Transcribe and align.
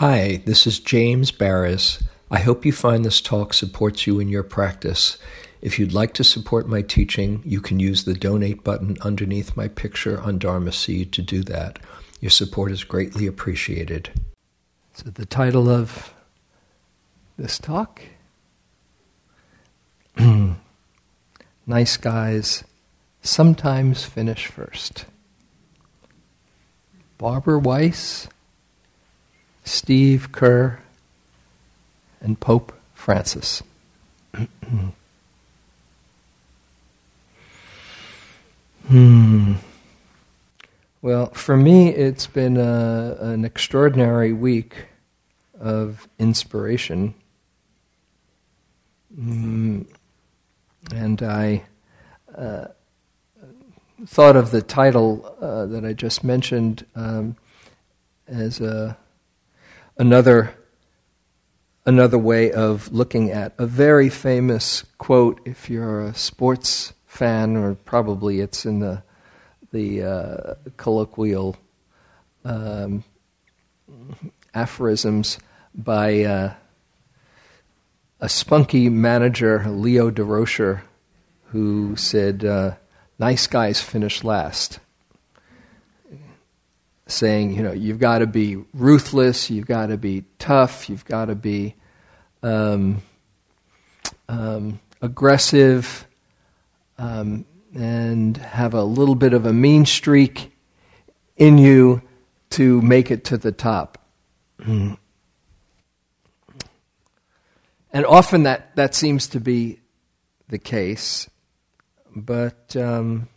Hi, 0.00 0.40
this 0.46 0.66
is 0.66 0.80
James 0.80 1.30
Baraz. 1.30 2.02
I 2.30 2.38
hope 2.38 2.64
you 2.64 2.72
find 2.72 3.04
this 3.04 3.20
talk 3.20 3.52
supports 3.52 4.06
you 4.06 4.18
in 4.18 4.28
your 4.28 4.42
practice. 4.42 5.18
If 5.60 5.78
you'd 5.78 5.92
like 5.92 6.14
to 6.14 6.24
support 6.24 6.66
my 6.66 6.80
teaching, 6.80 7.42
you 7.44 7.60
can 7.60 7.78
use 7.78 8.04
the 8.04 8.14
donate 8.14 8.64
button 8.64 8.96
underneath 9.02 9.58
my 9.58 9.68
picture 9.68 10.18
on 10.18 10.38
Dharma 10.38 10.72
Seed 10.72 11.12
to 11.12 11.20
do 11.20 11.42
that. 11.42 11.80
Your 12.18 12.30
support 12.30 12.72
is 12.72 12.82
greatly 12.82 13.26
appreciated. 13.26 14.08
So, 14.94 15.10
the 15.10 15.26
title 15.26 15.68
of 15.68 16.14
this 17.36 17.58
talk 17.58 18.00
Nice 21.66 21.98
Guys 21.98 22.64
Sometimes 23.20 24.04
Finish 24.04 24.46
First. 24.46 25.04
Barbara 27.18 27.58
Weiss, 27.58 28.28
Steve 29.70 30.32
Kerr, 30.32 30.80
and 32.20 32.38
Pope 32.40 32.72
Francis. 32.92 33.62
hmm. 38.88 39.52
Well, 41.00 41.26
for 41.26 41.56
me, 41.56 41.90
it's 41.90 42.26
been 42.26 42.56
a, 42.56 43.16
an 43.20 43.44
extraordinary 43.44 44.32
week 44.32 44.86
of 45.60 46.08
inspiration. 46.18 47.14
Mm, 49.16 49.86
and 50.92 51.22
I 51.22 51.62
uh, 52.34 52.66
thought 54.04 54.34
of 54.34 54.50
the 54.50 54.62
title 54.62 55.36
uh, 55.40 55.66
that 55.66 55.84
I 55.84 55.92
just 55.92 56.24
mentioned 56.24 56.84
um, 56.96 57.36
as 58.26 58.60
a, 58.60 58.98
another 60.00 60.54
another 61.84 62.16
way 62.16 62.50
of 62.50 62.90
looking 62.90 63.30
at 63.30 63.52
a 63.58 63.66
very 63.66 64.08
famous 64.08 64.82
quote. 64.96 65.40
If 65.44 65.68
you're 65.68 66.00
a 66.00 66.14
sports 66.14 66.94
fan, 67.06 67.54
or 67.56 67.74
probably 67.74 68.40
it's 68.40 68.64
in 68.64 68.80
the 68.80 69.02
the 69.72 70.02
uh, 70.02 70.54
colloquial 70.78 71.56
um, 72.44 73.04
aphorisms 74.54 75.38
by 75.74 76.22
uh, 76.22 76.54
a 78.20 78.28
spunky 78.28 78.88
manager, 78.88 79.64
Leo 79.68 80.10
Durocher, 80.10 80.80
who 81.48 81.94
said, 81.96 82.42
uh, 82.42 82.72
"Nice 83.18 83.46
guys 83.46 83.82
finish 83.82 84.24
last." 84.24 84.78
Saying, 87.10 87.52
you 87.52 87.62
know, 87.62 87.72
you've 87.72 87.98
got 87.98 88.18
to 88.18 88.26
be 88.26 88.56
ruthless, 88.74 89.50
you've 89.50 89.66
got 89.66 89.86
to 89.86 89.96
be 89.96 90.24
tough, 90.38 90.88
you've 90.88 91.04
got 91.04 91.26
to 91.26 91.34
be 91.34 91.74
um, 92.42 93.02
um, 94.28 94.80
aggressive, 95.02 96.06
um, 96.98 97.44
and 97.74 98.36
have 98.36 98.74
a 98.74 98.82
little 98.82 99.14
bit 99.14 99.32
of 99.32 99.46
a 99.46 99.52
mean 99.52 99.86
streak 99.86 100.52
in 101.36 101.58
you 101.58 102.02
to 102.50 102.82
make 102.82 103.10
it 103.10 103.24
to 103.24 103.38
the 103.38 103.52
top. 103.52 103.98
and 104.66 104.96
often 107.92 108.42
that, 108.42 108.74
that 108.76 108.94
seems 108.94 109.28
to 109.28 109.40
be 109.40 109.80
the 110.48 110.58
case, 110.58 111.30
but 112.14 112.76
um, 112.76 113.28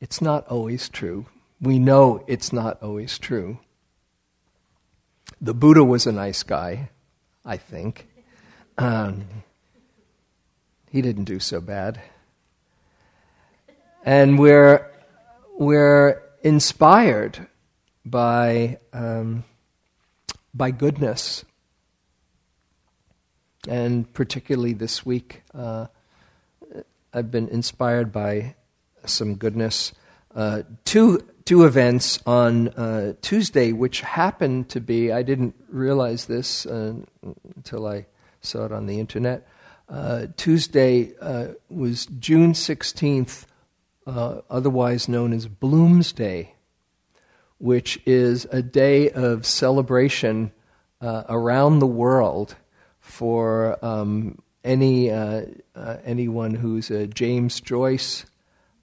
it's 0.00 0.20
not 0.20 0.46
always 0.48 0.88
true 0.88 1.26
we 1.62 1.78
know 1.78 2.24
it's 2.26 2.52
not 2.52 2.82
always 2.82 3.18
true. 3.18 3.58
The 5.40 5.54
Buddha 5.54 5.84
was 5.84 6.06
a 6.06 6.12
nice 6.12 6.42
guy, 6.42 6.90
I 7.46 7.56
think. 7.56 8.08
Um, 8.76 9.26
he 10.90 11.00
didn't 11.00 11.24
do 11.24 11.38
so 11.38 11.60
bad. 11.60 12.00
And 14.04 14.40
we're, 14.40 14.90
we're 15.56 16.20
inspired 16.42 17.46
by, 18.04 18.78
um, 18.92 19.44
by 20.52 20.72
goodness. 20.72 21.44
And 23.68 24.12
particularly 24.12 24.72
this 24.72 25.06
week, 25.06 25.42
uh, 25.54 25.86
I've 27.14 27.30
been 27.30 27.48
inspired 27.48 28.10
by 28.10 28.56
some 29.06 29.36
goodness. 29.36 29.92
Uh, 30.34 30.62
two 30.84 31.20
two 31.44 31.64
events 31.64 32.20
on 32.26 32.68
uh, 32.68 33.14
Tuesday, 33.22 33.72
which 33.72 34.00
happened 34.00 34.68
to 34.70 34.80
be, 34.80 35.12
I 35.12 35.22
didn't 35.22 35.54
realize 35.68 36.26
this 36.26 36.66
uh, 36.66 36.94
until 37.56 37.86
I 37.86 38.06
saw 38.40 38.64
it 38.66 38.72
on 38.72 38.86
the 38.86 38.98
internet. 38.98 39.46
Uh, 39.88 40.26
Tuesday 40.36 41.12
uh, 41.20 41.48
was 41.68 42.06
June 42.06 42.52
16th, 42.52 43.44
uh, 44.06 44.40
otherwise 44.48 45.08
known 45.08 45.32
as 45.32 45.46
Bloomsday, 45.48 46.48
which 47.58 48.00
is 48.06 48.46
a 48.50 48.62
day 48.62 49.10
of 49.10 49.46
celebration 49.46 50.52
uh, 51.00 51.24
around 51.28 51.78
the 51.78 51.86
world 51.86 52.56
for 53.00 53.84
um, 53.84 54.40
any 54.64 55.10
anyone 56.04 56.54
who's 56.54 56.90
a 56.90 57.06
James 57.08 57.60
Joyce 57.60 58.24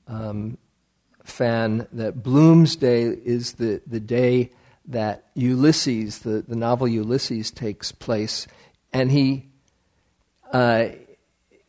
um, 0.07 0.57
fan 1.29 1.87
that 1.93 2.23
Bloomsday 2.23 3.23
is 3.23 3.53
the, 3.53 3.81
the 3.87 3.99
day 3.99 4.51
that 4.85 5.25
Ulysses, 5.35 6.19
the, 6.19 6.43
the 6.47 6.55
novel 6.55 6.87
Ulysses, 6.87 7.51
takes 7.51 7.91
place, 7.91 8.47
and 8.91 9.11
he 9.11 9.45
uh, 10.51 10.89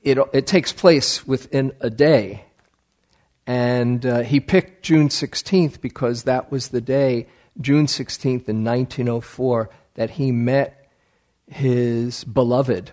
it, 0.03 0.19
it 0.33 0.47
takes 0.47 0.73
place 0.73 1.27
within 1.27 1.73
a 1.81 1.91
day. 1.91 2.45
And 3.47 4.05
uh, 4.07 4.21
he 4.21 4.41
picked 4.41 4.83
June 4.83 5.09
16th 5.09 5.81
because 5.81 6.23
that 6.25 6.51
was 6.51 6.69
the 6.69 6.81
day, 6.81 7.27
June 7.61 7.87
16th 7.87 8.49
in 8.49 8.65
1904, 8.65 9.71
that 9.95 10.11
he 10.11 10.33
met 10.33 10.89
his 11.49 12.25
beloved. 12.25 12.93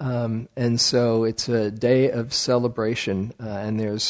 Um, 0.00 0.48
and 0.56 0.80
so 0.80 1.24
it's 1.24 1.48
a 1.48 1.70
day 1.70 2.10
of 2.10 2.34
celebration, 2.34 3.32
uh, 3.40 3.48
and 3.48 3.80
there's 3.80 4.02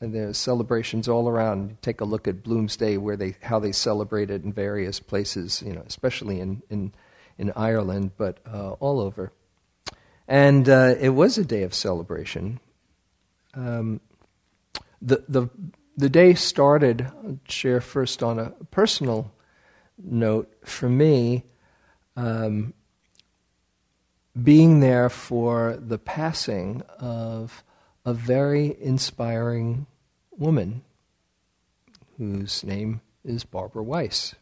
and 0.00 0.14
there's 0.14 0.38
celebrations 0.38 1.08
all 1.08 1.28
around. 1.28 1.76
Take 1.82 2.00
a 2.00 2.04
look 2.04 2.28
at 2.28 2.42
Bloomsday, 2.42 2.98
where 2.98 3.16
they 3.16 3.36
how 3.42 3.58
they 3.58 3.72
celebrate 3.72 4.30
it 4.30 4.44
in 4.44 4.52
various 4.52 5.00
places, 5.00 5.62
you 5.64 5.72
know, 5.72 5.82
especially 5.86 6.40
in 6.40 6.62
in, 6.70 6.92
in 7.38 7.52
Ireland, 7.56 8.12
but 8.16 8.38
uh, 8.46 8.72
all 8.72 9.00
over. 9.00 9.32
And 10.26 10.68
uh, 10.68 10.94
it 10.98 11.10
was 11.10 11.36
a 11.38 11.44
day 11.44 11.62
of 11.62 11.74
celebration. 11.74 12.60
Um, 13.54 14.00
the 15.00 15.24
the 15.28 15.48
the 15.96 16.08
day 16.08 16.34
started. 16.34 17.02
I'll 17.02 17.38
share 17.48 17.80
first 17.80 18.22
on 18.22 18.38
a 18.38 18.50
personal 18.70 19.32
note 19.98 20.52
for 20.64 20.88
me. 20.88 21.44
Um, 22.16 22.74
being 24.40 24.80
there 24.80 25.08
for 25.08 25.78
the 25.80 25.98
passing 25.98 26.82
of 26.98 27.62
a 28.04 28.12
very 28.12 28.76
inspiring 28.80 29.86
woman 30.30 30.82
whose 32.18 32.62
name 32.62 33.00
is 33.24 33.44
Barbara 33.44 33.82
Weiss. 33.82 34.34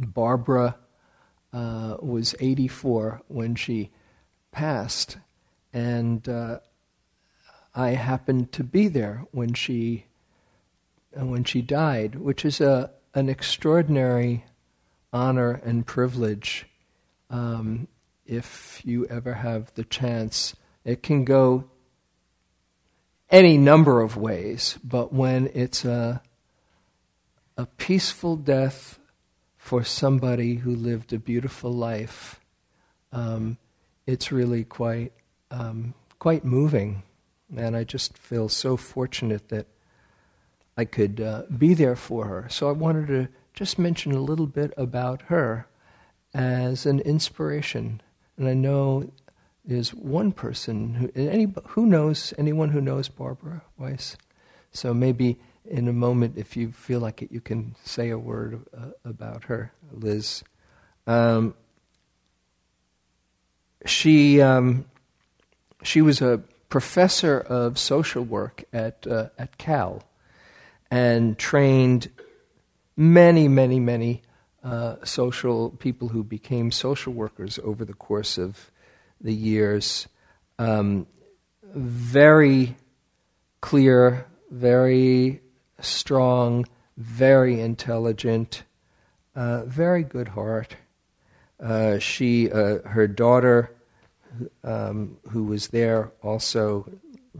Barbara 0.00 0.76
uh, 1.52 1.96
was 2.00 2.34
84 2.40 3.22
when 3.28 3.54
she 3.54 3.90
passed, 4.52 5.18
and 5.72 6.28
uh, 6.28 6.58
I 7.74 7.90
happened 7.90 8.52
to 8.52 8.64
be 8.64 8.88
there 8.88 9.24
when 9.30 9.54
she 9.54 10.06
uh, 11.18 11.24
when 11.24 11.44
she 11.44 11.62
died, 11.62 12.16
which 12.16 12.44
is 12.44 12.60
a 12.60 12.90
an 13.14 13.28
extraordinary 13.28 14.44
honor 15.12 15.60
and 15.64 15.86
privilege. 15.86 16.66
Um, 17.30 17.88
if 18.26 18.82
you 18.84 19.06
ever 19.06 19.34
have 19.34 19.72
the 19.74 19.84
chance, 19.84 20.54
it 20.84 21.02
can 21.02 21.24
go 21.24 21.64
any 23.30 23.58
number 23.58 24.00
of 24.00 24.16
ways, 24.16 24.78
but 24.82 25.12
when 25.12 25.50
it's 25.54 25.84
a, 25.84 26.22
a 27.56 27.66
peaceful 27.66 28.36
death 28.36 28.98
for 29.56 29.84
somebody 29.84 30.56
who 30.56 30.74
lived 30.74 31.12
a 31.12 31.18
beautiful 31.18 31.70
life, 31.70 32.40
um, 33.12 33.58
it's 34.06 34.32
really 34.32 34.64
quite, 34.64 35.12
um, 35.50 35.94
quite 36.18 36.44
moving. 36.44 37.02
And 37.54 37.76
I 37.76 37.84
just 37.84 38.16
feel 38.16 38.48
so 38.48 38.76
fortunate 38.76 39.48
that 39.48 39.66
I 40.76 40.84
could 40.84 41.20
uh, 41.20 41.42
be 41.56 41.74
there 41.74 41.96
for 41.96 42.26
her. 42.26 42.46
So 42.48 42.68
I 42.68 42.72
wanted 42.72 43.08
to 43.08 43.28
just 43.52 43.78
mention 43.78 44.12
a 44.12 44.20
little 44.20 44.46
bit 44.46 44.72
about 44.76 45.22
her 45.22 45.66
as 46.32 46.86
an 46.86 47.00
inspiration. 47.00 48.00
And 48.36 48.48
I 48.48 48.54
know 48.54 49.10
is 49.68 49.94
one 49.94 50.32
person 50.32 50.94
who 50.94 51.10
any 51.14 51.46
who 51.68 51.86
knows 51.86 52.32
anyone 52.38 52.70
who 52.70 52.80
knows 52.80 53.08
Barbara 53.08 53.62
Weiss. 53.76 54.16
So 54.72 54.94
maybe 54.94 55.38
in 55.64 55.86
a 55.86 55.92
moment, 55.92 56.36
if 56.36 56.56
you 56.56 56.72
feel 56.72 57.00
like 57.00 57.22
it, 57.22 57.30
you 57.30 57.40
can 57.40 57.74
say 57.84 58.08
a 58.10 58.18
word 58.18 58.64
uh, 58.76 58.90
about 59.04 59.44
her, 59.44 59.72
Liz. 59.92 60.42
Um, 61.06 61.54
she 63.84 64.40
um, 64.40 64.86
she 65.82 66.00
was 66.00 66.22
a 66.22 66.42
professor 66.70 67.38
of 67.38 67.78
social 67.78 68.24
work 68.24 68.64
at 68.72 69.06
uh, 69.06 69.28
at 69.38 69.58
Cal, 69.58 70.02
and 70.90 71.38
trained 71.38 72.10
many, 72.96 73.48
many, 73.48 73.78
many 73.78 74.22
uh, 74.64 74.96
social 75.04 75.70
people 75.70 76.08
who 76.08 76.24
became 76.24 76.70
social 76.70 77.12
workers 77.12 77.58
over 77.62 77.84
the 77.84 77.94
course 77.94 78.38
of 78.38 78.70
the 79.20 79.34
years. 79.34 80.08
Um, 80.58 81.06
very 81.62 82.76
clear, 83.60 84.26
very 84.50 85.40
strong, 85.80 86.66
very 86.96 87.60
intelligent, 87.60 88.64
uh, 89.34 89.64
very 89.64 90.02
good 90.02 90.28
heart. 90.28 90.76
Uh, 91.60 91.98
she, 91.98 92.50
uh, 92.50 92.78
her 92.84 93.06
daughter, 93.06 93.74
um, 94.62 95.16
who 95.30 95.44
was 95.44 95.68
there, 95.68 96.12
also 96.22 96.88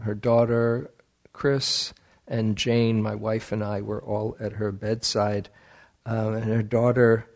her 0.01 0.15
daughter, 0.15 0.91
Chris, 1.33 1.93
and 2.27 2.57
Jane, 2.57 3.01
my 3.01 3.15
wife, 3.15 3.51
and 3.51 3.63
I 3.63 3.81
were 3.81 4.01
all 4.01 4.37
at 4.39 4.53
her 4.53 4.71
bedside. 4.71 5.49
Um, 6.05 6.35
and 6.35 6.45
her 6.45 6.63
daughter 6.63 7.27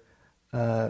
uh, 0.51 0.89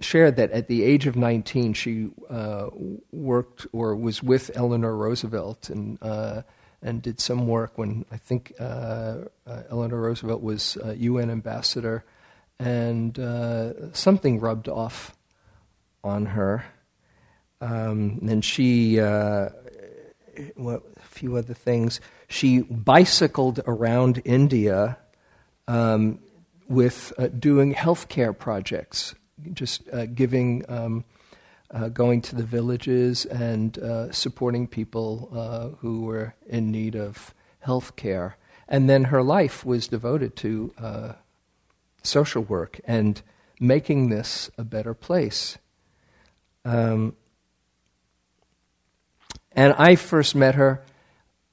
shared 0.00 0.36
that 0.36 0.50
at 0.52 0.68
the 0.68 0.84
age 0.84 1.06
of 1.06 1.16
19, 1.16 1.72
she 1.72 2.10
uh, 2.30 2.68
worked 3.12 3.66
or 3.72 3.96
was 3.96 4.22
with 4.22 4.50
Eleanor 4.54 4.96
Roosevelt 4.96 5.70
and 5.70 5.98
uh, 6.02 6.42
and 6.80 7.02
did 7.02 7.18
some 7.18 7.48
work 7.48 7.76
when 7.76 8.04
I 8.12 8.16
think 8.16 8.52
uh, 8.60 9.16
uh, 9.46 9.62
Eleanor 9.68 10.00
Roosevelt 10.00 10.42
was 10.42 10.78
UN 10.96 11.28
ambassador, 11.28 12.04
and 12.60 13.18
uh, 13.18 13.92
something 13.92 14.38
rubbed 14.38 14.68
off 14.68 15.16
on 16.04 16.26
her. 16.26 16.64
Um, 17.60 18.20
and 18.22 18.44
she, 18.44 18.98
well, 19.00 19.50
a 20.56 21.00
few 21.00 21.36
other 21.36 21.54
things. 21.54 22.00
She 22.28 22.60
bicycled 22.60 23.60
around 23.66 24.22
India 24.24 24.98
um, 25.66 26.20
with 26.68 27.12
uh, 27.18 27.28
doing 27.28 27.74
healthcare 27.74 28.36
projects, 28.36 29.14
just 29.52 29.82
uh, 29.92 30.06
giving, 30.06 30.64
um, 30.68 31.04
uh, 31.70 31.88
going 31.88 32.20
to 32.22 32.36
the 32.36 32.42
villages 32.42 33.24
and 33.26 33.78
uh, 33.78 34.10
supporting 34.12 34.66
people 34.66 35.30
uh, 35.34 35.76
who 35.78 36.02
were 36.02 36.34
in 36.46 36.70
need 36.70 36.94
of 36.94 37.34
health 37.60 37.96
care. 37.96 38.36
And 38.68 38.88
then 38.88 39.04
her 39.04 39.22
life 39.22 39.64
was 39.64 39.88
devoted 39.88 40.36
to 40.36 40.74
uh, 40.78 41.12
social 42.02 42.42
work 42.42 42.80
and 42.84 43.20
making 43.60 44.10
this 44.10 44.50
a 44.58 44.64
better 44.64 44.94
place. 44.94 45.58
Um, 46.64 47.16
and 49.52 49.72
I 49.74 49.96
first 49.96 50.34
met 50.34 50.54
her 50.54 50.82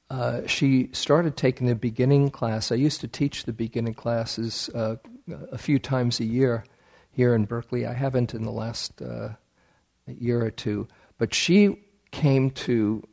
uh, 0.09 0.45
she 0.45 0.89
started 0.93 1.35
taking 1.35 1.67
the 1.67 1.75
beginning 1.75 2.29
class. 2.29 2.71
I 2.71 2.75
used 2.75 3.01
to 3.01 3.07
teach 3.07 3.45
the 3.45 3.53
beginning 3.53 3.95
classes 3.95 4.69
uh, 4.73 4.97
a 5.51 5.57
few 5.57 5.79
times 5.79 6.19
a 6.19 6.25
year 6.25 6.63
here 7.15 7.33
in 7.33 7.45
Berkeley. 7.45 7.85
I 7.85 7.93
haven't 7.93 8.33
in 8.33 8.43
the 8.43 8.51
last 8.51 9.01
uh, 9.01 9.29
year 10.05 10.43
or 10.43 10.51
two, 10.51 10.87
but 11.17 11.33
she 11.33 11.79
came 12.11 12.51
to 12.51 13.03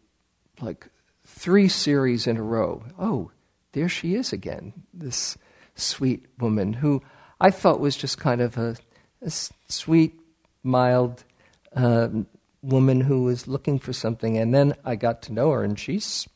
like 0.60 0.88
three 1.24 1.68
series 1.68 2.26
in 2.26 2.36
a 2.36 2.42
row. 2.42 2.84
Oh, 2.98 3.30
there 3.72 3.88
she 3.88 4.14
is 4.14 4.32
again, 4.32 4.72
this 4.92 5.38
sweet 5.74 6.26
woman 6.38 6.72
who 6.72 7.02
I 7.40 7.50
thought 7.50 7.80
was 7.80 7.96
just 7.96 8.18
kind 8.18 8.40
of 8.40 8.58
a, 8.58 8.76
a 9.22 9.30
sweet, 9.68 10.18
mild 10.62 11.24
um, 11.74 12.26
woman 12.62 13.00
who 13.00 13.24
was 13.24 13.48
looking 13.48 13.78
for 13.78 13.92
something. 13.92 14.36
And 14.36 14.54
then 14.54 14.74
I 14.84 14.96
got 14.96 15.22
to 15.22 15.32
know 15.32 15.50
her, 15.52 15.62
and 15.62 15.78
she's 15.78 16.28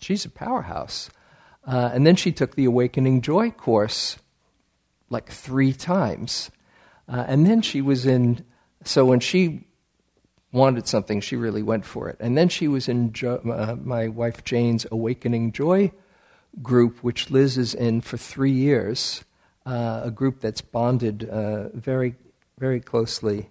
she's 0.00 0.24
a 0.24 0.30
powerhouse. 0.30 1.10
Uh, 1.66 1.90
and 1.92 2.06
then 2.06 2.16
she 2.16 2.32
took 2.32 2.54
the 2.54 2.64
Awakening 2.64 3.20
Joy 3.20 3.50
course 3.50 4.18
like 5.10 5.30
three 5.30 5.72
times. 5.72 6.50
Uh, 7.08 7.24
and 7.26 7.46
then 7.46 7.62
she 7.62 7.80
was 7.80 8.06
in, 8.06 8.44
so 8.84 9.04
when 9.04 9.20
she 9.20 9.66
wanted 10.52 10.86
something, 10.86 11.20
she 11.20 11.36
really 11.36 11.62
went 11.62 11.84
for 11.84 12.08
it. 12.08 12.16
And 12.20 12.36
then 12.36 12.48
she 12.48 12.68
was 12.68 12.88
in 12.88 13.12
jo- 13.12 13.42
uh, 13.44 13.76
my 13.82 14.08
wife 14.08 14.44
Jane's 14.44 14.86
Awakening 14.90 15.52
Joy 15.52 15.92
group, 16.60 16.98
which 17.02 17.30
Liz 17.30 17.56
is 17.56 17.74
in 17.74 18.00
for 18.00 18.16
three 18.16 18.52
years, 18.52 19.24
uh, 19.64 20.02
a 20.04 20.10
group 20.10 20.40
that's 20.40 20.60
bonded 20.60 21.28
uh, 21.28 21.68
very, 21.70 22.14
very 22.58 22.80
closely. 22.80 23.48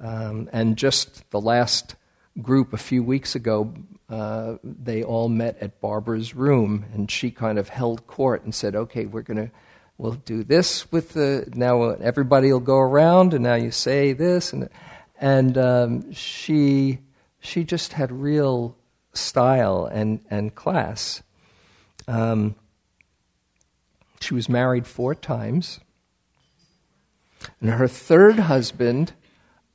Um, 0.00 0.48
and 0.52 0.76
just 0.76 1.30
the 1.30 1.40
last 1.40 1.94
group 2.40 2.72
a 2.72 2.78
few 2.78 3.02
weeks 3.02 3.34
ago, 3.34 3.74
uh, 4.08 4.56
they 4.64 5.04
all 5.04 5.28
met 5.28 5.58
at 5.60 5.80
Barbara's 5.80 6.34
room, 6.34 6.84
and 6.92 7.10
she 7.10 7.30
kind 7.30 7.58
of 7.58 7.68
held 7.68 8.06
court 8.06 8.42
and 8.44 8.54
said, 8.54 8.74
"Okay, 8.74 9.06
we're 9.06 9.22
going 9.22 9.48
to." 9.48 9.50
We'll 9.98 10.12
do 10.12 10.42
this 10.42 10.90
with 10.90 11.12
the 11.12 11.48
now. 11.54 11.90
Everybody 11.90 12.52
will 12.52 12.60
go 12.60 12.78
around, 12.78 13.34
and 13.34 13.44
now 13.44 13.54
you 13.54 13.70
say 13.70 14.12
this, 14.12 14.52
and 14.52 14.68
and 15.20 15.56
um, 15.56 16.12
she 16.12 16.98
she 17.38 17.62
just 17.62 17.92
had 17.92 18.10
real 18.10 18.76
style 19.12 19.86
and 19.86 20.20
and 20.30 20.54
class. 20.54 21.22
Um, 22.08 22.56
she 24.20 24.34
was 24.34 24.48
married 24.48 24.86
four 24.86 25.14
times, 25.14 25.78
and 27.60 27.70
her 27.70 27.88
third 27.88 28.38
husband 28.38 29.12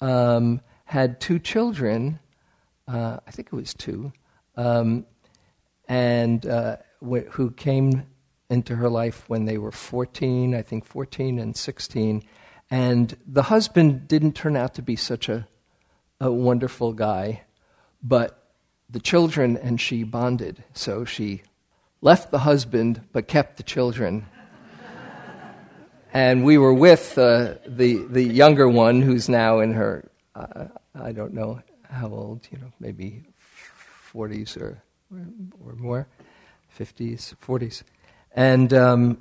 um, 0.02 0.62
had 0.86 1.22
two 1.22 1.40
children. 1.40 2.20
Uh, 2.88 3.20
I 3.26 3.32
think 3.32 3.50
it 3.52 3.56
was 3.56 3.74
two, 3.74 4.12
um, 4.56 5.06
and 5.88 6.46
uh, 6.46 6.78
wh- 7.02 7.30
who 7.32 7.52
came 7.52 8.08
into 8.50 8.76
her 8.76 8.90
life 8.90 9.24
when 9.28 9.46
they 9.46 9.58
were 9.58 9.72
14, 9.72 10.56
I 10.56 10.62
think 10.62 10.86
14 10.86 11.40
and 11.40 11.56
16. 11.56 12.24
And 12.70 13.18
the 13.26 13.44
husband 13.44 14.08
didn't 14.08 14.34
turn 14.34 14.56
out 14.56 14.76
to 14.76 14.82
be 14.82 14.96
such 14.96 15.30
a, 15.30 15.48
a 16.20 16.32
wonderful 16.32 16.94
guy, 16.94 17.44
but 18.02 18.52
the 18.90 19.00
children 19.00 19.58
and 19.58 19.80
she 19.80 20.04
bonded. 20.04 20.64
So 20.74 21.06
she 21.06 21.44
left 22.02 22.32
the 22.32 22.40
husband 22.40 23.02
but 23.12 23.28
kept 23.28 23.58
the 23.58 23.64
children. 23.64 24.26
and 26.14 26.44
we 26.44 26.58
were 26.58 26.74
with 26.74 27.18
uh, 27.18 27.56
the, 27.66 28.06
the 28.10 28.24
younger 28.24 28.68
one 28.68 29.02
who's 29.02 29.28
now 29.28 29.60
in 29.60 29.74
her, 29.74 30.10
uh, 30.36 30.66
I 30.96 31.12
don't 31.12 31.34
know 31.34 31.62
how 31.90 32.08
old, 32.08 32.48
you 32.52 32.58
know, 32.60 32.72
maybe 32.80 33.24
40s 34.14 34.60
or, 34.60 34.82
or 35.66 35.74
more, 35.74 36.08
50s, 36.78 37.36
40s. 37.46 37.84
And, 38.32 38.74
um, 38.74 39.18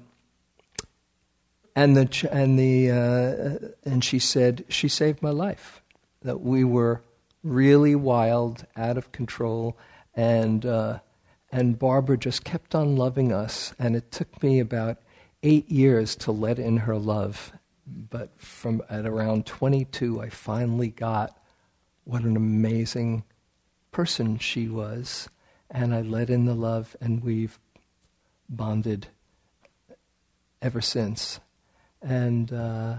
and, 1.75 1.97
the, 1.97 2.29
and, 2.31 2.59
the, 2.59 2.91
uh, 2.91 3.69
and 3.85 4.05
she 4.05 4.19
said, 4.19 4.65
she 4.69 4.89
saved 4.89 5.23
my 5.23 5.31
life. 5.31 5.83
That 6.23 6.41
we 6.41 6.65
were 6.65 7.03
really 7.43 7.95
wild, 7.95 8.67
out 8.77 8.99
of 8.99 9.13
control, 9.13 9.77
and, 10.15 10.67
uh, 10.67 10.99
and 11.53 11.79
Barbara 11.79 12.19
just 12.19 12.45
kept 12.45 12.75
on 12.75 12.97
loving 12.97 13.33
us. 13.33 13.75
And 13.79 13.95
it 13.95 14.11
took 14.11 14.43
me 14.43 14.59
about 14.59 14.99
eight 15.43 15.71
years 15.71 16.17
to 16.17 16.33
let 16.33 16.59
in 16.59 16.79
her 16.79 16.97
love. 16.97 17.53
But 17.87 18.41
from 18.41 18.83
at 18.91 19.07
around 19.07 19.47
22, 19.47 20.21
I 20.21 20.29
finally 20.29 20.89
got 20.89 21.39
what 22.05 22.23
an 22.23 22.37
amazing 22.37 23.25
person 23.93 24.39
she 24.39 24.69
was, 24.69 25.29
and 25.71 25.95
I 25.95 26.03
let 26.03 26.31
in 26.31 26.45
the 26.45 26.55
love, 26.55 26.97
and 27.01 27.23
we've 27.23 27.59
bonded 28.49 29.09
ever 30.63 30.81
since. 30.81 31.41
And 32.03 32.53
uh, 32.53 32.99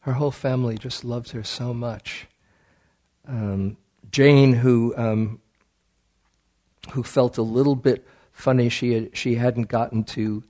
her 0.00 0.12
whole 0.12 0.30
family 0.30 0.78
just 0.78 1.04
loved 1.04 1.30
her 1.32 1.44
so 1.44 1.74
much. 1.74 2.26
Um, 3.28 3.76
Jane, 4.10 4.54
who 4.54 4.94
um, 4.96 5.40
who 6.92 7.02
felt 7.02 7.38
a 7.38 7.42
little 7.42 7.76
bit 7.76 8.06
funny, 8.32 8.68
she 8.68 8.92
had, 8.92 9.16
she 9.16 9.34
hadn't 9.34 9.68
gotten 9.68 10.04
to 10.04 10.42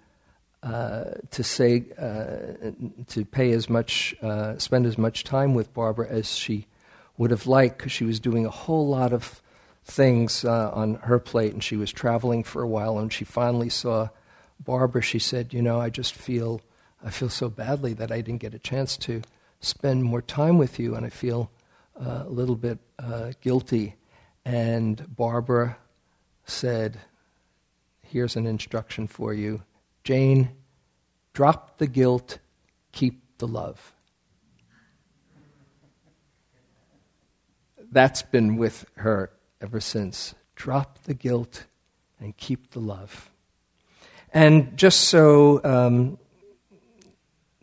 uh, 0.63 1.05
to 1.31 1.43
say 1.43 1.85
uh, 1.99 2.71
to 3.09 3.25
pay 3.25 3.53
as 3.53 3.69
much, 3.69 4.15
uh, 4.23 4.57
spend 4.59 4.87
as 4.87 4.99
much 4.99 5.25
time 5.25 5.55
with 5.55 5.73
Barbara 5.75 6.09
as 6.09 6.35
she 6.35 6.67
would 7.17 7.31
have 7.31 7.47
liked, 7.47 7.79
because 7.79 7.93
she 7.93 8.05
was 8.05 8.21
doing 8.21 8.47
a 8.47 8.51
whole 8.51 8.87
lot 8.87 9.13
of 9.13 9.43
things 9.85 10.45
uh, 10.45 10.71
on 10.73 10.95
her 10.95 11.19
plate, 11.19 11.53
and 11.53 11.65
she 11.65 11.77
was 11.77 11.93
traveling 11.93 12.45
for 12.45 12.63
a 12.63 12.69
while. 12.69 12.99
And 12.99 13.13
she 13.13 13.25
finally 13.25 13.71
saw 13.71 14.09
Barbara. 14.61 15.03
She 15.03 15.19
said, 15.19 15.53
"You 15.53 15.63
know, 15.63 15.81
I 15.81 15.91
just 15.91 16.15
feel 16.15 16.61
I 17.03 17.11
feel 17.11 17.31
so 17.31 17.49
badly 17.49 17.95
that 17.95 18.13
I 18.13 18.21
didn't 18.21 18.41
get 18.41 18.55
a 18.55 18.59
chance 18.59 18.97
to 18.99 19.23
spend 19.61 20.05
more 20.05 20.23
time 20.23 20.59
with 20.59 20.79
you, 20.79 20.95
and 20.95 21.05
I 21.05 21.11
feel 21.11 21.51
uh, 21.99 22.25
a 22.27 22.31
little 22.31 22.57
bit 22.57 22.79
uh, 22.99 23.33
guilty." 23.41 23.97
And 24.45 25.15
Barbara 25.17 25.77
said, 26.45 26.99
"Here's 28.03 28.37
an 28.37 28.47
instruction 28.47 29.07
for 29.07 29.33
you. 29.33 29.63
Jane, 30.05 30.51
drop 31.33 31.79
the 31.79 31.87
guilt, 31.87 32.39
keep 32.93 33.23
the 33.39 33.49
love. 33.49 33.93
That's 37.93 38.23
been 38.23 38.57
with 38.57 38.87
her 38.97 39.33
ever 39.61 39.81
since. 39.81 40.35
Drop 40.55 41.03
the 41.05 41.15
guilt 41.15 41.67
and 42.21 42.37
keep 42.37 42.71
the 42.71 42.81
love. 42.81 43.30
And 44.33 44.77
just 44.77 45.03
so 45.03 45.61
um, 45.65 46.19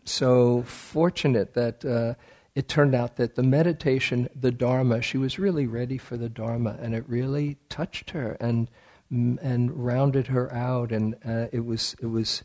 so 0.04 0.62
fortunate 0.62 1.54
that 1.54 1.84
uh, 1.84 2.14
it 2.54 2.68
turned 2.68 2.94
out 2.94 3.16
that 3.16 3.36
the 3.36 3.42
meditation, 3.42 4.28
the 4.38 4.50
Dharma, 4.50 5.00
she 5.00 5.16
was 5.16 5.38
really 5.38 5.66
ready 5.66 5.98
for 5.98 6.16
the 6.16 6.28
Dharma, 6.28 6.76
and 6.80 6.94
it 6.94 7.04
really 7.08 7.56
touched 7.68 8.10
her 8.10 8.36
and 8.40 8.68
and 9.10 9.72
rounded 9.72 10.26
her 10.26 10.52
out, 10.52 10.92
and 10.92 11.14
uh, 11.26 11.46
it 11.52 11.64
was 11.64 11.96
it 12.02 12.06
was 12.06 12.42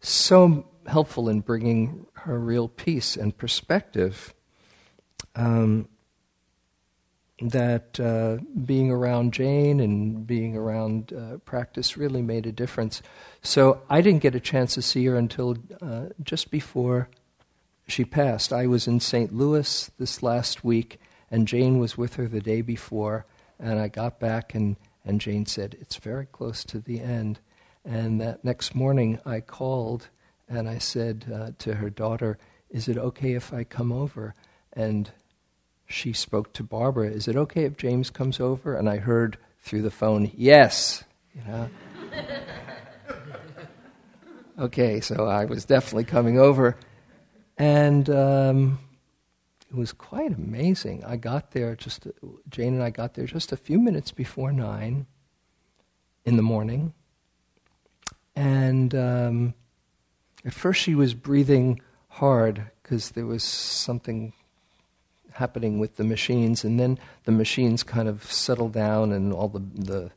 so 0.00 0.66
helpful 0.86 1.28
in 1.28 1.40
bringing 1.40 2.06
her 2.14 2.38
real 2.38 2.68
peace 2.68 3.16
and 3.16 3.36
perspective. 3.36 4.34
Um, 5.34 5.88
that 7.40 7.98
uh, 7.98 8.38
being 8.64 8.90
around 8.90 9.32
Jane 9.32 9.80
and 9.80 10.26
being 10.26 10.56
around 10.56 11.12
uh, 11.12 11.38
practice 11.38 11.96
really 11.96 12.22
made 12.22 12.46
a 12.46 12.52
difference. 12.52 13.02
So 13.42 13.80
I 13.88 14.00
didn't 14.00 14.22
get 14.22 14.34
a 14.34 14.40
chance 14.40 14.74
to 14.74 14.82
see 14.82 15.06
her 15.06 15.16
until 15.16 15.56
uh, 15.80 16.06
just 16.22 16.50
before 16.50 17.08
she 17.86 18.04
passed. 18.04 18.52
I 18.52 18.66
was 18.66 18.86
in 18.86 19.00
St. 19.00 19.34
Louis 19.34 19.90
this 19.98 20.22
last 20.22 20.64
week, 20.64 21.00
and 21.30 21.48
Jane 21.48 21.78
was 21.78 21.96
with 21.96 22.14
her 22.14 22.28
the 22.28 22.40
day 22.40 22.60
before. 22.60 23.26
And 23.58 23.78
I 23.78 23.88
got 23.88 24.20
back, 24.20 24.54
and, 24.54 24.76
and 25.04 25.20
Jane 25.20 25.46
said, 25.46 25.76
It's 25.80 25.96
very 25.96 26.26
close 26.26 26.64
to 26.64 26.78
the 26.78 27.00
end. 27.00 27.40
And 27.84 28.20
that 28.20 28.44
next 28.44 28.74
morning, 28.74 29.18
I 29.24 29.40
called 29.40 30.08
and 30.48 30.68
I 30.68 30.78
said 30.78 31.26
uh, 31.32 31.50
to 31.58 31.76
her 31.76 31.90
daughter, 31.90 32.38
Is 32.70 32.88
it 32.88 32.98
okay 32.98 33.32
if 33.32 33.52
I 33.52 33.64
come 33.64 33.92
over? 33.92 34.34
And 34.72 35.10
she 35.90 36.12
spoke 36.12 36.52
to 36.54 36.62
Barbara, 36.62 37.08
Is 37.08 37.28
it 37.28 37.36
okay 37.36 37.64
if 37.64 37.76
James 37.76 38.10
comes 38.10 38.40
over? 38.40 38.74
And 38.74 38.88
I 38.88 38.98
heard 38.98 39.38
through 39.60 39.82
the 39.82 39.90
phone, 39.90 40.30
Yes. 40.34 41.04
You 41.34 41.42
know? 41.46 41.70
okay, 44.60 45.00
so 45.00 45.26
I 45.26 45.44
was 45.44 45.64
definitely 45.64 46.04
coming 46.04 46.38
over. 46.38 46.76
And 47.58 48.08
um, 48.08 48.78
it 49.68 49.76
was 49.76 49.92
quite 49.92 50.32
amazing. 50.32 51.04
I 51.04 51.16
got 51.16 51.52
there 51.52 51.76
just, 51.76 52.06
Jane 52.48 52.74
and 52.74 52.82
I 52.82 52.90
got 52.90 53.14
there 53.14 53.26
just 53.26 53.52
a 53.52 53.56
few 53.56 53.78
minutes 53.78 54.12
before 54.12 54.52
nine 54.52 55.06
in 56.24 56.36
the 56.36 56.42
morning. 56.42 56.94
And 58.34 58.94
um, 58.94 59.54
at 60.44 60.54
first 60.54 60.80
she 60.80 60.94
was 60.94 61.14
breathing 61.14 61.80
hard 62.08 62.70
because 62.82 63.10
there 63.10 63.26
was 63.26 63.44
something 63.44 64.32
happening 65.40 65.80
with 65.80 65.96
the 65.96 66.04
machines, 66.04 66.64
and 66.64 66.78
then 66.78 66.98
the 67.24 67.32
machines 67.32 67.82
kind 67.82 68.08
of 68.08 68.22
settled 68.24 68.72
down, 68.72 69.12
and 69.12 69.32
all 69.32 69.48
the 69.48 69.64
the, 69.74 70.10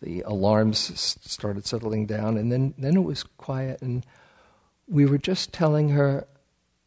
the 0.00 0.22
alarms 0.22 0.78
started 1.20 1.66
settling 1.66 2.06
down, 2.06 2.38
and 2.38 2.50
then 2.50 2.74
then 2.78 2.96
it 2.96 3.04
was 3.04 3.22
quiet, 3.36 3.82
and 3.82 4.06
we 4.88 5.04
were 5.04 5.18
just 5.18 5.52
telling 5.52 5.90
her 5.90 6.26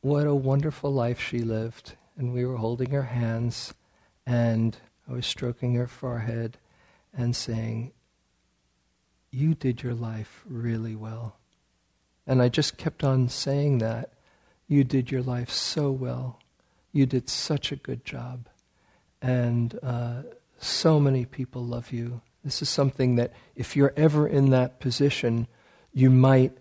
what 0.02 0.26
a 0.28 0.34
wonderful 0.34 0.92
life 0.92 1.20
she 1.20 1.40
lived, 1.40 1.96
and 2.18 2.34
we 2.34 2.44
were 2.46 2.58
holding 2.58 2.92
her 2.92 3.10
hands, 3.22 3.74
and 4.26 4.78
I 5.08 5.14
was 5.14 5.26
stroking 5.26 5.76
her 5.76 5.88
forehead, 5.88 6.58
and 7.14 7.36
saying, 7.36 7.92
"You 9.30 9.54
did 9.54 9.84
your 9.84 9.94
life 9.94 10.44
really 10.48 10.96
well," 10.96 11.36
and 12.26 12.42
I 12.42 12.50
just 12.50 12.78
kept 12.78 13.04
on 13.04 13.30
saying 13.30 13.80
that. 13.80 14.10
You 14.68 14.84
did 14.86 15.12
your 15.12 15.22
life 15.22 15.52
so 15.52 15.92
well. 15.92 16.40
You 16.94 17.06
did 17.06 17.28
such 17.28 17.74
a 17.74 17.76
good 17.76 18.06
job. 18.06 18.48
And 19.22 19.78
uh, 19.84 20.22
so 20.60 21.00
many 21.00 21.26
people 21.26 21.66
love 21.66 21.92
you. 21.92 22.22
This 22.46 22.62
is 22.62 22.70
something 22.70 23.16
that, 23.16 23.34
if 23.56 23.76
you're 23.76 23.94
ever 23.98 24.28
in 24.28 24.52
that 24.52 24.80
position, 24.80 25.48
you 25.92 26.10
might 26.10 26.58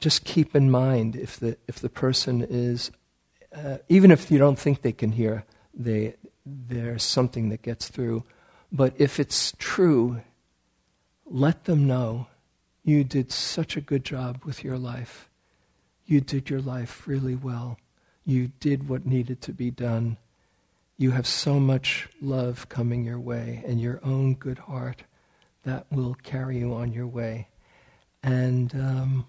just 0.00 0.24
keep 0.24 0.56
in 0.56 0.70
mind 0.70 1.16
if 1.16 1.38
the, 1.38 1.56
if 1.68 1.78
the 1.78 1.88
person 1.88 2.42
is, 2.42 2.90
uh, 3.54 3.78
even 3.88 4.10
if 4.10 4.30
you 4.30 4.38
don't 4.38 4.58
think 4.58 4.82
they 4.82 4.92
can 4.92 5.12
hear, 5.12 5.44
they, 5.72 6.14
there's 6.44 7.04
something 7.04 7.50
that 7.50 7.62
gets 7.62 7.88
through. 7.88 8.24
But 8.72 8.94
if 8.98 9.20
it's 9.20 9.52
true, 9.58 10.22
let 11.26 11.64
them 11.64 11.86
know 11.86 12.26
you 12.82 13.04
did 13.04 13.30
such 13.30 13.76
a 13.76 13.80
good 13.80 14.04
job 14.04 14.44
with 14.44 14.64
your 14.64 14.76
life. 14.76 15.28
You 16.04 16.20
did 16.20 16.50
your 16.50 16.60
life 16.60 17.06
really 17.06 17.36
well. 17.36 17.78
You 18.24 18.48
did 18.60 18.88
what 18.88 19.04
needed 19.06 19.40
to 19.42 19.52
be 19.52 19.70
done. 19.70 20.16
You 20.96 21.10
have 21.12 21.26
so 21.26 21.58
much 21.58 22.08
love 22.20 22.68
coming 22.68 23.04
your 23.04 23.18
way 23.18 23.64
and 23.66 23.80
your 23.80 24.00
own 24.04 24.34
good 24.34 24.58
heart 24.58 25.04
that 25.64 25.86
will 25.90 26.14
carry 26.14 26.58
you 26.58 26.74
on 26.74 26.92
your 26.92 27.06
way. 27.06 27.48
And 28.22 28.74
um, 28.74 29.26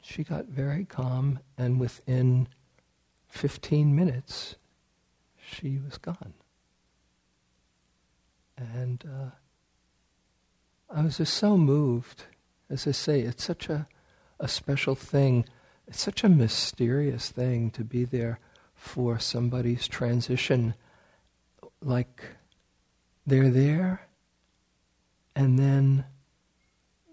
she 0.00 0.24
got 0.24 0.46
very 0.46 0.84
calm, 0.84 1.38
and 1.56 1.80
within 1.80 2.48
15 3.28 3.94
minutes, 3.94 4.56
she 5.38 5.78
was 5.78 5.98
gone. 5.98 6.34
And 8.56 9.04
uh, 9.06 9.30
I 10.90 11.02
was 11.02 11.18
just 11.18 11.34
so 11.34 11.56
moved. 11.56 12.24
As 12.68 12.86
I 12.86 12.92
say, 12.92 13.20
it's 13.20 13.44
such 13.44 13.68
a, 13.68 13.86
a 14.40 14.48
special 14.48 14.94
thing 14.94 15.46
it's 15.88 16.02
such 16.02 16.22
a 16.22 16.28
mysterious 16.28 17.30
thing 17.30 17.70
to 17.70 17.82
be 17.82 18.04
there 18.04 18.40
for 18.74 19.18
somebody's 19.18 19.88
transition. 19.88 20.74
Like 21.80 22.24
they're 23.26 23.50
there, 23.50 24.06
and 25.34 25.58
then 25.58 26.04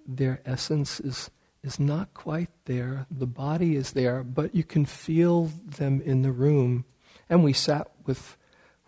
their 0.05 0.41
essence 0.46 1.00
is, 1.00 1.32
is 1.63 1.79
not 1.79 2.13
quite 2.13 2.50
there. 2.65 3.05
The 3.10 3.25
body 3.25 3.77
is 3.77 3.94
there, 3.94 4.24
but 4.24 4.53
you 4.53 4.63
can 4.63 4.86
feel 4.86 5.46
them 5.63 6.01
in 6.01 6.22
the 6.22 6.34
room. 6.34 6.84
And 7.29 7.44
we 7.44 7.53
sat 7.53 7.89
with, 8.05 8.36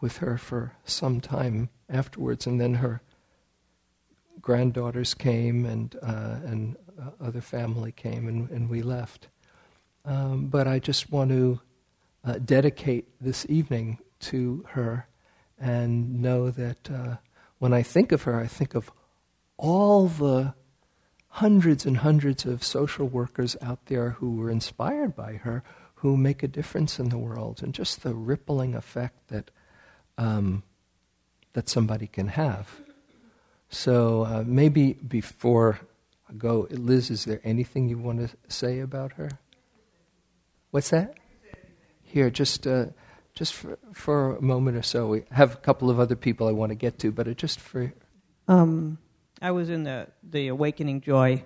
with 0.02 0.18
her 0.18 0.38
for 0.38 0.74
some 0.84 1.22
time 1.22 1.70
afterwards, 1.90 2.46
and 2.46 2.60
then 2.60 2.76
her 2.76 3.02
granddaughters 4.42 5.14
came 5.14 5.66
and, 5.66 5.96
uh, 6.04 6.40
and 6.46 6.76
uh, 7.02 7.12
other 7.22 7.42
family 7.42 7.94
came, 7.94 8.28
and, 8.28 8.50
and 8.50 8.70
we 8.70 8.82
left. 8.82 9.30
Um, 10.08 10.48
but 10.48 10.68
I 10.68 10.80
just 10.80 11.12
want 11.12 11.32
to 11.32 11.60
uh, 12.24 12.40
dedicate 12.40 13.10
this 13.20 13.46
evening 13.50 14.00
to 14.22 14.66
her 14.70 15.06
and 15.60 16.22
know 16.22 16.50
that 16.50 16.90
uh, 16.90 17.18
when 17.60 17.74
I 17.74 17.84
think 17.84 18.14
of 18.14 18.24
her, 18.24 18.40
I 18.40 18.48
think 18.48 18.74
of 18.74 18.90
all 19.58 20.08
the 20.08 20.54
hundreds 21.28 21.86
and 21.86 21.98
hundreds 21.98 22.46
of 22.46 22.64
social 22.64 23.06
workers 23.06 23.58
out 23.62 23.86
there 23.88 24.12
who 24.12 24.38
were 24.38 24.50
inspired 24.50 25.14
by 25.14 25.34
her, 25.34 25.62
who 25.96 26.16
make 26.16 26.42
a 26.42 26.48
difference 26.48 27.00
in 27.00 27.10
the 27.10 27.18
world, 27.18 27.62
and 27.62 27.74
just 27.74 28.02
the 28.02 28.14
rippling 28.14 28.76
effect 28.76 29.28
that 29.28 29.52
um, 30.18 30.64
that 31.52 31.68
somebody 31.68 32.08
can 32.08 32.30
have. 32.30 32.80
So 33.70 34.24
uh, 34.24 34.44
maybe 34.46 34.94
before 34.94 35.82
I 36.30 36.34
go, 36.34 36.68
Liz, 36.70 37.10
is 37.10 37.26
there 37.26 37.42
anything 37.44 37.90
you 37.90 37.98
want 37.98 38.20
to 38.20 38.30
say 38.48 38.80
about 38.80 39.14
her? 39.14 39.32
What's 40.72 40.90
that? 40.90 41.16
Here, 42.04 42.30
just 42.30 42.68
uh, 42.68 42.88
just 43.34 43.54
for, 43.54 43.78
for 43.94 44.36
a 44.36 44.42
moment 44.42 44.78
or 44.78 44.82
so. 44.82 45.08
We 45.08 45.24
have 45.32 45.54
a 45.54 45.58
couple 45.58 45.90
of 45.90 46.00
other 46.00 46.16
people 46.16 46.48
I 46.48 46.52
want 46.52 46.72
to 46.72 46.76
get 46.76 47.00
to, 47.00 47.12
but 47.12 47.36
just 47.38 47.60
for. 47.60 47.94
Um, 48.48 48.98
I 49.42 49.52
was 49.52 49.70
in 49.70 49.84
the 49.84 50.08
the 50.24 50.48
Awakening 50.48 51.02
Joy 51.02 51.44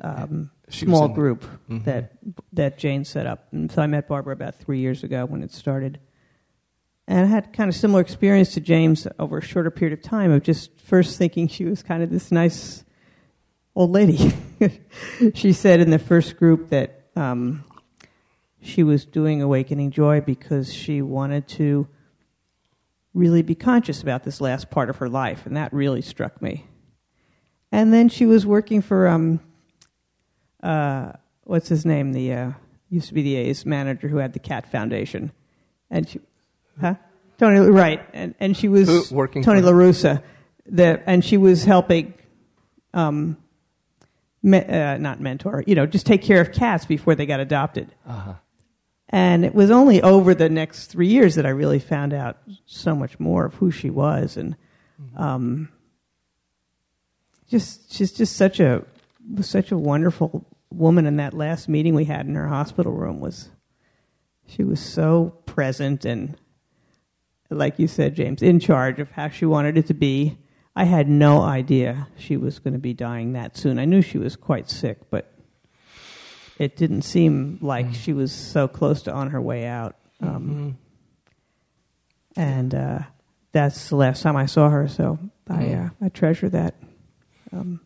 um, 0.00 0.50
small 0.68 1.08
group 1.08 1.42
mm-hmm. 1.42 1.84
that 1.84 2.12
that 2.52 2.78
Jane 2.78 3.04
set 3.04 3.26
up, 3.26 3.48
and 3.52 3.70
so 3.70 3.82
I 3.82 3.86
met 3.86 4.08
Barbara 4.08 4.32
about 4.32 4.56
three 4.56 4.80
years 4.80 5.04
ago 5.04 5.24
when 5.24 5.42
it 5.42 5.52
started, 5.52 6.00
and 7.06 7.20
I 7.20 7.26
had 7.26 7.52
kind 7.52 7.68
of 7.68 7.76
similar 7.76 8.00
experience 8.00 8.52
to 8.54 8.60
James 8.60 9.06
over 9.18 9.38
a 9.38 9.42
shorter 9.42 9.70
period 9.70 9.98
of 9.98 10.04
time 10.04 10.32
of 10.32 10.42
just 10.42 10.78
first 10.80 11.18
thinking 11.18 11.48
she 11.48 11.64
was 11.64 11.82
kind 11.82 12.02
of 12.02 12.10
this 12.10 12.32
nice 12.32 12.84
old 13.74 13.92
lady. 13.92 14.32
she 15.34 15.52
said 15.52 15.80
in 15.80 15.90
the 15.90 15.98
first 15.98 16.36
group 16.36 16.70
that 16.70 17.08
um, 17.14 17.64
she 18.60 18.82
was 18.82 19.04
doing 19.04 19.40
Awakening 19.42 19.90
Joy 19.90 20.20
because 20.20 20.72
she 20.72 21.02
wanted 21.02 21.48
to 21.48 21.88
really 23.14 23.42
be 23.42 23.54
conscious 23.54 24.02
about 24.02 24.24
this 24.24 24.40
last 24.40 24.70
part 24.70 24.90
of 24.90 24.96
her 24.96 25.08
life, 25.08 25.46
and 25.46 25.56
that 25.56 25.72
really 25.72 26.02
struck 26.02 26.40
me. 26.42 26.66
And 27.70 27.92
then 27.92 28.08
she 28.08 28.26
was 28.26 28.46
working 28.46 28.82
for 28.82 29.08
um, 29.08 29.40
uh, 30.62 31.12
what's 31.44 31.68
his 31.68 31.84
name? 31.84 32.12
The 32.12 32.32
uh, 32.32 32.50
used 32.90 33.08
to 33.08 33.14
be 33.14 33.22
the 33.22 33.36
A's 33.36 33.66
manager 33.66 34.08
who 34.08 34.18
had 34.18 34.32
the 34.32 34.38
Cat 34.38 34.70
Foundation, 34.70 35.32
and 35.90 36.08
she, 36.08 36.20
huh? 36.80 36.94
Tony, 37.38 37.60
right? 37.60 38.00
And 38.12 38.34
and 38.40 38.56
she 38.56 38.68
was 38.68 38.88
who, 38.88 39.14
working 39.14 39.42
Tony 39.42 39.60
La 39.60 39.72
Russa, 39.72 40.22
the 40.66 41.02
and 41.06 41.24
she 41.24 41.36
was 41.36 41.64
helping 41.64 42.14
um, 42.94 43.36
me, 44.42 44.58
uh, 44.58 44.96
not 44.98 45.20
mentor, 45.20 45.62
you 45.66 45.74
know, 45.74 45.86
just 45.86 46.06
take 46.06 46.22
care 46.22 46.40
of 46.40 46.52
cats 46.52 46.86
before 46.86 47.14
they 47.14 47.26
got 47.26 47.40
adopted. 47.40 47.94
Uh-huh. 48.06 48.34
And 49.10 49.44
it 49.44 49.54
was 49.54 49.70
only 49.70 50.02
over 50.02 50.34
the 50.34 50.50
next 50.50 50.86
three 50.86 51.06
years 51.06 51.34
that 51.36 51.46
I 51.46 51.50
really 51.50 51.78
found 51.78 52.12
out 52.12 52.36
so 52.66 52.94
much 52.94 53.18
more 53.18 53.46
of 53.46 53.54
who 53.54 53.70
she 53.70 53.88
was, 53.88 54.36
and 54.36 54.54
mm-hmm. 55.00 55.22
um, 55.22 55.68
just 57.48 57.92
she's 57.92 58.12
just 58.12 58.36
such 58.36 58.60
a 58.60 58.84
such 59.40 59.72
a 59.72 59.78
wonderful 59.78 60.46
woman. 60.70 61.06
And 61.06 61.18
that 61.20 61.32
last 61.32 61.68
meeting 61.68 61.94
we 61.94 62.04
had 62.04 62.26
in 62.26 62.34
her 62.34 62.48
hospital 62.48 62.92
room 62.92 63.20
was 63.20 63.48
she 64.46 64.62
was 64.62 64.80
so 64.80 65.34
present 65.46 66.04
and, 66.04 66.36
like 67.50 67.78
you 67.78 67.88
said, 67.88 68.14
James, 68.14 68.42
in 68.42 68.60
charge 68.60 68.98
of 68.98 69.10
how 69.12 69.28
she 69.28 69.46
wanted 69.46 69.78
it 69.78 69.86
to 69.86 69.94
be. 69.94 70.38
I 70.76 70.84
had 70.84 71.08
no 71.08 71.40
idea 71.40 72.06
she 72.16 72.36
was 72.36 72.60
going 72.60 72.74
to 72.74 72.78
be 72.78 72.94
dying 72.94 73.32
that 73.32 73.56
soon. 73.56 73.80
I 73.80 73.84
knew 73.84 74.00
she 74.00 74.16
was 74.16 74.36
quite 74.36 74.70
sick, 74.70 75.10
but 75.10 75.32
it 76.58 76.76
didn't 76.76 77.02
seem 77.02 77.58
like 77.62 77.86
mm. 77.86 77.94
she 77.94 78.12
was 78.12 78.32
so 78.32 78.68
close 78.68 79.02
to 79.02 79.12
on 79.12 79.30
her 79.30 79.40
way 79.40 79.66
out. 79.66 79.96
Um, 80.20 80.76
mm-hmm. 82.36 82.40
And 82.40 82.74
uh, 82.74 82.98
that's 83.52 83.88
the 83.88 83.96
last 83.96 84.22
time 84.22 84.36
I 84.36 84.46
saw 84.46 84.68
her, 84.68 84.88
so 84.88 85.18
I 85.48 85.62
mm. 85.62 85.86
uh, 85.86 85.90
I 86.04 86.08
treasure 86.08 86.48
that. 86.50 86.74
Um, 87.52 87.80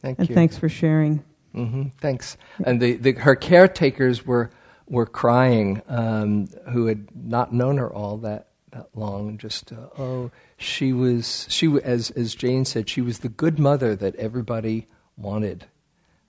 Thank 0.00 0.18
and 0.18 0.28
you. 0.28 0.34
thanks 0.34 0.56
for 0.56 0.68
sharing. 0.68 1.22
Mm-hmm. 1.54 1.88
Thanks. 2.00 2.36
And 2.64 2.80
the, 2.80 2.94
the, 2.94 3.12
her 3.12 3.34
caretakers 3.34 4.24
were 4.24 4.50
were 4.86 5.06
crying, 5.06 5.82
um, 5.88 6.48
who 6.72 6.86
had 6.86 7.08
not 7.14 7.52
known 7.52 7.78
her 7.78 7.92
all 7.92 8.16
that 8.18 8.48
that 8.72 8.88
long. 8.94 9.36
Just 9.38 9.72
uh, 9.72 9.88
oh, 9.98 10.30
she 10.56 10.92
was 10.92 11.46
she 11.48 11.68
as 11.82 12.10
as 12.12 12.34
Jane 12.34 12.64
said, 12.64 12.88
she 12.88 13.00
was 13.00 13.18
the 13.18 13.28
good 13.28 13.58
mother 13.58 13.94
that 13.96 14.14
everybody 14.16 14.86
wanted. 15.16 15.66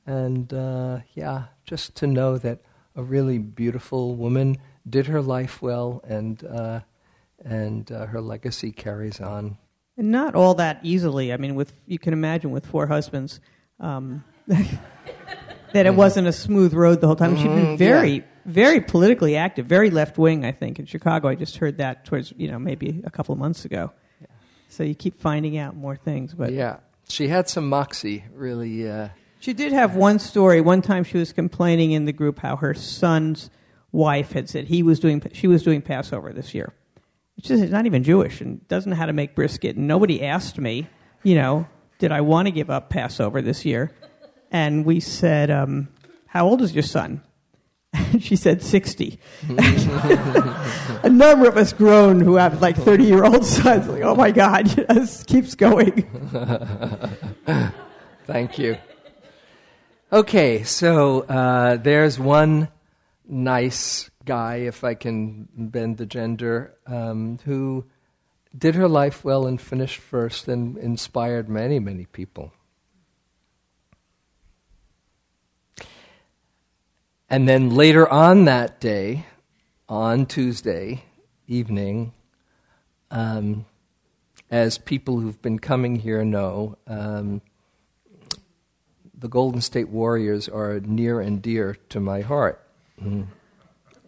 And 0.06 0.52
uh, 0.54 1.00
yeah, 1.14 1.46
just 1.64 1.96
to 1.98 2.08
know 2.08 2.38
that 2.38 2.60
a 2.96 3.04
really 3.04 3.38
beautiful 3.38 4.16
woman 4.16 4.58
did 4.90 5.08
her 5.08 5.22
life 5.22 5.62
well, 5.62 6.04
and 6.08 6.44
uh, 6.44 6.82
and 7.44 7.92
uh, 7.92 8.08
her 8.08 8.22
legacy 8.22 8.72
carries 8.72 9.20
on. 9.20 9.58
And 9.98 10.12
not 10.12 10.36
all 10.36 10.56
that 10.56 10.80
easily. 10.84 11.34
I 11.34 11.38
mean, 11.38 11.56
with 11.56 11.74
you 11.86 12.00
can 12.00 12.14
imagine 12.14 12.52
with 12.52 12.66
four 12.66 12.88
husbands, 12.88 13.40
um, 13.80 14.24
that 14.48 14.60
it 14.60 15.90
mm-hmm. 15.90 15.96
wasn't 15.96 16.28
a 16.28 16.34
smooth 16.34 16.74
road 16.74 17.02
the 17.02 17.08
whole 17.08 17.16
time. 17.16 17.36
She'd 17.38 17.44
been 17.44 17.66
mm-hmm. 17.66 17.76
very, 17.76 18.14
yeah. 18.14 18.22
very 18.46 18.82
politically 18.82 19.36
active, 19.36 19.66
very 19.66 19.90
left 19.90 20.18
wing. 20.18 20.46
I 20.46 20.52
think 20.52 20.80
in 20.80 20.86
Chicago. 20.86 21.28
I 21.28 21.36
just 21.36 21.58
heard 21.58 21.78
that 21.78 22.06
towards 22.06 22.34
you 22.38 22.50
know 22.50 22.60
maybe 22.60 23.02
a 23.06 23.12
couple 23.12 23.34
of 23.34 23.40
months 23.40 23.66
ago. 23.66 23.92
Yeah. 24.20 24.28
So 24.70 24.84
you 24.84 24.96
keep 24.96 25.20
finding 25.22 25.58
out 25.58 25.76
more 25.76 25.96
things, 25.96 26.34
but 26.34 26.54
yeah, 26.54 26.78
she 27.08 27.28
had 27.28 27.50
some 27.50 27.70
moxie, 27.70 28.24
really. 28.34 28.90
Uh, 28.90 29.10
she 29.42 29.54
did 29.54 29.74
have 29.74 29.96
one 29.96 30.20
story. 30.20 30.62
One 30.62 30.82
time 30.84 31.04
she 31.04 31.18
was 31.18 31.34
complaining 31.34 31.92
in 31.92 32.06
the 32.06 32.14
group 32.14 32.40
how 32.40 32.56
her 32.58 32.76
son's 32.76 33.50
wife 33.92 34.32
had 34.32 34.48
said 34.48 34.66
he 34.66 34.84
was 34.84 35.00
doing 35.00 35.22
she 35.34 35.48
was 35.48 35.64
doing 35.64 35.82
Passover 35.82 36.32
this 36.32 36.54
year. 36.54 36.74
She's 37.44 37.60
not 37.72 37.88
even 37.88 38.04
Jewish 38.04 38.40
and 38.40 38.66
doesn't 38.68 38.92
know 38.92 38.96
how 38.96 39.08
to 39.08 39.14
make 39.14 39.34
brisket. 39.34 39.76
And 39.76 39.88
nobody 39.88 40.24
asked 40.24 40.60
me, 40.60 40.88
you 41.24 41.34
know, 41.34 41.68
did 41.98 42.12
I 42.12 42.22
want 42.22 42.46
to 42.48 42.52
give 42.52 42.70
up 42.70 42.92
Passover 42.92 43.42
this 43.42 43.66
year? 43.66 43.92
And 44.52 44.86
we 44.86 45.00
said, 45.00 45.50
um, 45.50 45.90
how 46.28 46.48
old 46.48 46.62
is 46.62 46.74
your 46.74 46.84
son? 46.84 47.24
And 47.94 48.24
she 48.24 48.36
said 48.36 48.62
60. 48.62 49.20
a 49.50 51.10
number 51.10 51.48
of 51.48 51.58
us 51.58 51.74
grown 51.74 52.20
who 52.20 52.36
have 52.36 52.62
like 52.62 52.78
30 52.78 53.06
year 53.06 53.24
old 53.24 53.44
sons, 53.44 53.88
like, 53.88 54.04
oh 54.04 54.16
my 54.16 54.30
God, 54.30 54.68
this 54.90 55.24
keeps 55.24 55.56
going. 55.56 56.04
Thank 58.28 58.60
you. 58.60 58.78
Okay, 60.14 60.64
so 60.64 61.22
uh, 61.22 61.78
there's 61.78 62.20
one 62.20 62.68
nice 63.26 64.12
guy, 64.26 64.56
if 64.58 64.84
I 64.84 64.94
can 64.94 65.48
bend 65.56 66.00
the 66.00 66.06
gender, 66.06 66.74
um, 66.86 67.40
who 67.46 67.86
did 68.54 68.76
her 68.76 68.90
life 68.90 69.24
well 69.24 69.48
and 69.48 69.62
finished 69.62 70.02
first 70.02 70.50
and 70.50 70.78
inspired 70.78 71.48
many, 71.48 71.80
many 71.80 72.08
people. 72.08 72.52
And 77.30 77.48
then 77.48 77.70
later 77.70 78.06
on 78.06 78.44
that 78.44 78.82
day, 78.82 79.26
on 79.88 80.26
Tuesday 80.26 81.06
evening, 81.48 82.12
um, 83.12 83.66
as 84.50 84.78
people 84.78 85.22
who've 85.22 85.42
been 85.42 85.60
coming 85.60 85.96
here 85.96 86.26
know, 86.26 86.78
um, 86.86 87.42
the 89.22 89.30
Golden 89.30 89.62
State 89.62 89.90
Warriors 89.90 90.50
are 90.50 90.80
near 90.80 91.22
and 91.22 91.42
dear 91.42 91.78
to 91.90 92.00
my 92.00 92.22
heart. 92.22 92.60
Mm. 93.02 93.28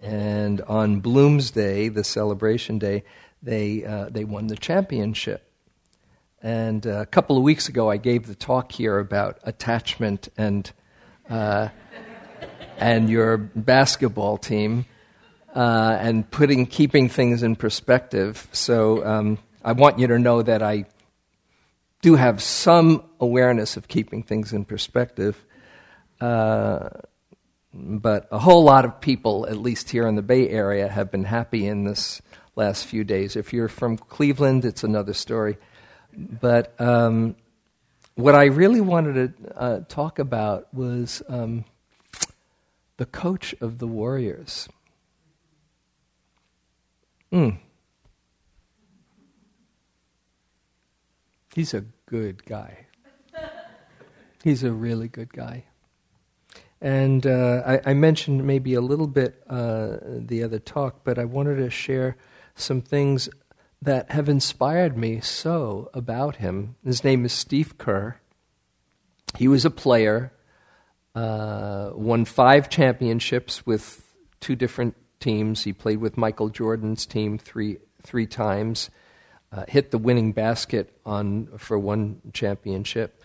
And 0.01 0.61
on 0.61 1.01
Bloomsday, 1.01 1.93
the 1.93 2.03
celebration 2.03 2.79
day, 2.79 3.03
they, 3.41 3.85
uh, 3.85 4.09
they 4.09 4.23
won 4.23 4.47
the 4.47 4.57
championship. 4.57 5.47
And 6.41 6.85
uh, 6.87 7.01
a 7.01 7.05
couple 7.05 7.37
of 7.37 7.43
weeks 7.43 7.69
ago, 7.69 7.91
I 7.91 7.97
gave 7.97 8.25
the 8.25 8.33
talk 8.33 8.71
here 8.71 8.97
about 8.97 9.37
attachment 9.43 10.29
and, 10.35 10.69
uh, 11.29 11.69
and 12.77 13.07
your 13.07 13.37
basketball 13.37 14.39
team 14.39 14.85
uh, 15.55 15.95
and 16.01 16.29
putting, 16.29 16.65
keeping 16.65 17.07
things 17.07 17.43
in 17.43 17.55
perspective. 17.55 18.47
So 18.51 19.05
um, 19.05 19.37
I 19.63 19.73
want 19.73 19.99
you 19.99 20.07
to 20.07 20.17
know 20.17 20.41
that 20.41 20.63
I 20.63 20.85
do 22.03 22.15
have 22.15 22.43
some 22.43 23.01
awareness 23.21 23.77
of 23.77 23.87
keeping 23.87 24.23
things 24.23 24.51
in 24.51 24.65
perspective. 24.65 25.43
Uh, 26.19 26.89
but 27.73 28.27
a 28.29 28.37
whole 28.37 28.63
lot 28.65 28.83
of 28.83 28.99
people, 28.99 29.47
at 29.47 29.57
least 29.57 29.89
here 29.89 30.05
in 30.05 30.15
the 30.15 30.21
Bay 30.21 30.49
Area, 30.49 30.89
have 30.89 31.09
been 31.09 31.23
happy 31.23 31.65
in 31.65 31.85
this 31.85 32.21
last 32.57 32.85
few 32.85 33.05
days. 33.05 33.37
If 33.37 33.53
you're 33.53 33.69
from 33.69 33.97
Cleveland, 33.97 34.65
it's 34.65 34.83
another 34.83 35.13
story. 35.13 35.57
But 36.15 36.79
um, 36.79 37.37
what 38.15 38.35
I 38.35 38.45
really 38.45 38.81
wanted 38.81 39.37
to 39.37 39.57
uh, 39.57 39.79
talk 39.87 40.19
about 40.19 40.71
was 40.73 41.23
um, 41.29 41.63
the 42.97 43.05
coach 43.05 43.55
of 43.61 43.79
the 43.79 43.87
Warriors. 43.87 44.67
Mm. 47.31 47.59
He's 51.55 51.73
a 51.73 51.85
good 52.05 52.45
guy. 52.45 52.87
He's 54.43 54.63
a 54.63 54.71
really 54.71 55.07
good 55.07 55.31
guy. 55.31 55.65
And 56.81 57.25
uh, 57.25 57.63
I, 57.65 57.91
I, 57.91 57.93
mentioned 57.93 58.45
maybe 58.45 58.73
a 58.73 58.81
little 58.81 59.07
bit 59.07 59.41
uh, 59.49 59.97
the 60.03 60.43
other 60.43 60.59
talk, 60.59 61.05
but 61.05 61.17
I 61.17 61.23
wanted 61.23 61.55
to 61.55 61.69
share 61.69 62.17
some 62.55 62.81
things 62.81 63.29
that 63.81 64.11
have 64.11 64.27
inspired 64.27 64.97
me 64.97 65.21
so 65.21 65.89
about 65.93 66.37
him. 66.37 66.75
His 66.83 67.01
name 67.03 67.23
is 67.23 67.31
Steve 67.31 67.77
Kerr. 67.77 68.17
He 69.37 69.47
was 69.47 69.63
a 69.63 69.69
player, 69.69 70.33
uh, 71.15 71.91
won 71.93 72.25
five 72.25 72.69
championships 72.69 73.65
with 73.65 74.05
two 74.41 74.57
different 74.57 74.95
teams. 75.21 75.63
He 75.63 75.71
played 75.71 75.99
with 75.99 76.17
Michael 76.17 76.49
Jordan's 76.49 77.05
team 77.05 77.37
three 77.37 77.77
three 78.01 78.27
times 78.27 78.89
uh, 79.53 79.65
hit 79.67 79.91
the 79.91 79.97
winning 79.97 80.31
basket 80.31 80.97
on 81.05 81.47
for 81.57 81.77
one 81.77 82.21
championship. 82.33 83.21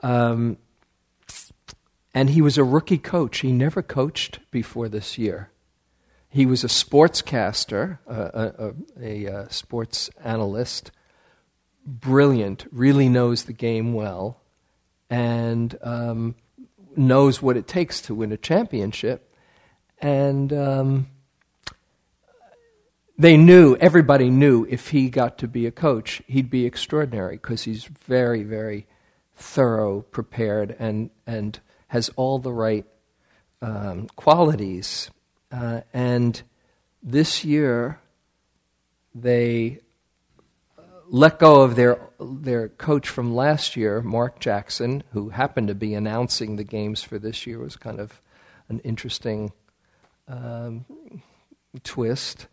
Um, 0.00 0.58
and 2.14 2.30
he 2.30 2.40
was 2.40 2.56
a 2.56 2.64
rookie 2.64 2.98
coach. 2.98 3.38
He 3.40 3.50
never 3.50 3.82
coached 3.82 4.38
before 4.52 4.88
this 4.88 5.18
year. 5.18 5.50
He 6.28 6.46
was 6.46 6.62
a 6.62 6.68
sportscaster, 6.68 7.98
uh, 8.08 8.30
a, 8.34 8.74
a, 9.00 9.24
a, 9.26 9.52
sports 9.52 10.10
analyst, 10.22 10.90
brilliant, 11.84 12.66
really 12.72 13.08
knows 13.08 13.44
the 13.44 13.52
game 13.52 13.94
well, 13.94 14.40
and 15.10 15.76
um, 15.82 16.34
knows 16.96 17.42
what 17.42 17.56
it 17.56 17.66
takes 17.66 18.00
to 18.02 18.14
win 18.14 18.32
a 18.32 18.36
championship. 18.36 19.32
And 20.00 20.52
um, 20.52 21.06
they 23.16 23.36
knew, 23.36 23.76
everybody 23.76 24.30
knew, 24.30 24.66
if 24.68 24.88
he 24.88 25.08
got 25.08 25.38
to 25.38 25.48
be 25.48 25.66
a 25.66 25.70
coach, 25.70 26.22
he'd 26.26 26.50
be 26.50 26.66
extraordinary 26.66 27.36
because 27.36 27.62
he's 27.62 27.84
very, 27.84 28.42
very 28.42 28.86
thorough, 29.36 30.02
prepared, 30.02 30.74
and, 30.78 31.10
and 31.26 31.60
has 31.88 32.10
all 32.16 32.38
the 32.38 32.52
right 32.52 32.86
um, 33.62 34.08
qualities. 34.16 35.10
Uh, 35.52 35.82
and 35.92 36.42
this 37.02 37.44
year, 37.44 38.00
they 39.14 39.80
let 41.08 41.38
go 41.38 41.62
of 41.62 41.76
their, 41.76 42.00
their 42.18 42.68
coach 42.68 43.08
from 43.08 43.34
last 43.34 43.76
year, 43.76 44.02
Mark 44.02 44.40
Jackson, 44.40 45.04
who 45.12 45.28
happened 45.28 45.68
to 45.68 45.74
be 45.74 45.94
announcing 45.94 46.56
the 46.56 46.64
games 46.64 47.02
for 47.02 47.18
this 47.18 47.46
year, 47.46 47.58
was 47.58 47.76
kind 47.76 48.00
of 48.00 48.20
an 48.68 48.80
interesting 48.80 49.52
um, 50.26 50.84
twist. 51.84 52.48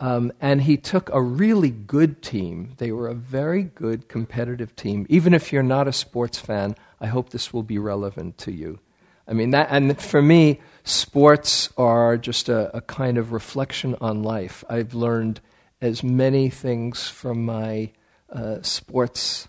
Um, 0.00 0.32
and 0.40 0.62
he 0.62 0.76
took 0.76 1.10
a 1.12 1.20
really 1.20 1.70
good 1.70 2.22
team. 2.22 2.74
They 2.78 2.92
were 2.92 3.08
a 3.08 3.14
very 3.14 3.64
good 3.64 4.08
competitive 4.08 4.76
team. 4.76 5.06
Even 5.08 5.34
if 5.34 5.52
you're 5.52 5.62
not 5.62 5.88
a 5.88 5.92
sports 5.92 6.38
fan, 6.38 6.76
I 7.00 7.08
hope 7.08 7.30
this 7.30 7.52
will 7.52 7.64
be 7.64 7.78
relevant 7.78 8.38
to 8.38 8.52
you. 8.52 8.78
I 9.26 9.32
mean, 9.32 9.50
that, 9.50 9.68
and 9.70 10.00
for 10.00 10.22
me, 10.22 10.60
sports 10.84 11.70
are 11.76 12.16
just 12.16 12.48
a, 12.48 12.74
a 12.76 12.80
kind 12.80 13.18
of 13.18 13.32
reflection 13.32 13.96
on 14.00 14.22
life. 14.22 14.64
I've 14.70 14.94
learned 14.94 15.40
as 15.80 16.02
many 16.02 16.48
things 16.48 17.08
from 17.08 17.44
my 17.44 17.90
uh, 18.32 18.62
sports 18.62 19.48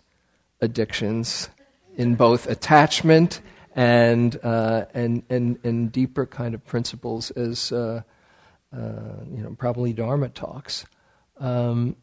addictions 0.62 1.50
in 1.96 2.16
both 2.16 2.48
attachment 2.48 3.42
and, 3.76 4.38
uh, 4.44 4.86
and, 4.94 5.24
and, 5.30 5.60
and 5.64 5.92
deeper 5.92 6.26
kind 6.26 6.56
of 6.56 6.66
principles 6.66 7.32
as, 7.32 7.72
uh, 7.72 8.02
uh 8.76 9.24
you 9.32 9.44
know, 9.44 9.56
probably 9.58 9.94
Dharma 9.94 10.30
talks. 10.30 10.86
Um, 11.40 11.96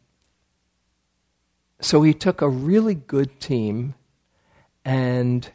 so 1.79 2.01
he 2.01 2.13
took 2.13 2.41
a 2.41 2.49
really 2.49 2.95
good 2.95 3.39
team 3.39 3.93
and 4.83 5.49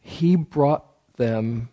he 0.00 0.36
brought 0.36 0.84
them 1.16 1.70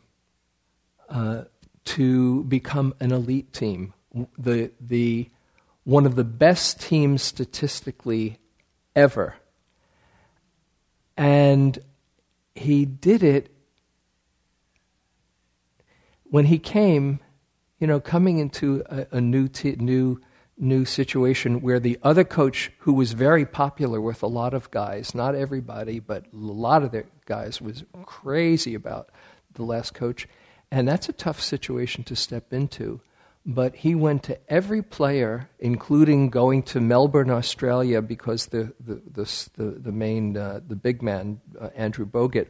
uh, 1.10 1.44
to 1.84 2.44
become 2.46 2.94
an 3.00 3.12
elite 3.12 3.52
team. 3.52 3.94
The, 4.38 4.72
the, 4.80 5.30
one 5.84 6.06
of 6.06 6.16
the 6.16 6.24
best 6.24 6.80
teams 6.80 7.22
statistically 7.22 8.40
ever. 8.96 9.36
And 11.18 11.80
he 12.56 12.86
did 12.86 13.24
it 13.24 13.52
when 16.30 16.46
he 16.46 16.60
came, 16.60 17.20
you 17.82 17.88
know, 17.88 18.00
coming 18.00 18.38
into 18.38 18.84
a, 18.86 19.18
a 19.18 19.22
new, 19.22 19.50
t- 19.50 19.76
new 19.78 20.22
new 20.62 20.86
situation 20.86 21.60
where 21.62 21.80
the 21.80 21.98
other 22.04 22.24
coach, 22.24 22.72
who 22.80 22.94
was 22.94 23.14
very 23.14 23.46
popular 23.46 24.00
with 24.00 24.22
a 24.22 24.28
lot 24.28 24.54
of 24.54 24.70
guys, 24.70 25.16
not 25.16 25.34
everybody, 25.34 26.00
but 26.00 26.26
a 26.26 26.38
lot 26.38 26.84
of 26.84 26.92
the 26.92 27.04
guys, 27.26 27.60
was 27.60 27.84
crazy 28.06 28.76
about 28.76 29.10
the 29.56 29.64
last 29.64 29.96
coach. 29.96 30.28
And 30.70 30.88
that's 30.88 31.10
a 31.10 31.14
tough 31.14 31.42
situation 31.42 32.04
to 32.06 32.16
step 32.16 32.54
into. 32.54 33.02
But 33.44 33.78
he 33.78 33.96
went 33.96 34.22
to 34.24 34.38
every 34.54 34.84
player, 34.84 35.50
including 35.58 36.30
going 36.30 36.62
to 36.64 36.80
Melbourne, 36.80 37.32
Australia, 37.32 38.00
because 38.00 38.46
the, 38.46 38.72
the, 38.80 39.02
the, 39.56 39.72
the, 39.80 39.92
main, 39.92 40.38
uh, 40.38 40.60
the 40.66 40.76
big 40.76 41.02
man, 41.02 41.42
uh, 41.60 41.70
Andrew 41.76 42.06
Bogut, 42.06 42.50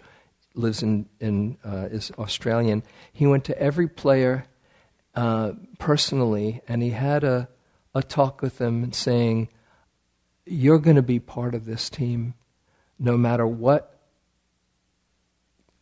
lives 0.54 0.84
in, 0.84 1.08
in 1.22 1.58
uh, 1.64 1.88
is 1.90 2.12
Australian. 2.20 2.84
He 3.14 3.26
went 3.26 3.46
to 3.46 3.58
every 3.58 3.88
player 3.88 4.46
uh, 5.16 5.54
personally, 5.80 6.62
and 6.68 6.82
he 6.82 6.92
had 6.92 7.24
a, 7.24 7.50
a 7.94 8.02
talk 8.02 8.42
with 8.42 8.58
them 8.58 8.92
saying, 8.94 9.50
You're 10.46 10.80
going 10.80 10.96
to 10.96 11.02
be 11.02 11.20
part 11.20 11.56
of 11.56 11.66
this 11.66 11.90
team 11.90 12.36
no 12.98 13.18
matter 13.18 13.48
what, 13.48 14.00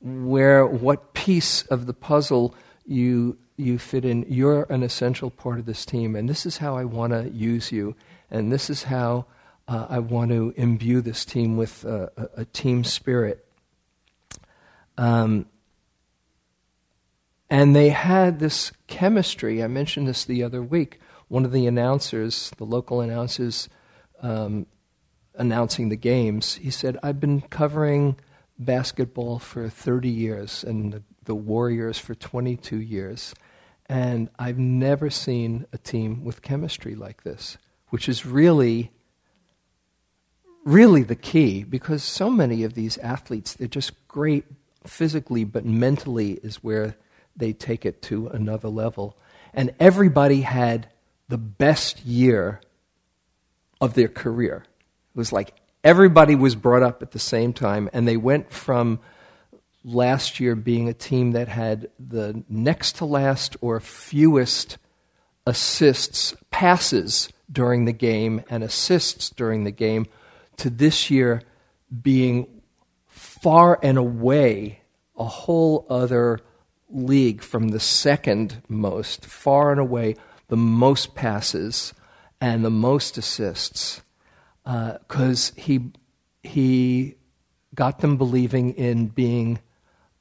where, 0.01 0.65
what 0.65 1.13
piece 1.13 1.63
of 1.63 1.85
the 1.85 1.93
puzzle 1.93 2.55
you, 2.85 3.37
you 3.57 3.77
fit 3.77 4.05
in. 4.05 4.25
You're 4.29 4.63
an 4.63 4.83
essential 4.83 5.29
part 5.29 5.59
of 5.59 5.65
this 5.65 5.85
team, 5.85 6.15
and 6.15 6.29
this 6.29 6.45
is 6.45 6.57
how 6.57 6.77
I 6.77 6.85
want 6.85 7.13
to 7.13 7.29
use 7.29 7.71
you, 7.71 7.95
and 8.31 8.51
this 8.51 8.69
is 8.69 8.83
how 8.83 9.25
uh, 9.67 9.85
I 9.89 9.99
want 9.99 10.31
to 10.31 10.53
imbue 10.57 11.01
this 11.01 11.25
team 11.25 11.57
with 11.57 11.85
uh, 11.85 12.07
a, 12.17 12.29
a, 12.37 12.45
team 12.45 12.83
spirit. 12.83 13.45
Um, 14.97 15.45
and 17.49 17.75
they 17.75 17.89
had 17.89 18.39
this 18.39 18.71
chemistry. 18.87 19.63
I 19.63 19.67
mentioned 19.67 20.07
this 20.07 20.25
the 20.25 20.43
other 20.43 20.61
week 20.61 20.99
one 21.29 21.45
of 21.45 21.51
the 21.51 21.67
announcers, 21.67 22.51
the 22.57 22.65
local 22.65 23.01
announcers, 23.01 23.69
um, 24.21 24.65
announcing 25.35 25.89
the 25.89 25.95
games, 25.95 26.55
he 26.55 26.69
said, 26.69 26.97
I've 27.01 27.19
been 27.19 27.41
covering 27.41 28.17
basketball 28.57 29.39
for 29.39 29.69
30 29.69 30.09
years 30.09 30.63
and 30.63 30.91
the, 30.91 31.03
the, 31.23 31.35
Warriors 31.35 31.97
for 31.97 32.15
22 32.15 32.81
years, 32.81 33.33
and 33.87 34.29
I've 34.37 34.57
never 34.57 35.09
seen 35.09 35.65
a 35.71 35.77
team 35.77 36.25
with 36.25 36.41
chemistry 36.41 36.95
like 36.95 37.23
this, 37.23 37.57
which 37.89 38.09
is 38.09 38.25
really, 38.25 38.91
really 40.65 41.03
the 41.03 41.15
key 41.15 41.63
because 41.63 42.03
so 42.03 42.29
many 42.29 42.63
of 42.63 42.73
these 42.73 42.97
athletes, 42.97 43.53
they're 43.53 43.67
just 43.67 44.07
great 44.07 44.45
physically, 44.85 45.43
but 45.43 45.63
mentally 45.63 46.33
is 46.43 46.57
where 46.57 46.97
they 47.39 47.53
take 47.53 47.85
it 47.85 48.01
to 48.03 48.27
another 48.27 48.69
level. 48.69 49.17
And 49.53 49.73
everybody 49.79 50.41
had 50.41 50.87
the 51.27 51.37
best 51.37 52.05
year 52.05 52.61
of 53.81 53.93
their 53.93 54.07
career. 54.07 54.65
It 55.15 55.17
was 55.17 55.31
like 55.31 55.53
everybody 55.83 56.35
was 56.35 56.55
brought 56.55 56.83
up 56.83 57.01
at 57.01 57.11
the 57.11 57.19
same 57.19 57.53
time, 57.53 57.89
and 57.93 58.07
they 58.07 58.17
went 58.17 58.51
from 58.51 58.99
last 59.83 60.39
year 60.39 60.55
being 60.55 60.89
a 60.89 60.93
team 60.93 61.31
that 61.31 61.47
had 61.47 61.89
the 61.97 62.43
next 62.49 62.97
to 62.97 63.05
last 63.05 63.55
or 63.61 63.79
fewest 63.79 64.77
assists, 65.45 66.35
passes 66.51 67.29
during 67.51 67.85
the 67.85 67.93
game, 67.93 68.43
and 68.49 68.63
assists 68.63 69.29
during 69.29 69.63
the 69.63 69.71
game, 69.71 70.05
to 70.57 70.69
this 70.69 71.09
year 71.09 71.41
being 72.01 72.61
far 73.07 73.79
and 73.81 73.97
away 73.97 74.81
a 75.17 75.23
whole 75.23 75.85
other 75.89 76.39
league 76.89 77.41
from 77.41 77.69
the 77.69 77.79
second 77.79 78.61
most, 78.67 79.25
far 79.25 79.71
and 79.71 79.79
away 79.79 80.15
the 80.47 80.57
most 80.57 81.15
passes 81.15 81.93
and 82.41 82.65
the 82.65 82.69
most 82.69 83.17
assists 83.17 84.01
because 84.63 85.51
uh, 85.51 85.61
he, 85.61 85.91
he 86.43 87.15
got 87.75 87.99
them 87.99 88.17
believing 88.17 88.73
in 88.73 89.07
being 89.07 89.59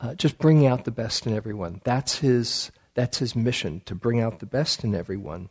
uh, 0.00 0.14
just 0.14 0.38
bringing 0.38 0.66
out 0.66 0.85
the 0.85 0.90
best 0.90 1.26
in 1.26 1.35
everyone. 1.35 1.81
That's 1.85 2.18
his, 2.18 2.70
that's 2.94 3.18
his 3.18 3.35
mission, 3.35 3.83
to 3.87 3.94
bring 3.94 4.20
out 4.20 4.38
the 4.38 4.46
best 4.46 4.85
in 4.85 4.94
everyone. 4.94 5.48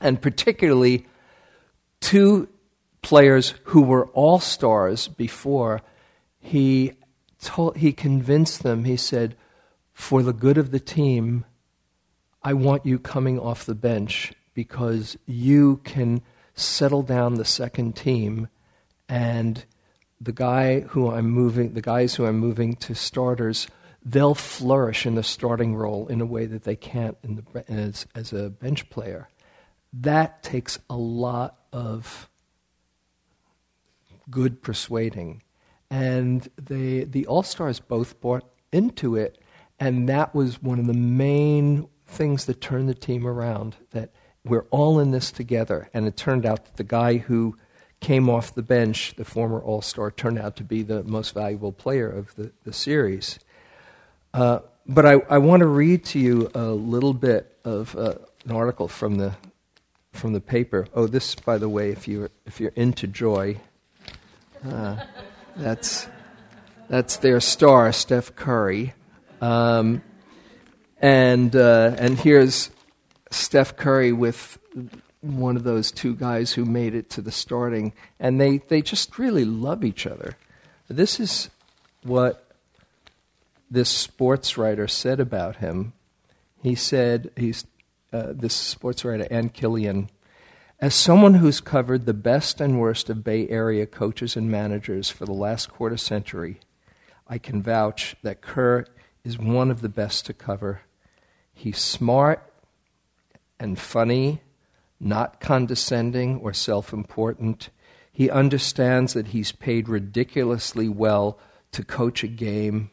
And 0.00 0.20
particularly, 0.20 1.06
two 2.00 2.48
players 3.02 3.54
who 3.64 3.82
were 3.82 4.06
all 4.08 4.40
stars 4.40 5.06
before, 5.06 5.82
he, 6.40 6.94
told, 7.40 7.76
he 7.76 7.92
convinced 7.92 8.62
them, 8.62 8.84
he 8.84 8.96
said, 8.96 9.36
for 9.94 10.22
the 10.22 10.32
good 10.32 10.58
of 10.58 10.70
the 10.70 10.80
team, 10.80 11.44
I 12.42 12.52
want 12.52 12.84
you 12.84 12.98
coming 12.98 13.38
off 13.38 13.64
the 13.64 13.74
bench 13.74 14.34
because 14.52 15.16
you 15.26 15.80
can 15.84 16.20
settle 16.54 17.02
down 17.02 17.34
the 17.34 17.44
second 17.44 17.96
team 17.96 18.48
and 19.08 19.64
the 20.20 20.32
guy 20.32 20.80
who 20.80 21.10
I'm 21.10 21.30
moving 21.30 21.74
the 21.74 21.82
guys 21.82 22.14
who 22.14 22.26
I'm 22.26 22.38
moving 22.38 22.76
to 22.76 22.94
starters 22.94 23.66
they'll 24.04 24.34
flourish 24.34 25.06
in 25.06 25.14
the 25.14 25.22
starting 25.22 25.74
role 25.74 26.06
in 26.08 26.20
a 26.20 26.26
way 26.26 26.46
that 26.46 26.64
they 26.64 26.76
can't 26.76 27.16
the, 27.22 27.64
as, 27.72 28.06
as 28.14 28.32
a 28.32 28.50
bench 28.50 28.90
player. 28.90 29.28
That 29.92 30.42
takes 30.42 30.78
a 30.90 30.96
lot 30.96 31.58
of 31.72 32.28
good 34.30 34.62
persuading. 34.62 35.42
And 35.90 36.48
they, 36.56 37.04
the 37.04 37.26
all-stars 37.26 37.80
both 37.80 38.20
bought 38.20 38.44
into 38.72 39.16
it 39.16 39.38
and 39.78 40.08
that 40.08 40.34
was 40.34 40.62
one 40.62 40.78
of 40.78 40.86
the 40.86 40.94
main 40.94 41.88
things 42.06 42.44
that 42.44 42.60
turned 42.60 42.88
the 42.88 42.94
team 42.94 43.26
around, 43.26 43.76
that 43.90 44.10
we're 44.44 44.66
all 44.70 45.00
in 45.00 45.10
this 45.10 45.32
together. 45.32 45.88
And 45.94 46.06
it 46.06 46.16
turned 46.16 46.46
out 46.46 46.64
that 46.64 46.76
the 46.76 46.84
guy 46.84 47.16
who 47.16 47.56
came 48.00 48.28
off 48.28 48.54
the 48.54 48.62
bench, 48.62 49.14
the 49.16 49.24
former 49.24 49.60
All 49.60 49.80
Star, 49.80 50.10
turned 50.10 50.38
out 50.38 50.56
to 50.56 50.64
be 50.64 50.82
the 50.82 51.02
most 51.04 51.34
valuable 51.34 51.72
player 51.72 52.08
of 52.08 52.34
the, 52.36 52.52
the 52.64 52.72
series. 52.72 53.38
Uh, 54.32 54.58
but 54.86 55.06
I, 55.06 55.12
I 55.30 55.38
want 55.38 55.60
to 55.60 55.66
read 55.66 56.04
to 56.06 56.18
you 56.18 56.50
a 56.54 56.66
little 56.66 57.14
bit 57.14 57.56
of 57.64 57.96
uh, 57.96 58.16
an 58.44 58.52
article 58.52 58.88
from 58.88 59.16
the, 59.16 59.34
from 60.12 60.34
the 60.34 60.40
paper. 60.40 60.86
Oh, 60.94 61.06
this, 61.06 61.34
by 61.34 61.56
the 61.56 61.68
way, 61.68 61.90
if 61.90 62.06
you're, 62.06 62.30
if 62.44 62.60
you're 62.60 62.72
into 62.76 63.06
joy, 63.06 63.56
uh, 64.66 65.02
that's, 65.56 66.06
that's 66.90 67.16
their 67.16 67.40
star, 67.40 67.90
Steph 67.92 68.36
Curry. 68.36 68.92
Um, 69.44 70.02
and, 71.02 71.54
uh, 71.54 71.94
and 71.98 72.18
here's 72.18 72.70
Steph 73.30 73.76
Curry 73.76 74.10
with 74.10 74.58
one 75.20 75.56
of 75.56 75.64
those 75.64 75.92
two 75.92 76.14
guys 76.14 76.52
who 76.52 76.64
made 76.64 76.94
it 76.94 77.10
to 77.10 77.20
the 77.20 77.30
starting, 77.30 77.92
and 78.18 78.40
they, 78.40 78.56
they 78.56 78.80
just 78.80 79.18
really 79.18 79.44
love 79.44 79.84
each 79.84 80.06
other. 80.06 80.38
This 80.88 81.20
is 81.20 81.50
what 82.04 82.50
this 83.70 83.90
sports 83.90 84.56
writer 84.56 84.88
said 84.88 85.20
about 85.20 85.56
him. 85.56 85.92
He 86.62 86.74
said, 86.74 87.30
he's, 87.36 87.66
uh, 88.14 88.32
this 88.34 88.54
sports 88.54 89.04
writer, 89.04 89.26
Ann 89.30 89.50
Killion, 89.50 90.08
as 90.80 90.94
someone 90.94 91.34
who's 91.34 91.60
covered 91.60 92.06
the 92.06 92.14
best 92.14 92.62
and 92.62 92.80
worst 92.80 93.10
of 93.10 93.22
Bay 93.22 93.46
Area 93.50 93.84
coaches 93.84 94.36
and 94.36 94.50
managers 94.50 95.10
for 95.10 95.26
the 95.26 95.32
last 95.32 95.70
quarter 95.70 95.98
century, 95.98 96.60
I 97.28 97.36
can 97.36 97.62
vouch 97.62 98.16
that 98.22 98.40
Kerr 98.40 98.86
is 99.24 99.38
one 99.38 99.70
of 99.70 99.80
the 99.80 99.88
best 99.88 100.26
to 100.26 100.32
cover 100.32 100.82
He's 101.54 101.78
smart 101.78 102.52
and 103.60 103.78
funny, 103.78 104.40
not 104.98 105.40
condescending 105.40 106.40
or 106.40 106.52
self 106.52 106.92
important. 106.92 107.70
He 108.12 108.28
understands 108.28 109.14
that 109.14 109.28
he's 109.28 109.52
paid 109.52 109.88
ridiculously 109.88 110.88
well 110.88 111.38
to 111.72 111.84
coach 111.84 112.22
a 112.22 112.28
game, 112.28 112.90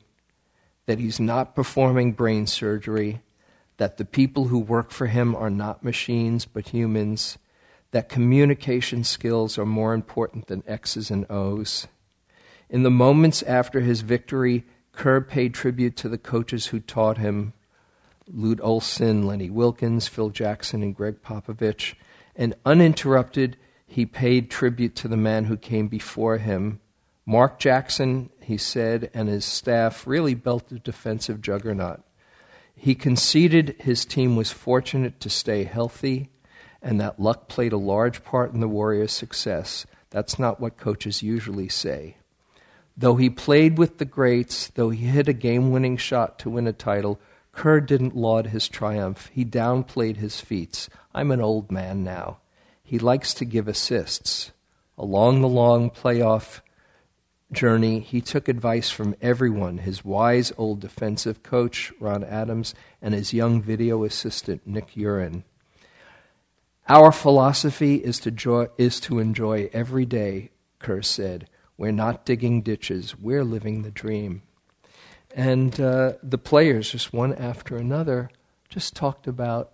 that 0.86 1.00
he's 1.00 1.20
not 1.20 1.56
performing 1.56 2.14
brain 2.14 2.48
surgery, 2.48 3.22
that 3.78 3.98
the 3.98 4.06
people 4.06 4.46
who 4.46 4.60
work 4.60 4.92
for 4.92 5.08
him 5.08 5.36
are 5.36 5.50
not 5.50 5.84
machines 5.84 6.46
but 6.46 6.70
humans, 6.70 7.38
that 7.92 8.10
communication 8.10 9.04
skills 9.04 9.58
are 9.58 9.66
more 9.66 9.94
important 9.94 10.48
than 10.48 10.64
X's 10.68 11.12
and 11.12 11.30
O's. 11.30 11.88
In 12.70 12.84
the 12.84 12.92
moments 12.92 13.44
after 13.44 13.82
his 13.82 14.02
victory, 14.02 14.64
Kerr 14.92 15.22
paid 15.22 15.54
tribute 15.54 15.96
to 15.98 16.10
the 16.10 16.18
coaches 16.18 16.68
who 16.68 16.80
taught 16.80 17.18
him 17.18 17.54
Lute 18.28 18.60
Olson, 18.62 19.26
Lenny 19.26 19.50
Wilkens, 19.50 20.08
Phil 20.08 20.30
Jackson, 20.30 20.84
and 20.84 20.96
Gregg 20.96 21.22
Popovich. 21.22 21.96
And 22.36 22.56
uninterrupted, 22.66 23.58
he 23.86 24.06
paid 24.06 24.50
tribute 24.50 24.96
to 24.98 25.08
the 25.08 25.18
man 25.18 25.46
who 25.46 25.58
came 25.58 25.88
before 25.88 26.38
him. 26.38 26.80
Mark 27.26 27.60
Jackson, 27.60 28.30
he 28.40 28.58
said, 28.58 29.10
and 29.14 29.28
his 29.28 29.46
staff 29.46 30.08
really 30.08 30.34
built 30.34 30.72
a 30.72 30.80
defensive 30.80 31.42
juggernaut. 31.42 32.02
He 32.74 32.96
conceded 32.96 33.76
his 33.80 34.06
team 34.06 34.36
was 34.36 34.52
fortunate 34.52 35.20
to 35.20 35.30
stay 35.30 35.66
healthy 35.66 36.30
and 36.82 37.00
that 37.00 37.20
luck 37.20 37.48
played 37.48 37.74
a 37.74 37.78
large 37.78 38.24
part 38.24 38.54
in 38.54 38.60
the 38.60 38.68
Warriors' 38.68 39.12
success. 39.12 39.86
That's 40.10 40.40
not 40.40 40.60
what 40.60 40.78
coaches 40.78 41.22
usually 41.22 41.70
say. 41.70 42.18
Though 42.98 43.16
he 43.16 43.30
played 43.30 43.78
with 43.78 43.98
the 43.98 44.06
greats, 44.06 44.68
though 44.68 44.90
he 44.90 45.06
hit 45.06 45.28
a 45.28 45.34
game 45.34 45.72
winning 45.72 45.98
shot 45.98 46.38
to 46.40 46.50
win 46.50 46.68
a 46.68 46.74
title, 46.74 47.20
Kerr 47.52 47.82
didn't 47.82 48.16
laud 48.16 48.48
his 48.48 48.68
triumph. 48.68 49.30
He 49.34 49.44
downplayed 49.44 50.18
his 50.18 50.40
feats. 50.40 50.90
I'm 51.14 51.32
an 51.32 51.42
old 51.42 51.72
man 51.72 52.04
now. 52.04 52.40
He 52.84 53.00
likes 53.00 53.34
to 53.36 53.46
give 53.46 53.68
assists. 53.68 54.52
Along 54.98 55.42
the 55.42 55.48
long 55.48 55.90
playoff 55.90 56.62
journey, 57.52 58.00
he 58.00 58.22
took 58.22 58.48
advice 58.48 58.90
from 58.90 59.16
everyone 59.22 59.80
his 59.80 60.06
wise 60.06 60.54
old 60.58 60.80
defensive 60.80 61.44
coach, 61.44 61.92
Ron 62.00 62.24
Adams, 62.24 62.74
and 63.02 63.14
his 63.14 63.34
young 63.34 63.62
video 63.62 64.04
assistant, 64.04 64.66
Nick 64.66 64.92
U'Ren. 64.96 65.44
Our 66.88 67.12
philosophy 67.12 67.96
is 67.96 68.20
to, 68.20 68.70
is 68.78 69.00
to 69.02 69.20
enjoy 69.20 69.70
every 69.74 70.06
day, 70.06 70.52
Kerr 70.80 71.02
said. 71.02 71.48
We're 71.78 71.92
not 71.92 72.26
digging 72.26 72.62
ditches, 72.62 73.18
we're 73.18 73.44
living 73.44 73.82
the 73.82 73.92
dream. 73.92 74.44
And 75.34 75.80
uh, 75.80 76.14
the 76.22 76.38
players, 76.38 76.92
just 76.92 77.14
one 77.14 77.34
after 77.34 77.78
another, 77.78 78.30
just 78.70 78.96
talked 78.96 79.28
about 79.28 79.74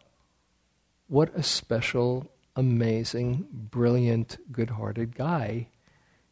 what 1.08 1.36
a 1.36 1.44
special, 1.44 2.32
amazing, 2.56 3.48
brilliant, 3.52 4.38
good 4.52 4.72
hearted 4.72 5.16
guy 5.16 5.68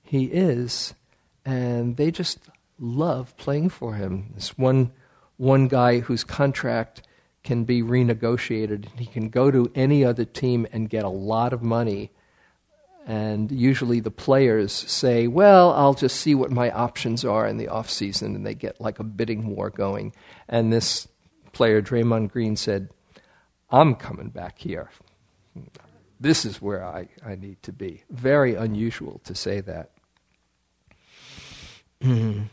he 0.06 0.25
is. 0.25 0.93
And 1.43 1.97
they 1.97 2.12
just 2.12 2.39
love 2.80 3.36
playing 3.38 3.69
for 3.69 3.95
him. 3.95 4.32
This 4.36 4.58
one, 4.58 4.91
one 5.38 5.67
guy 5.67 5.99
whose 5.99 6.23
contract 6.23 7.01
can 7.43 7.63
be 7.63 7.82
renegotiated. 7.82 8.88
He 8.97 9.06
can 9.06 9.30
go 9.30 9.51
to 9.51 9.71
any 9.75 10.04
other 10.04 10.25
team 10.25 10.67
and 10.71 10.89
get 10.89 11.04
a 11.04 11.10
lot 11.10 11.54
of 11.54 11.62
money. 11.62 12.12
And 13.05 13.51
usually 13.51 13.99
the 13.99 14.09
players 14.09 14.73
say, 14.73 15.27
well, 15.27 15.71
I'll 15.73 15.93
just 15.93 16.19
see 16.19 16.33
what 16.33 16.49
my 16.49 16.71
options 16.71 17.23
are 17.23 17.45
in 17.47 17.57
the 17.57 17.67
off 17.67 17.87
season, 17.87 18.35
and 18.35 18.43
they 18.43 18.55
get 18.55 18.81
like 18.81 18.99
a 18.99 19.03
bidding 19.03 19.55
war 19.55 19.69
going. 19.69 20.13
And 20.49 20.73
this 20.73 21.07
player, 21.53 21.83
Draymond 21.83 22.31
Green, 22.31 22.55
said, 22.55 22.89
I'm 23.69 23.93
coming 23.93 24.29
back 24.29 24.57
here. 24.57 24.89
This 26.19 26.45
is 26.45 26.59
where 26.59 26.83
I, 26.83 27.07
I 27.23 27.35
need 27.35 27.61
to 27.63 27.71
be. 27.71 28.03
Very 28.09 28.55
unusual 28.55 29.21
to 29.25 29.35
say 29.35 29.61
that. 29.61 29.91
and 32.01 32.49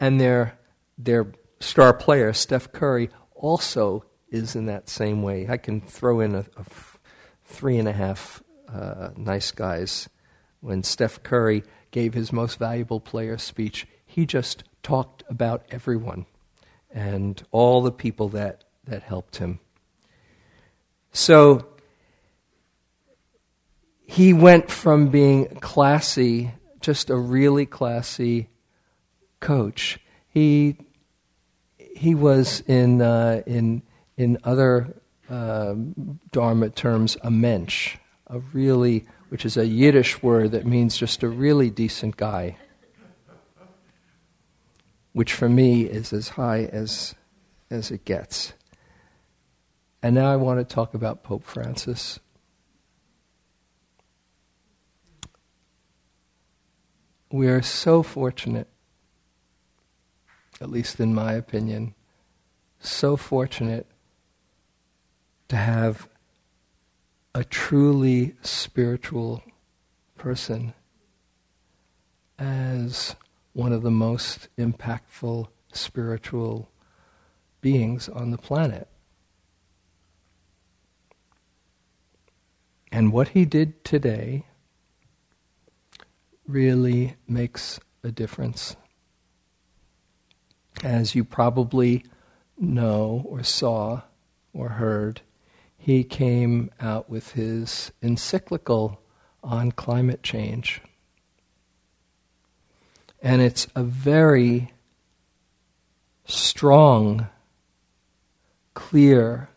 their, 0.00 0.58
their 0.96 1.32
star 1.60 1.92
player, 1.92 2.32
Steph 2.32 2.72
Curry, 2.72 3.10
also 3.34 4.04
is 4.30 4.56
in 4.56 4.64
that 4.66 4.88
same 4.88 5.22
way. 5.22 5.46
I 5.46 5.58
can 5.58 5.82
throw 5.82 6.20
in 6.20 6.34
a, 6.34 6.46
a 6.56 6.64
three 7.44 7.76
and 7.76 7.88
a 7.88 7.92
half 7.92 8.42
uh, 8.72 9.10
nice 9.16 9.50
guys. 9.50 10.08
When 10.60 10.82
Steph 10.82 11.22
Curry 11.22 11.62
gave 11.90 12.14
his 12.14 12.32
most 12.32 12.58
valuable 12.58 13.00
player 13.00 13.38
speech, 13.38 13.86
he 14.04 14.26
just 14.26 14.64
talked 14.82 15.22
about 15.28 15.64
everyone 15.70 16.26
and 16.90 17.42
all 17.50 17.82
the 17.82 17.92
people 17.92 18.28
that, 18.30 18.64
that 18.84 19.02
helped 19.02 19.36
him. 19.36 19.60
So 21.12 21.66
he 24.06 24.32
went 24.32 24.70
from 24.70 25.08
being 25.08 25.46
classy, 25.60 26.52
just 26.80 27.10
a 27.10 27.16
really 27.16 27.66
classy 27.66 28.48
coach. 29.40 29.98
He 30.28 30.76
he 31.98 32.14
was 32.14 32.60
in, 32.60 33.02
uh, 33.02 33.42
in, 33.44 33.82
in 34.16 34.38
other 34.44 34.94
uh, 35.28 35.74
Dharma 36.30 36.70
terms 36.70 37.16
a 37.22 37.30
mensch, 37.30 37.96
a 38.28 38.38
really, 38.52 39.06
which 39.28 39.44
is 39.44 39.56
a 39.56 39.66
Yiddish 39.66 40.22
word 40.22 40.52
that 40.52 40.66
means 40.66 40.96
just 40.96 41.22
a 41.22 41.28
really 41.28 41.70
decent 41.70 42.16
guy, 42.16 42.56
which 45.12 45.32
for 45.32 45.48
me 45.48 45.82
is 45.82 46.12
as 46.12 46.30
high 46.30 46.64
as, 46.64 47.14
as 47.70 47.90
it 47.90 48.04
gets. 48.04 48.52
And 50.02 50.14
now 50.14 50.30
I 50.30 50.36
want 50.36 50.60
to 50.60 50.74
talk 50.74 50.94
about 50.94 51.22
Pope 51.22 51.44
Francis. 51.44 52.20
We 57.30 57.48
are 57.48 57.62
so 57.62 58.02
fortunate 58.02 58.68
at 60.60 60.70
least 60.70 61.00
in 61.00 61.14
my 61.14 61.32
opinion, 61.32 61.94
so 62.80 63.16
fortunate 63.16 63.86
to 65.48 65.56
have 65.56 66.08
a 67.38 67.44
truly 67.44 68.34
spiritual 68.42 69.44
person 70.16 70.74
as 72.36 73.14
one 73.52 73.72
of 73.72 73.82
the 73.82 73.92
most 73.92 74.48
impactful 74.58 75.46
spiritual 75.72 76.68
beings 77.60 78.08
on 78.08 78.32
the 78.32 78.38
planet. 78.38 78.88
And 82.90 83.12
what 83.12 83.28
he 83.28 83.44
did 83.44 83.84
today 83.84 84.44
really 86.44 87.14
makes 87.28 87.78
a 88.02 88.10
difference 88.10 88.74
as 90.82 91.14
you 91.14 91.22
probably 91.22 92.04
know 92.58 93.22
or 93.28 93.44
saw 93.44 94.02
or 94.52 94.70
heard, 94.70 95.20
he 95.88 96.04
came 96.04 96.70
out 96.78 97.08
with 97.08 97.32
his 97.32 97.90
encyclical 98.02 99.00
on 99.42 99.72
climate 99.72 100.22
change. 100.22 100.82
And 103.22 103.40
it's 103.40 103.66
a 103.74 103.82
very 103.82 104.74
strong, 106.26 107.28
clear 108.74 109.48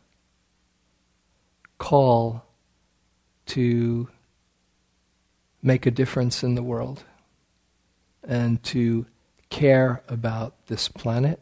call 1.78 2.46
to 3.48 4.08
make 5.62 5.86
a 5.86 5.92
difference 5.92 6.44
in 6.44 6.56
the 6.56 6.64
world 6.64 7.04
and 8.24 8.64
to 8.64 9.06
care 9.50 10.02
about 10.08 10.68
this 10.68 10.88
planet 10.88 11.42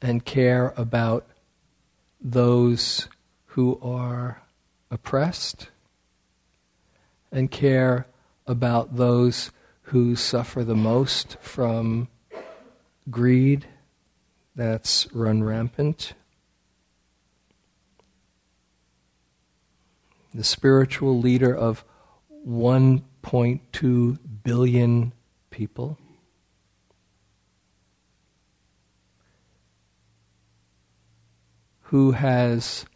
and 0.00 0.24
care 0.24 0.72
about 0.78 1.26
those 2.20 3.08
who 3.46 3.78
are 3.80 4.42
oppressed 4.90 5.68
and 7.30 7.50
care 7.50 8.06
about 8.46 8.96
those 8.96 9.50
who 9.88 10.16
suffer 10.16 10.64
the 10.64 10.74
most 10.74 11.36
from 11.40 12.08
greed 13.10 13.66
that's 14.56 15.12
run 15.12 15.42
rampant. 15.42 16.14
The 20.32 20.44
spiritual 20.44 21.18
leader 21.18 21.54
of 21.54 21.84
1.2 22.46 24.18
billion 24.42 25.12
people. 25.50 25.98
Who 31.84 32.12
has 32.12 32.86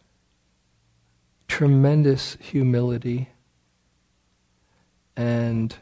tremendous 1.47 2.37
humility 2.39 3.29
and 5.15 5.75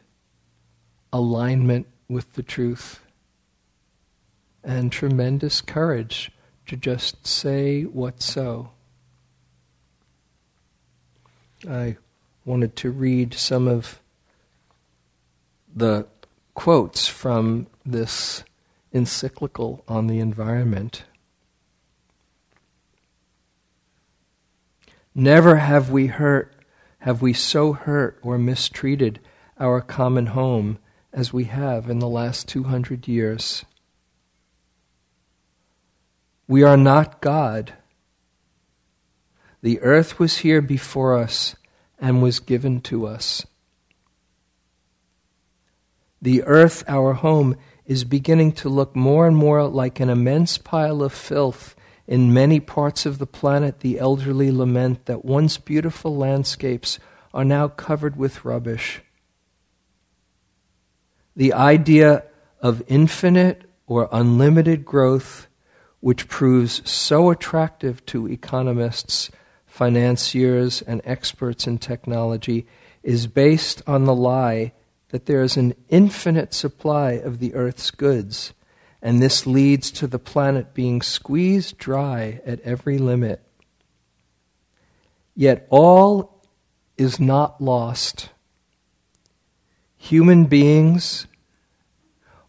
alignment 1.13 1.87
with 2.09 2.33
the 2.33 2.43
truth 2.43 3.01
and 4.63 4.91
tremendous 4.91 5.61
courage 5.61 6.31
to 6.67 6.75
just 6.75 7.25
say 7.25 7.83
what's 7.83 8.25
so. 8.25 8.71
I 11.67 11.97
wanted 12.45 12.75
to 12.77 12.91
read 12.91 13.33
some 13.33 13.67
of 13.67 13.99
the 15.75 16.05
quotes 16.53 17.07
from 17.07 17.67
this 17.85 18.43
encyclical 18.91 19.83
on 19.87 20.07
the 20.07 20.19
environment. 20.19 21.03
Never 25.19 25.55
have 25.55 25.89
we 25.89 26.05
hurt, 26.05 26.53
have 26.99 27.23
we 27.23 27.33
so 27.33 27.73
hurt 27.73 28.19
or 28.21 28.37
mistreated 28.37 29.19
our 29.59 29.81
common 29.81 30.27
home 30.27 30.77
as 31.11 31.33
we 31.33 31.45
have 31.45 31.89
in 31.89 31.97
the 31.97 32.07
last 32.07 32.47
200 32.47 33.07
years. 33.07 33.65
We 36.47 36.61
are 36.61 36.77
not 36.77 37.19
God. 37.19 37.73
The 39.63 39.81
earth 39.81 40.19
was 40.19 40.37
here 40.37 40.61
before 40.61 41.17
us 41.17 41.55
and 41.97 42.21
was 42.21 42.39
given 42.39 42.79
to 42.81 43.07
us. 43.07 43.43
The 46.21 46.43
earth, 46.43 46.83
our 46.87 47.13
home, 47.13 47.57
is 47.87 48.03
beginning 48.03 48.51
to 48.51 48.69
look 48.69 48.95
more 48.95 49.25
and 49.25 49.35
more 49.35 49.65
like 49.67 49.99
an 49.99 50.09
immense 50.09 50.59
pile 50.59 51.01
of 51.01 51.11
filth. 51.11 51.75
In 52.07 52.33
many 52.33 52.61
parts 52.61 53.05
of 53.05 53.17
the 53.17 53.27
planet, 53.27 53.81
the 53.81 53.99
elderly 53.99 54.49
lament 54.49 55.05
that 55.05 55.25
once 55.25 55.57
beautiful 55.57 56.15
landscapes 56.15 56.99
are 57.33 57.43
now 57.43 57.67
covered 57.67 58.15
with 58.15 58.45
rubbish. 58.45 59.01
The 61.35 61.53
idea 61.53 62.23
of 62.61 62.81
infinite 62.87 63.63
or 63.85 64.07
unlimited 64.11 64.85
growth, 64.85 65.47
which 65.99 66.27
proves 66.27 66.89
so 66.89 67.29
attractive 67.29 68.05
to 68.07 68.27
economists, 68.27 69.29
financiers, 69.65 70.81
and 70.81 71.01
experts 71.03 71.67
in 71.67 71.77
technology, 71.77 72.65
is 73.03 73.27
based 73.27 73.81
on 73.85 74.05
the 74.05 74.15
lie 74.15 74.71
that 75.09 75.25
there 75.25 75.41
is 75.41 75.57
an 75.57 75.73
infinite 75.89 76.53
supply 76.53 77.11
of 77.11 77.39
the 77.39 77.53
earth's 77.53 77.91
goods, 77.91 78.53
and 79.01 79.21
this 79.21 79.45
leads 79.45 79.91
to 79.91 80.07
the 80.07 80.19
planet 80.19 80.73
being 80.73 81.01
squeezed 81.01 81.77
dry 81.77 82.41
at 82.45 82.59
every 82.61 82.97
limit. 82.97 83.41
Yet 85.35 85.67
all 85.69 86.43
is 86.97 87.19
not 87.19 87.61
lost. 87.61 88.29
Human 89.97 90.45
beings, 90.45 91.27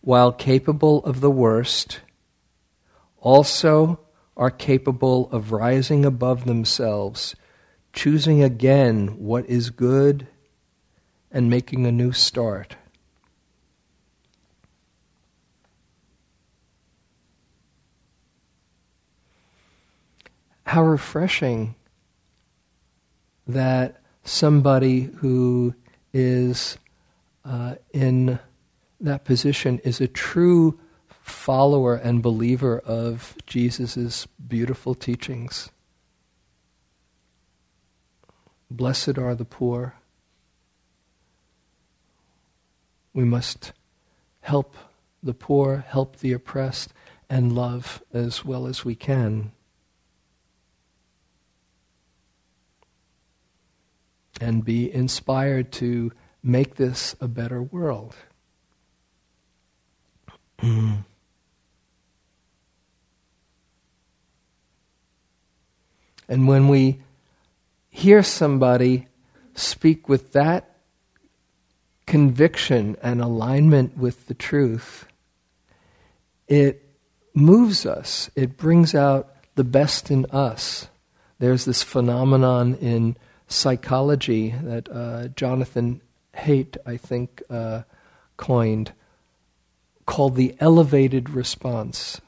while 0.01 0.33
capable 0.33 1.05
of 1.05 1.21
the 1.21 1.31
worst, 1.31 2.01
also 3.19 4.01
are 4.37 4.51
capable 4.51 5.29
of 5.31 5.53
rising 5.53 6.05
above 6.05 6.45
themselves, 6.45 7.35
choosing 7.93 8.43
again 8.43 9.19
what 9.19 9.45
is 9.47 9.71
good 9.71 10.29
and 11.31 11.51
making 11.51 11.85
a 11.85 11.93
new 11.93 12.13
start. 12.13 12.77
How 20.69 20.83
refreshing 20.83 21.77
that 23.47 24.03
somebody 24.23 25.05
who 25.17 25.75
is 26.13 26.77
uh, 27.43 27.77
in 27.95 28.39
that 29.01 29.25
position 29.25 29.79
is 29.79 29.99
a 30.03 30.07
true 30.07 30.79
follower 31.23 31.95
and 31.95 32.23
believer 32.23 32.81
of 32.81 33.35
Jesus' 33.47 34.27
beautiful 34.47 34.95
teachings. 34.95 35.71
Blessed 38.71 39.17
are 39.17 39.35
the 39.35 39.47
poor. 39.47 39.95
We 43.15 43.25
must 43.25 43.73
help 44.41 44.77
the 45.23 45.33
poor, 45.33 45.87
help 45.89 46.19
the 46.19 46.35
oppressed, 46.35 46.93
and 47.31 47.55
love 47.55 48.03
as 48.13 48.45
well 48.45 48.67
as 48.67 48.85
we 48.85 48.95
can. 48.95 49.53
And 54.41 54.65
be 54.65 54.93
inspired 54.93 55.73
to 55.73 56.13
make 56.43 56.77
this 56.77 57.15
a 57.21 57.29
better 57.29 57.63
world. 57.63 58.15
Mm. 60.61 61.05
and 66.29 66.47
when 66.47 66.69
we 66.69 67.01
hear 67.89 68.23
somebody 68.23 69.09
speak 69.55 70.09
with 70.09 70.33
that 70.33 70.77
conviction 72.07 72.97
and 73.03 73.21
alignment 73.21 73.97
with 73.97 74.27
the 74.27 74.35
truth, 74.35 75.07
it 76.47 76.85
moves 77.35 77.87
us. 77.87 78.31
It 78.37 78.57
brings 78.57 78.95
out 78.95 79.35
the 79.55 79.65
best 79.65 80.11
in 80.11 80.27
us. 80.27 80.89
There's 81.39 81.65
this 81.65 81.83
phenomenon 81.83 82.75
in 82.77 83.17
psychology 83.49 84.55
that 84.63 84.89
uh, 84.91 85.29
Jonathan 85.29 86.01
Haidt, 86.35 86.77
I 86.87 86.97
think, 86.97 87.43
uh, 87.51 87.83
coined 88.37 88.93
called 90.07 90.37
the 90.37 90.55
elevated 90.61 91.31
response, 91.31 92.21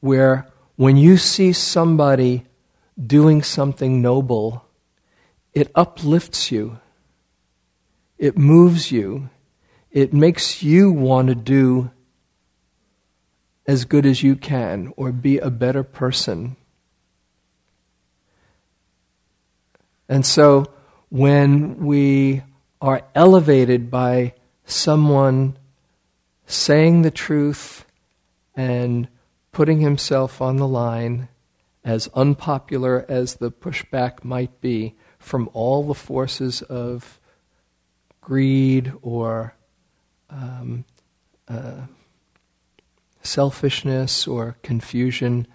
where 0.00 0.46
when 0.76 0.96
you 0.96 1.16
see 1.16 1.52
somebody 1.52 2.46
doing 3.04 3.42
something 3.42 4.00
noble, 4.00 4.64
it 5.52 5.70
uplifts 5.74 6.52
you 6.52 6.78
it 8.18 8.38
moves 8.38 8.90
you. 8.90 9.28
It 9.90 10.12
makes 10.12 10.62
you 10.62 10.90
want 10.90 11.28
to 11.28 11.34
do 11.34 11.90
as 13.66 13.84
good 13.84 14.06
as 14.06 14.22
you 14.22 14.36
can 14.36 14.92
or 14.96 15.12
be 15.12 15.38
a 15.38 15.50
better 15.50 15.82
person. 15.82 16.56
And 20.08 20.24
so 20.24 20.66
when 21.08 21.84
we 21.84 22.42
are 22.80 23.02
elevated 23.14 23.90
by 23.90 24.34
someone 24.64 25.56
saying 26.46 27.02
the 27.02 27.10
truth 27.10 27.84
and 28.54 29.08
putting 29.52 29.80
himself 29.80 30.40
on 30.40 30.56
the 30.56 30.68
line, 30.68 31.28
as 31.84 32.08
unpopular 32.14 33.06
as 33.08 33.36
the 33.36 33.50
pushback 33.50 34.24
might 34.24 34.60
be 34.60 34.94
from 35.18 35.48
all 35.52 35.84
the 35.84 35.94
forces 35.94 36.60
of 36.62 37.20
greed 38.20 38.92
or 39.02 39.54
um, 40.28 40.84
uh, 41.46 41.82
selfishness 43.22 44.26
or 44.26 44.56
confusion, 44.62 45.46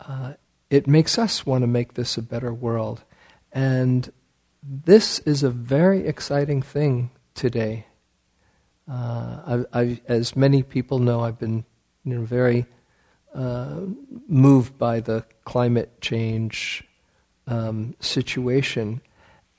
uh, 0.00 0.34
it 0.68 0.86
makes 0.86 1.18
us 1.18 1.46
want 1.46 1.62
to 1.62 1.66
make 1.66 1.94
this 1.94 2.18
a 2.18 2.22
better 2.22 2.52
world. 2.52 3.02
And 3.52 4.12
this 4.62 5.18
is 5.20 5.42
a 5.42 5.50
very 5.50 6.06
exciting 6.06 6.62
thing 6.62 7.10
today. 7.34 7.86
Uh, 8.90 9.64
I, 9.72 9.80
I, 9.80 10.00
as 10.08 10.36
many 10.36 10.62
people 10.62 10.98
know, 10.98 11.20
I've 11.20 11.38
been 11.38 11.64
you 12.04 12.14
know, 12.14 12.24
very 12.24 12.66
uh, 13.34 13.80
moved 14.26 14.78
by 14.78 15.00
the 15.00 15.24
climate 15.44 16.00
change 16.00 16.84
um, 17.46 17.94
situation. 18.00 19.00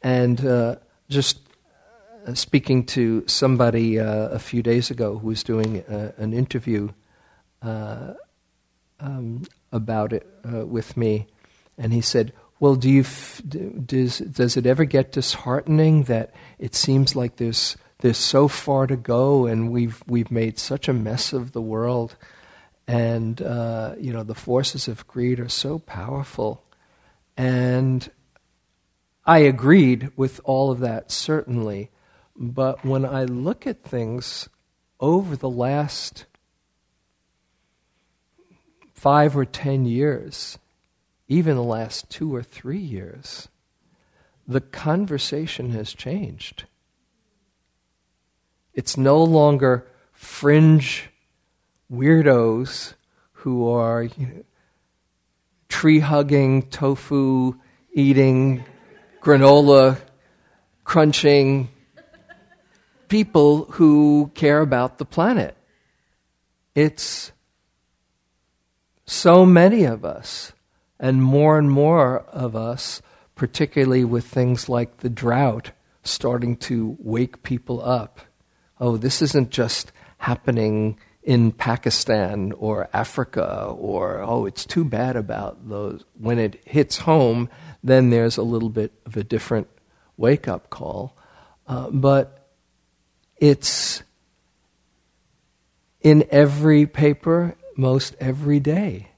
And 0.02 0.46
uh, 0.46 0.78
just 1.10 1.40
uh, 2.26 2.34
speaking 2.34 2.86
to 2.86 3.24
somebody 3.28 4.00
uh, 4.00 4.30
a 4.30 4.40
few 4.40 4.62
days 4.62 4.92
ago 4.92 5.18
who 5.18 5.28
was 5.28 5.44
doing 5.44 5.84
uh, 5.84 6.12
an 6.18 6.34
interview 6.34 6.90
um, 7.62 9.44
about 9.72 10.14
it 10.14 10.28
with 10.44 10.98
me, 10.98 11.28
and 11.78 11.94
he 11.94 12.02
said, 12.02 12.34
"Well, 12.60 12.76
do 12.76 12.90
you 12.90 13.02
f- 13.02 13.42
does 13.86 14.20
does 14.20 14.58
it 14.58 14.66
ever 14.66 14.86
get 14.86 15.12
disheartening 15.12 16.04
that 16.04 16.34
it 16.58 16.76
seems 16.76 17.16
like 17.16 17.38
there's 17.38 17.78
there's 18.00 18.18
so 18.18 18.48
far 18.48 18.88
to 18.88 18.96
go, 18.96 19.46
and 19.46 19.72
we've 19.72 20.04
we've 20.08 20.32
made 20.32 20.60
such 20.60 20.88
a 20.88 20.94
mess 20.94 21.34
of 21.34 21.52
the 21.52 21.62
world, 21.62 22.16
and 22.88 23.42
uh, 23.42 23.96
you 24.00 24.14
know 24.14 24.24
the 24.24 24.36
forces 24.36 24.88
of 24.88 25.08
greed 25.08 25.40
are 25.40 25.50
so 25.50 25.80
powerful, 25.80 26.64
and." 27.38 28.10
I 29.26 29.40
agreed 29.40 30.12
with 30.16 30.42
all 30.44 30.72
of 30.72 30.80
that, 30.80 31.12
certainly. 31.12 31.92
But 32.36 32.84
when 32.84 33.06
I 33.06 33.26
look 33.26 33.68
at 33.68 33.84
things 33.84 34.50
over 35.00 35.36
the 35.36 35.50
last 35.50 36.26
five 38.96 39.38
or 39.38 39.46
ten 39.46 39.86
years, 39.86 40.58
even 41.30 41.56
the 41.56 41.64
last 41.64 42.10
two 42.10 42.36
or 42.36 42.44
three 42.44 42.80
years, 42.80 43.48
the 44.48 44.60
conversation 44.60 45.70
has 45.72 45.94
changed. 45.94 46.66
It's 48.74 48.98
no 48.98 49.24
longer 49.24 49.88
fringe 50.12 51.10
weirdos 51.92 52.96
who 53.32 53.70
are 53.70 54.04
you 54.04 54.26
know, 54.26 54.44
tree 55.70 56.00
hugging, 56.00 56.64
tofu 56.64 57.56
eating, 57.94 58.66
granola 59.22 60.00
crunching, 60.84 61.70
people 63.08 63.66
who 63.66 64.32
care 64.34 64.62
about 64.62 64.98
the 64.98 65.06
planet. 65.06 65.56
It's 66.74 67.32
so 69.06 69.46
many 69.46 69.84
of 69.84 70.04
us, 70.04 70.54
and 71.00 71.24
more 71.24 71.58
and 71.58 71.72
more 71.72 72.20
of 72.20 72.56
us, 72.56 73.02
particularly 73.36 74.04
with 74.04 74.26
things 74.26 74.68
like 74.68 74.98
the 74.98 75.10
drought, 75.10 75.72
starting 76.04 76.58
to 76.58 76.98
wake 77.00 77.44
people 77.44 77.82
up. 77.84 78.20
Oh, 78.80 78.98
this 78.98 79.22
isn't 79.22 79.50
just 79.50 79.92
happening 80.18 80.98
in 81.24 81.52
Pakistan 81.52 82.52
or 82.54 82.90
Africa, 82.92 83.66
or, 83.78 84.22
oh, 84.22 84.46
it's 84.46 84.66
too 84.66 84.84
bad 84.84 85.16
about 85.16 85.70
those. 85.70 86.04
When 86.18 86.40
it 86.40 86.62
hits 86.66 86.98
home, 87.00 87.50
then 87.84 88.10
there's 88.10 88.38
a 88.38 88.44
little 88.44 88.70
bit 88.70 88.94
of 89.06 89.16
a 89.16 89.24
different 89.24 89.68
wake 90.18 90.48
up 90.48 90.70
call. 90.70 91.16
Uh, 91.68 91.90
but 91.92 92.50
it's 93.38 94.02
in 96.02 96.26
every 96.32 96.86
paper 96.86 97.56
most 97.78 98.16
every 98.20 98.60
day. 98.60 99.09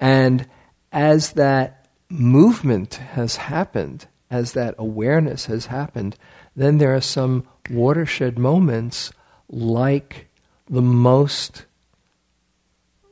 And 0.00 0.46
as 0.92 1.32
that 1.32 1.86
movement 2.08 2.94
has 2.94 3.36
happened, 3.36 4.06
as 4.30 4.52
that 4.52 4.74
awareness 4.78 5.46
has 5.46 5.66
happened, 5.66 6.16
then 6.54 6.78
there 6.78 6.94
are 6.94 7.00
some 7.00 7.46
watershed 7.70 8.38
moments 8.38 9.12
like 9.48 10.28
the 10.68 10.82
most 10.82 11.64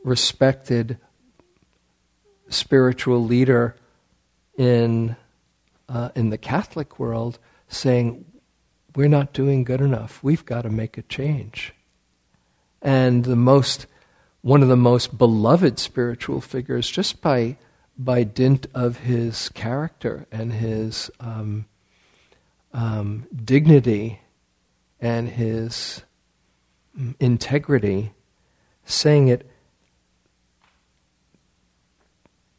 respected 0.04 0.98
spiritual 2.48 3.24
leader 3.24 3.76
in, 4.56 5.16
uh, 5.88 6.10
in 6.14 6.30
the 6.30 6.38
Catholic 6.38 6.98
world 6.98 7.38
saying, 7.68 8.24
We're 8.94 9.08
not 9.08 9.32
doing 9.32 9.64
good 9.64 9.80
enough. 9.80 10.22
We've 10.22 10.44
got 10.44 10.62
to 10.62 10.70
make 10.70 10.96
a 10.96 11.02
change. 11.02 11.72
And 12.80 13.24
the 13.24 13.36
most, 13.36 13.86
one 14.46 14.62
of 14.62 14.68
the 14.68 14.76
most 14.76 15.18
beloved 15.18 15.76
spiritual 15.76 16.40
figures, 16.40 16.88
just 16.88 17.20
by, 17.20 17.56
by 17.98 18.22
dint 18.22 18.64
of 18.72 18.98
his 18.98 19.48
character 19.48 20.24
and 20.30 20.52
his 20.52 21.10
um, 21.18 21.66
um, 22.72 23.26
dignity 23.44 24.20
and 25.00 25.30
his 25.30 26.04
integrity, 27.18 28.12
saying 28.84 29.26
it, 29.26 29.50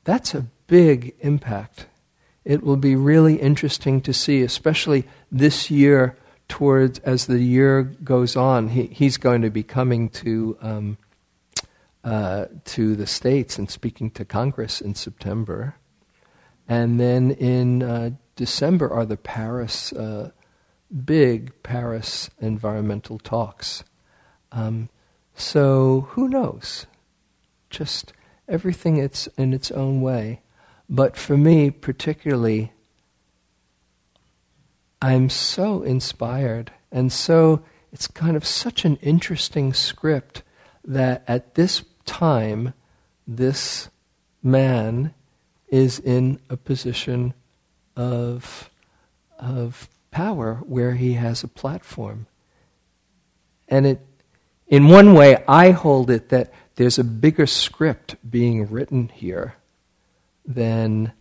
that's 0.04 0.36
a 0.36 0.46
big 0.68 1.16
impact. 1.22 1.86
It 2.44 2.64
will 2.64 2.76
be 2.76 2.98
really 2.98 3.36
interesting 3.36 4.02
to 4.02 4.14
see, 4.14 4.42
especially 4.42 5.06
this 5.32 5.72
year, 5.72 6.18
towards 6.50 7.00
as 7.00 7.28
the 7.28 7.40
year 7.40 7.84
goes 7.84 8.36
on. 8.36 8.68
He, 8.68 8.88
he's 8.88 9.16
going 9.16 9.42
to 9.44 9.50
be 9.50 9.64
coming 9.64 10.10
to 10.10 10.58
um, 10.62 10.98
uh, 12.08 12.46
to 12.64 12.96
the 12.96 13.06
states 13.06 13.58
and 13.58 13.70
speaking 13.70 14.10
to 14.12 14.24
Congress 14.24 14.80
in 14.80 14.96
September, 14.96 15.76
and 16.66 17.02
then 17.02 17.32
in 17.32 17.84
uh, 17.84 18.12
December 18.38 18.90
are 18.90 19.06
the 19.06 19.18
Paris 19.18 19.92
uh, 19.92 20.32
big 21.04 21.52
Paris 21.64 22.30
environmental 22.40 23.20
talks. 23.20 23.84
Um, 24.54 24.88
so 25.36 26.08
who 26.12 26.30
knows? 26.30 26.86
Just 27.70 28.14
everything 28.48 28.96
it's 28.96 29.28
in 29.38 29.52
its 29.52 29.70
own 29.70 30.00
way. 30.00 30.40
But 30.90 31.18
for 31.18 31.36
me, 31.36 31.70
particularly, 31.72 32.72
I'm 35.02 35.30
so 35.30 35.84
inspired 35.84 36.72
and 36.90 37.12
so 37.12 37.64
it's 37.92 38.08
kind 38.08 38.38
of 38.38 38.46
such 38.46 38.86
an 38.86 38.96
interesting 39.02 39.74
script 39.74 40.44
that 40.86 41.26
at 41.28 41.56
this 41.56 41.84
time, 42.08 42.74
this 43.28 43.90
man 44.42 45.14
is 45.68 46.00
in 46.00 46.40
a 46.50 46.58
position 46.58 47.36
of, 47.96 48.72
of 49.38 49.88
power 50.10 50.56
where 50.66 50.96
he 50.96 51.14
has 51.14 51.44
a 51.44 51.48
platform. 51.48 52.26
And 53.68 53.86
it, 53.86 54.02
in 54.68 54.88
one 54.88 55.14
way, 55.14 55.44
I 55.48 55.72
hold 55.72 56.10
it 56.10 56.30
that 56.30 56.52
there's 56.76 56.98
a 56.98 57.04
bigger 57.04 57.46
script 57.46 58.16
being 58.28 58.68
written 58.68 59.10
here 59.10 59.56
than 60.46 61.12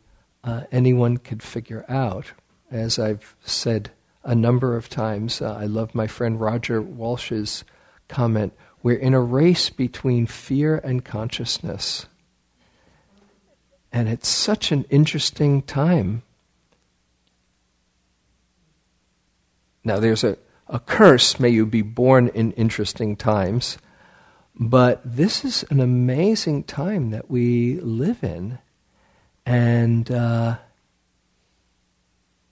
uh, 0.45 0.63
anyone 0.71 1.17
could 1.17 1.43
figure 1.43 1.85
out. 1.89 2.33
As 2.71 2.99
I've 2.99 3.37
said 3.45 3.91
a 4.23 4.35
number 4.35 4.77
of 4.77 4.89
times, 4.89 5.43
uh, 5.43 5.55
I 5.55 5.65
love 5.65 5.95
my 5.95 6.07
friend 6.07 6.41
Roger 6.41 6.81
Walsh's 6.81 7.65
comment 8.09 8.53
we're 8.87 8.95
in 8.95 9.15
a 9.15 9.21
race 9.21 9.69
between 9.69 10.27
fear 10.27 10.77
and 10.77 11.05
consciousness. 11.05 12.07
And 13.91 14.09
it's 14.09 14.29
such 14.29 14.71
an 14.71 14.85
interesting 14.91 15.63
time. 15.63 16.23
Now, 19.83 19.99
there's 19.99 20.23
a, 20.23 20.39
a 20.69 20.79
curse, 20.79 21.41
may 21.41 21.49
you 21.49 21.67
be 21.67 21.83
born 21.83 22.29
in 22.29 22.53
interesting 22.53 23.17
times. 23.17 23.77
But 24.55 25.01
this 25.05 25.45
is 25.45 25.65
an 25.69 25.81
amazing 25.81 26.63
time 26.63 27.11
that 27.11 27.29
we 27.29 27.81
live 27.81 28.23
in. 28.23 28.61
And 29.45 30.09
uh, 30.13 30.59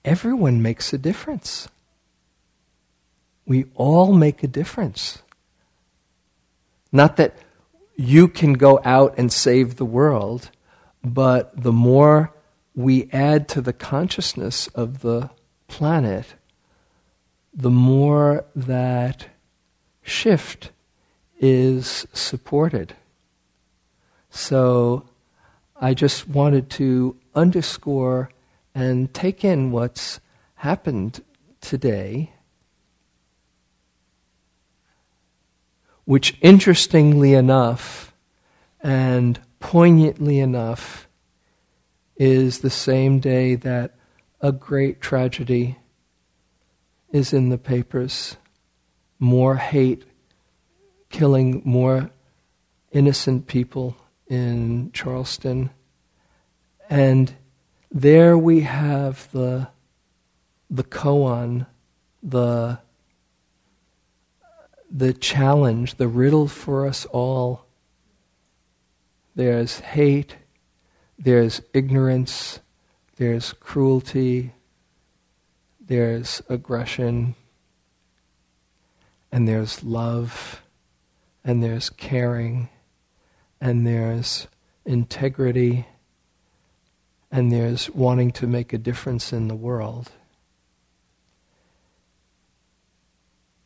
everyone 0.05 0.63
makes 0.63 0.93
a 0.93 0.99
difference. 0.99 1.69
We 3.47 3.67
all 3.77 4.13
make 4.13 4.43
a 4.43 4.49
difference. 4.49 5.23
Not 6.95 7.17
that 7.17 7.35
you 7.97 8.29
can 8.29 8.53
go 8.53 8.81
out 8.85 9.19
and 9.19 9.33
save 9.33 9.77
the 9.77 9.85
world, 9.85 10.53
but 11.03 11.61
the 11.61 11.73
more 11.73 12.33
we 12.77 13.09
add 13.13 13.49
to 13.49 13.61
the 13.61 13.73
consciousness 13.73 14.69
of 14.69 15.01
the 15.01 15.31
planet, 15.67 16.37
the 17.53 17.71
more 17.71 18.45
that 18.55 19.27
shift 20.03 20.71
is 21.41 22.07
supported. 22.13 22.95
So 24.31 25.09
I 25.75 25.95
just 25.95 26.29
wanted 26.29 26.71
to 26.71 27.17
underscore 27.35 28.31
and 28.73 29.13
take 29.13 29.45
in 29.45 29.73
what's 29.73 30.21
happened 30.55 31.25
today, 31.61 32.34
which 36.05 36.37
interestingly 36.41 37.35
enough 37.35 38.15
and 38.81 39.41
poignantly 39.61 40.39
enough 40.39 41.09
is 42.17 42.61
the 42.61 42.71
same 42.71 43.19
day 43.19 43.55
that 43.55 43.95
a 44.41 44.53
great 44.53 45.01
tragedy 45.01 45.79
is 47.13 47.33
in 47.33 47.49
the 47.49 47.59
papers. 47.59 48.37
More 49.19 49.57
hate 49.57 50.05
killing 51.09 51.63
more 51.65 52.11
innocent 52.91 53.47
people 53.47 53.97
in 54.27 54.91
Charleston. 54.93 55.71
And 56.91 57.33
there 57.91 58.37
we 58.37 58.63
have 58.63 59.31
the, 59.31 59.69
the 60.69 60.83
koan, 60.83 61.67
the, 62.23 62.81
the 64.97 65.13
challenge, 65.13 65.97
the 65.97 66.07
riddle 66.07 66.47
for 66.47 66.87
us 66.87 67.05
all. 67.07 67.67
There's 69.35 69.81
hate, 69.81 70.37
there's 71.19 71.61
ignorance, 71.75 72.61
there's 73.17 73.53
cruelty, 73.55 74.53
there's 75.85 76.41
aggression, 76.49 77.35
and 79.33 79.49
there's 79.49 79.83
love 79.83 80.63
and 81.45 81.63
there's 81.63 81.91
caring, 81.91 82.69
and 83.61 83.87
there's 83.87 84.47
integrity, 84.87 85.87
and 87.31 87.53
there's 87.53 87.91
wanting 87.91 88.31
to 88.31 88.47
make 88.47 88.73
a 88.73 88.79
difference 88.79 89.33
in 89.33 89.49
the 89.49 89.55
world. 89.55 90.13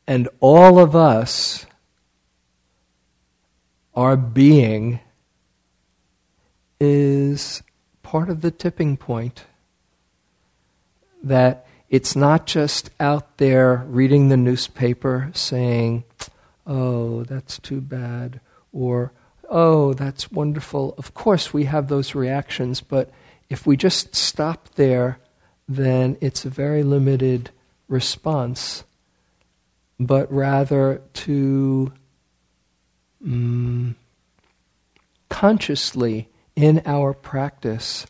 And 0.09 0.29
all 0.41 0.79
of 0.79 0.97
us, 0.97 1.67
our 3.95 4.17
being, 4.17 5.01
is 6.81 7.63
part 8.03 8.31
of 8.31 8.41
the 8.41 8.51
tipping 8.51 8.97
point. 8.97 9.45
That 11.23 11.67
it's 11.91 12.17
not 12.17 12.47
just 12.47 12.89
out 12.99 13.37
there 13.37 13.85
reading 13.87 14.31
the 14.31 14.39
newspaper 14.39 15.31
saying, 15.35 16.05
oh, 16.67 17.25
that's 17.25 17.59
too 17.59 17.83
bad, 17.83 18.41
or 18.73 19.13
oh, 19.51 19.93
that's 19.93 20.33
wonderful. 20.33 20.95
Of 20.97 21.13
course, 21.13 21.53
we 21.53 21.65
have 21.65 21.89
those 21.89 22.15
reactions, 22.15 22.81
but 22.81 23.11
if 23.51 23.67
we 23.67 23.77
just 23.77 24.15
stop 24.15 24.71
there, 24.77 25.19
then 25.69 26.17
it's 26.23 26.47
a 26.47 26.51
very 26.51 26.83
limited 26.83 27.51
response, 27.89 28.85
but 29.99 30.33
rather 30.33 31.03
to 31.13 31.93
um, 33.25 33.97
consciously 35.29 36.29
in 36.55 36.83
our 36.87 37.13
practice 37.13 38.07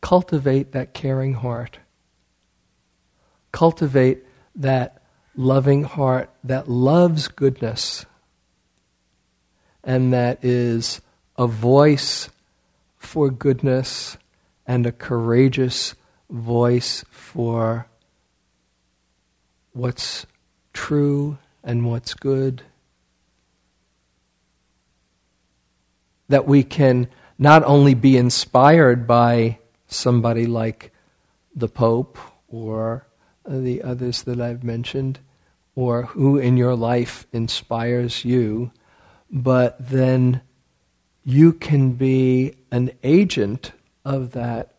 cultivate 0.00 0.70
that 0.72 0.94
caring 0.94 1.34
heart, 1.34 1.78
cultivate 3.50 4.24
that 4.54 5.02
loving 5.34 5.82
heart 5.82 6.30
that 6.44 6.68
loves 6.68 7.28
goodness 7.28 8.06
and 9.82 10.12
that 10.12 10.44
is 10.44 11.00
a 11.36 11.46
voice 11.46 12.28
for 12.96 13.30
goodness 13.30 14.16
and 14.66 14.86
a 14.86 14.92
courageous 14.92 15.94
voice 16.30 17.04
for 17.10 17.86
what's 19.76 20.26
true 20.72 21.36
and 21.62 21.86
what's 21.86 22.14
good. 22.14 22.62
That 26.28 26.46
we 26.46 26.62
can 26.62 27.08
not 27.38 27.62
only 27.64 27.94
be 27.94 28.16
inspired 28.16 29.06
by 29.06 29.58
somebody 29.86 30.46
like 30.46 30.92
the 31.54 31.68
Pope 31.68 32.18
or 32.48 33.06
the 33.46 33.82
others 33.82 34.22
that 34.22 34.40
I've 34.40 34.64
mentioned, 34.64 35.20
or 35.74 36.04
who 36.06 36.38
in 36.38 36.56
your 36.56 36.74
life 36.74 37.26
inspires 37.32 38.24
you, 38.24 38.72
but 39.30 39.76
then 39.78 40.40
you 41.22 41.52
can 41.52 41.92
be 41.92 42.56
an 42.72 42.92
agent 43.02 43.72
of 44.04 44.32
that 44.32 44.74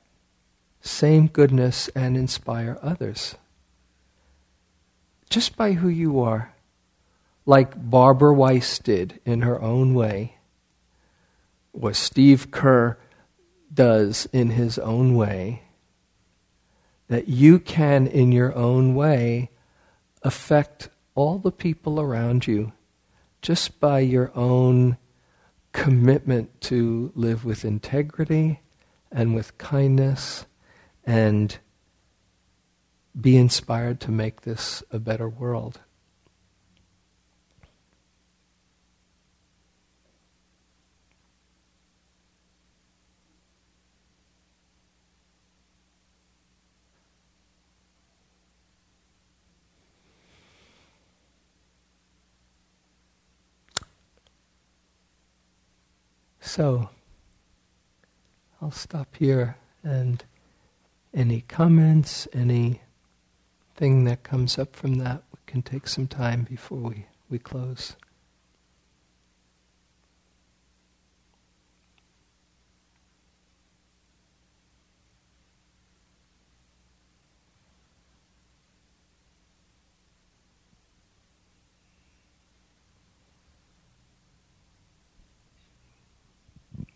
same 0.81 1.27
goodness 1.27 1.87
and 1.89 2.17
inspire 2.17 2.79
others. 2.81 3.35
Just 5.29 5.57
by 5.57 5.73
who 5.73 5.89
you 5.89 6.19
are, 6.21 6.53
like 7.45 7.89
Barbara 7.89 8.33
Weiss 8.33 8.79
did 8.79 9.19
in 9.25 9.41
her 9.41 9.61
own 9.61 9.93
way, 9.93 10.37
what 11.71 11.95
Steve 11.95 12.51
Kerr 12.51 12.97
does 13.73 14.27
in 14.31 14.51
his 14.51 14.79
own 14.79 15.15
way, 15.15 15.63
that 17.07 17.27
you 17.27 17.59
can, 17.59 18.07
in 18.07 18.31
your 18.31 18.55
own 18.55 18.95
way, 18.95 19.49
affect 20.23 20.89
all 21.15 21.37
the 21.37 21.51
people 21.51 21.99
around 21.99 22.47
you 22.47 22.73
just 23.41 23.79
by 23.79 23.99
your 23.99 24.31
own 24.35 24.97
commitment 25.71 26.59
to 26.61 27.11
live 27.15 27.45
with 27.45 27.63
integrity 27.63 28.59
and 29.11 29.35
with 29.35 29.57
kindness 29.57 30.45
and 31.05 31.59
be 33.19 33.35
inspired 33.35 33.99
to 34.01 34.11
make 34.11 34.41
this 34.41 34.83
a 34.91 34.99
better 34.99 35.27
world. 35.27 35.79
So, 56.39 56.89
I'll 58.61 58.71
stop 58.71 59.15
here 59.17 59.57
and 59.83 60.23
any 61.13 61.41
comments, 61.41 62.25
anything 63.79 64.05
that 64.05 64.23
comes 64.23 64.57
up 64.57 64.75
from 64.75 64.95
that, 64.95 65.23
we 65.31 65.39
can 65.45 65.61
take 65.61 65.87
some 65.87 66.07
time 66.07 66.43
before 66.49 66.79
we, 66.79 67.05
we 67.29 67.37
close. 67.37 67.95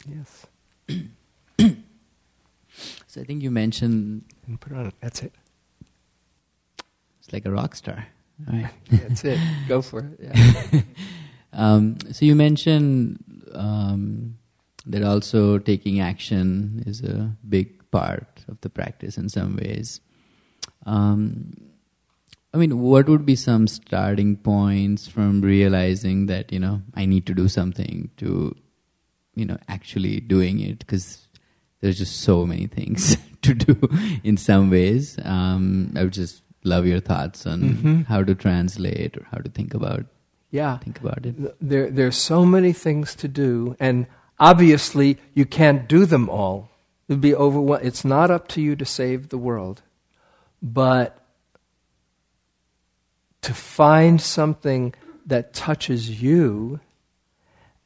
Yes. 0.07 0.47
so 3.07 3.21
I 3.21 3.23
think 3.23 3.43
you 3.43 3.51
mentioned. 3.51 4.23
And 4.47 4.59
put 4.59 4.73
on. 4.73 4.91
That's 4.99 5.21
it. 5.21 5.34
Like 7.32 7.45
a 7.45 7.51
rock 7.51 7.75
star. 7.75 8.07
Right. 8.47 8.71
That's 8.91 9.23
it. 9.23 9.39
Go 9.67 9.82
for 9.82 9.99
it. 9.99 10.19
Yeah. 10.19 10.82
um, 11.53 11.97
so 12.11 12.25
you 12.25 12.36
mentioned 12.36 13.23
um, 13.53 14.38
that 14.86 15.03
also 15.03 15.57
taking 15.57 15.99
action 15.99 16.84
is 16.86 17.01
a 17.01 17.36
big 17.47 17.89
part 17.91 18.43
of 18.47 18.59
the 18.61 18.69
practice 18.69 19.17
in 19.17 19.29
some 19.29 19.55
ways. 19.55 20.01
Um, 20.86 21.53
I 22.53 22.57
mean, 22.57 22.79
what 22.79 23.07
would 23.07 23.25
be 23.25 23.36
some 23.36 23.67
starting 23.67 24.36
points 24.36 25.07
from 25.07 25.41
realizing 25.41 26.25
that 26.25 26.51
you 26.51 26.59
know 26.59 26.82
I 26.95 27.05
need 27.05 27.25
to 27.27 27.34
do 27.34 27.47
something 27.47 28.09
to 28.17 28.55
you 29.36 29.45
know 29.45 29.57
actually 29.67 30.19
doing 30.19 30.59
it 30.59 30.79
because 30.79 31.27
there's 31.79 31.97
just 31.97 32.21
so 32.21 32.45
many 32.45 32.67
things 32.67 33.17
to 33.41 33.53
do 33.53 33.89
in 34.23 34.38
some 34.38 34.69
ways 34.69 35.17
um, 35.23 35.91
i 35.95 36.03
would 36.03 36.13
just 36.13 36.43
love 36.64 36.86
your 36.86 36.99
thoughts 36.99 37.45
on 37.45 37.62
mm-hmm. 37.62 38.01
how 38.01 38.24
to 38.24 38.36
translate 38.36 39.18
or 39.18 39.26
how 39.32 39.38
to 39.38 39.49
think 39.49 39.74
about 39.74 40.05
yeah 40.51 40.78
think 40.78 40.99
about 40.99 41.26
it 41.26 41.36
there 41.62 41.89
there's 41.89 42.18
so 42.18 42.45
many 42.45 42.74
things 42.74 43.16
to 43.16 43.28
do 43.28 43.76
and 43.80 44.05
obviously 44.39 45.18
you 45.34 45.45
can't 45.45 45.88
do 45.88 46.05
them 46.05 46.30
all 46.30 46.70
it 47.07 47.14
would 47.14 47.22
be 47.22 47.36
overwhelmed 47.36 47.86
it's 47.86 48.05
not 48.05 48.30
up 48.30 48.47
to 48.47 48.62
you 48.62 48.76
to 48.76 48.86
save 48.86 49.30
the 49.30 49.38
world 49.38 49.82
but 50.62 51.22
to 53.41 53.53
find 53.53 54.22
something 54.22 54.93
that 55.26 55.53
touches 55.53 56.22
you 56.22 56.80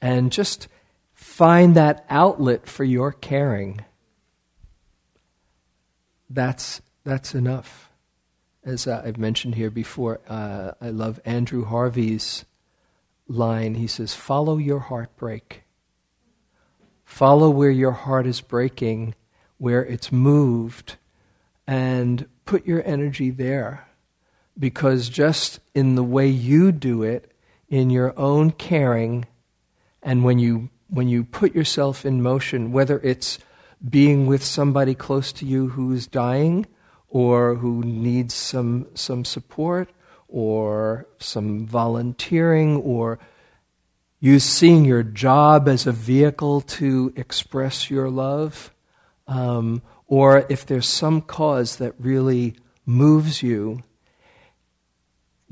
and 0.01 0.31
just 0.31 0.67
find 1.13 1.75
that 1.75 2.05
outlet 2.09 2.67
for 2.67 2.83
your 2.83 3.11
caring. 3.11 3.83
That's, 6.29 6.81
that's 7.03 7.33
enough. 7.33 7.84
As 8.65 8.87
uh, 8.87 9.03
I've 9.05 9.19
mentioned 9.19 9.53
here 9.53 9.69
before, 9.69 10.21
uh, 10.27 10.71
I 10.81 10.89
love 10.89 11.19
Andrew 11.23 11.65
Harvey's 11.65 12.45
line. 13.27 13.75
He 13.75 13.85
says, 13.85 14.15
Follow 14.15 14.57
your 14.57 14.79
heartbreak. 14.79 15.61
Follow 17.03 17.51
where 17.51 17.69
your 17.69 17.91
heart 17.91 18.25
is 18.25 18.41
breaking, 18.41 19.13
where 19.59 19.85
it's 19.85 20.11
moved, 20.11 20.95
and 21.67 22.27
put 22.45 22.65
your 22.65 22.81
energy 22.87 23.29
there. 23.29 23.87
Because 24.57 25.09
just 25.09 25.59
in 25.75 25.93
the 25.93 26.03
way 26.03 26.27
you 26.27 26.71
do 26.71 27.03
it, 27.03 27.31
in 27.69 27.91
your 27.91 28.17
own 28.17 28.49
caring, 28.49 29.27
and 30.01 30.23
when 30.23 30.39
you 30.39 30.69
when 30.89 31.07
you 31.07 31.23
put 31.23 31.53
yourself 31.53 32.03
in 32.03 32.23
motion, 32.23 32.71
whether 32.71 32.99
it's 33.01 33.37
being 33.87 34.25
with 34.25 34.43
somebody 34.43 34.95
close 34.95 35.31
to 35.33 35.45
you 35.45 35.69
who's 35.69 36.07
dying 36.07 36.65
or 37.15 37.55
who 37.55 37.81
needs 37.81 38.33
some, 38.33 38.85
some 38.93 39.23
support 39.23 39.89
or 40.27 41.07
some 41.17 41.65
volunteering 41.65 42.75
or 42.75 43.17
you 44.19 44.37
seeing 44.37 44.83
your 44.83 45.01
job 45.01 45.69
as 45.69 45.87
a 45.87 45.93
vehicle 45.93 46.59
to 46.59 47.13
express 47.15 47.89
your 47.89 48.09
love, 48.09 48.69
um, 49.29 49.81
or 50.07 50.45
if 50.49 50.65
there's 50.65 50.89
some 50.89 51.21
cause 51.21 51.77
that 51.77 51.93
really 51.99 52.53
moves 52.85 53.41
you, 53.41 53.81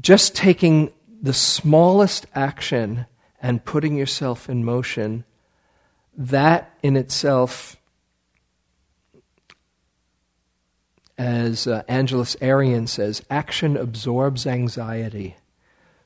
just 0.01 0.35
taking 0.35 0.91
the 1.21 1.31
smallest 1.33 2.25
action 2.35 3.05
and 3.41 3.63
putting 3.63 3.95
yourself 3.95 4.49
in 4.49 4.65
motion, 4.65 5.23
that 6.17 6.77
in 6.83 6.97
itself, 6.97 7.77
as 11.17 11.67
uh, 11.67 11.83
Angeles 11.87 12.35
Arrien 12.37 12.87
says, 12.87 13.21
action 13.29 13.77
absorbs 13.77 14.47
anxiety. 14.47 15.35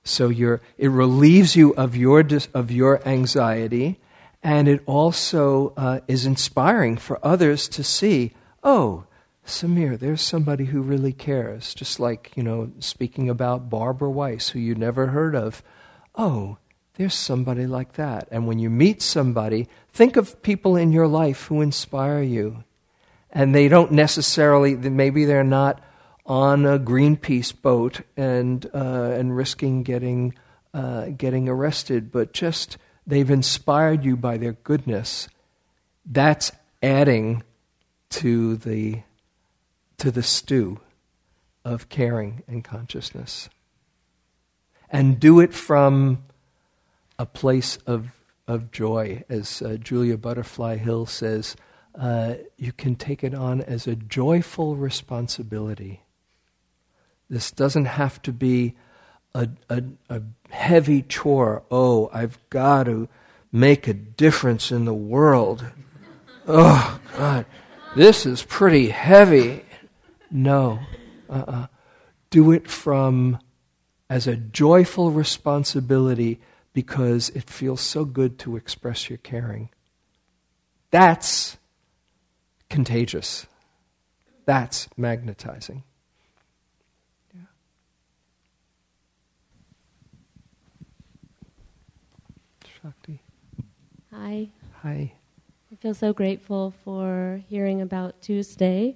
So 0.03 0.29
it 0.29 0.87
relieves 0.87 1.55
you 1.55 1.73
of 1.75 1.95
your, 1.95 2.25
of 2.53 2.71
your 2.71 3.05
anxiety, 3.07 3.99
and 4.41 4.67
it 4.67 4.81
also 4.85 5.73
uh, 5.75 5.99
is 6.07 6.25
inspiring 6.25 6.97
for 6.97 7.19
others 7.21 7.67
to 7.69 7.83
see, 7.83 8.33
oh, 8.63 9.05
Samir, 9.45 9.97
there's 9.97 10.21
somebody 10.21 10.65
who 10.65 10.81
really 10.81 11.13
cares. 11.13 11.73
Just 11.73 11.99
like, 11.99 12.31
you 12.35 12.43
know, 12.43 12.71
speaking 12.79 13.29
about 13.29 13.69
Barbara 13.69 14.09
Weiss, 14.09 14.49
who 14.49 14.59
you 14.59 14.75
never 14.75 15.07
heard 15.07 15.35
of. 15.35 15.63
Oh, 16.15 16.57
there's 16.95 17.13
somebody 17.13 17.65
like 17.65 17.93
that. 17.93 18.27
And 18.29 18.47
when 18.47 18.59
you 18.59 18.69
meet 18.69 19.01
somebody, 19.01 19.67
think 19.91 20.17
of 20.17 20.41
people 20.41 20.75
in 20.75 20.91
your 20.91 21.07
life 21.07 21.45
who 21.45 21.61
inspire 21.61 22.21
you. 22.21 22.63
And 23.37 23.53
they 23.53 23.67
don't 23.67 23.91
necessarily, 23.91 24.75
maybe 24.75 25.25
they're 25.25 25.43
not 25.43 25.79
on 26.25 26.65
a 26.65 26.79
Greenpeace 26.79 27.53
boat 27.61 28.01
and 28.17 28.65
uh, 28.73 29.11
and 29.13 29.35
risking 29.35 29.83
getting 29.83 30.33
uh, 30.73 31.09
getting 31.15 31.47
arrested, 31.47 32.11
but 32.11 32.33
just 32.33 32.77
they've 33.05 33.29
inspired 33.29 34.03
you 34.03 34.17
by 34.17 34.37
their 34.37 34.53
goodness. 34.53 35.29
That's 36.03 36.51
adding 36.81 37.43
to 38.09 38.55
the 38.55 39.03
to 39.97 40.09
the 40.09 40.23
stew 40.23 40.79
of 41.63 41.89
caring 41.89 42.41
and 42.47 42.63
consciousness. 42.63 43.49
And 44.89 45.19
do 45.19 45.39
it 45.41 45.53
from 45.53 46.23
a 47.19 47.25
place 47.25 47.77
of, 47.85 48.09
of 48.47 48.71
joy. 48.71 49.23
As 49.27 49.61
uh, 49.61 49.75
Julia 49.75 50.17
Butterfly 50.17 50.77
Hill 50.77 51.05
says, 51.05 51.55
uh, 51.99 52.35
you 52.57 52.71
can 52.71 52.95
take 52.95 53.23
it 53.23 53.33
on 53.33 53.61
as 53.61 53.87
a 53.87 53.95
joyful 53.95 54.75
responsibility. 54.75 56.01
This 57.29 57.51
doesn't 57.51 57.85
have 57.85 58.21
to 58.23 58.31
be 58.31 58.75
a, 59.33 59.49
a, 59.69 59.83
a 60.09 60.21
heavy 60.49 61.01
chore. 61.01 61.63
Oh, 61.71 62.09
I've 62.13 62.37
got 62.49 62.83
to 62.83 63.09
make 63.51 63.87
a 63.87 63.93
difference 63.93 64.71
in 64.71 64.85
the 64.85 64.93
world. 64.93 65.65
oh, 66.47 66.99
God, 67.17 67.45
this 67.95 68.25
is 68.25 68.43
pretty 68.43 68.89
heavy. 68.89 69.63
No. 70.29 70.79
Uh-uh. 71.29 71.67
Do 72.29 72.51
it 72.51 72.69
from 72.69 73.39
as 74.09 74.27
a 74.27 74.37
joyful 74.37 75.11
responsibility 75.11 76.39
because 76.73 77.29
it 77.29 77.49
feels 77.49 77.81
so 77.81 78.05
good 78.05 78.37
to 78.39 78.55
express 78.55 79.09
your 79.09 79.17
caring. 79.17 79.69
That's 80.91 81.57
contagious. 82.69 83.47
That's 84.45 84.87
magnetizing. 84.97 85.83
Yeah. 87.33 87.41
Shakti. 92.81 93.21
Hi. 94.13 94.49
Hi. 94.83 95.13
I 95.71 95.75
feel 95.75 95.93
so 95.93 96.13
grateful 96.13 96.73
for 96.85 97.41
hearing 97.49 97.81
about 97.81 98.21
Tuesday 98.21 98.95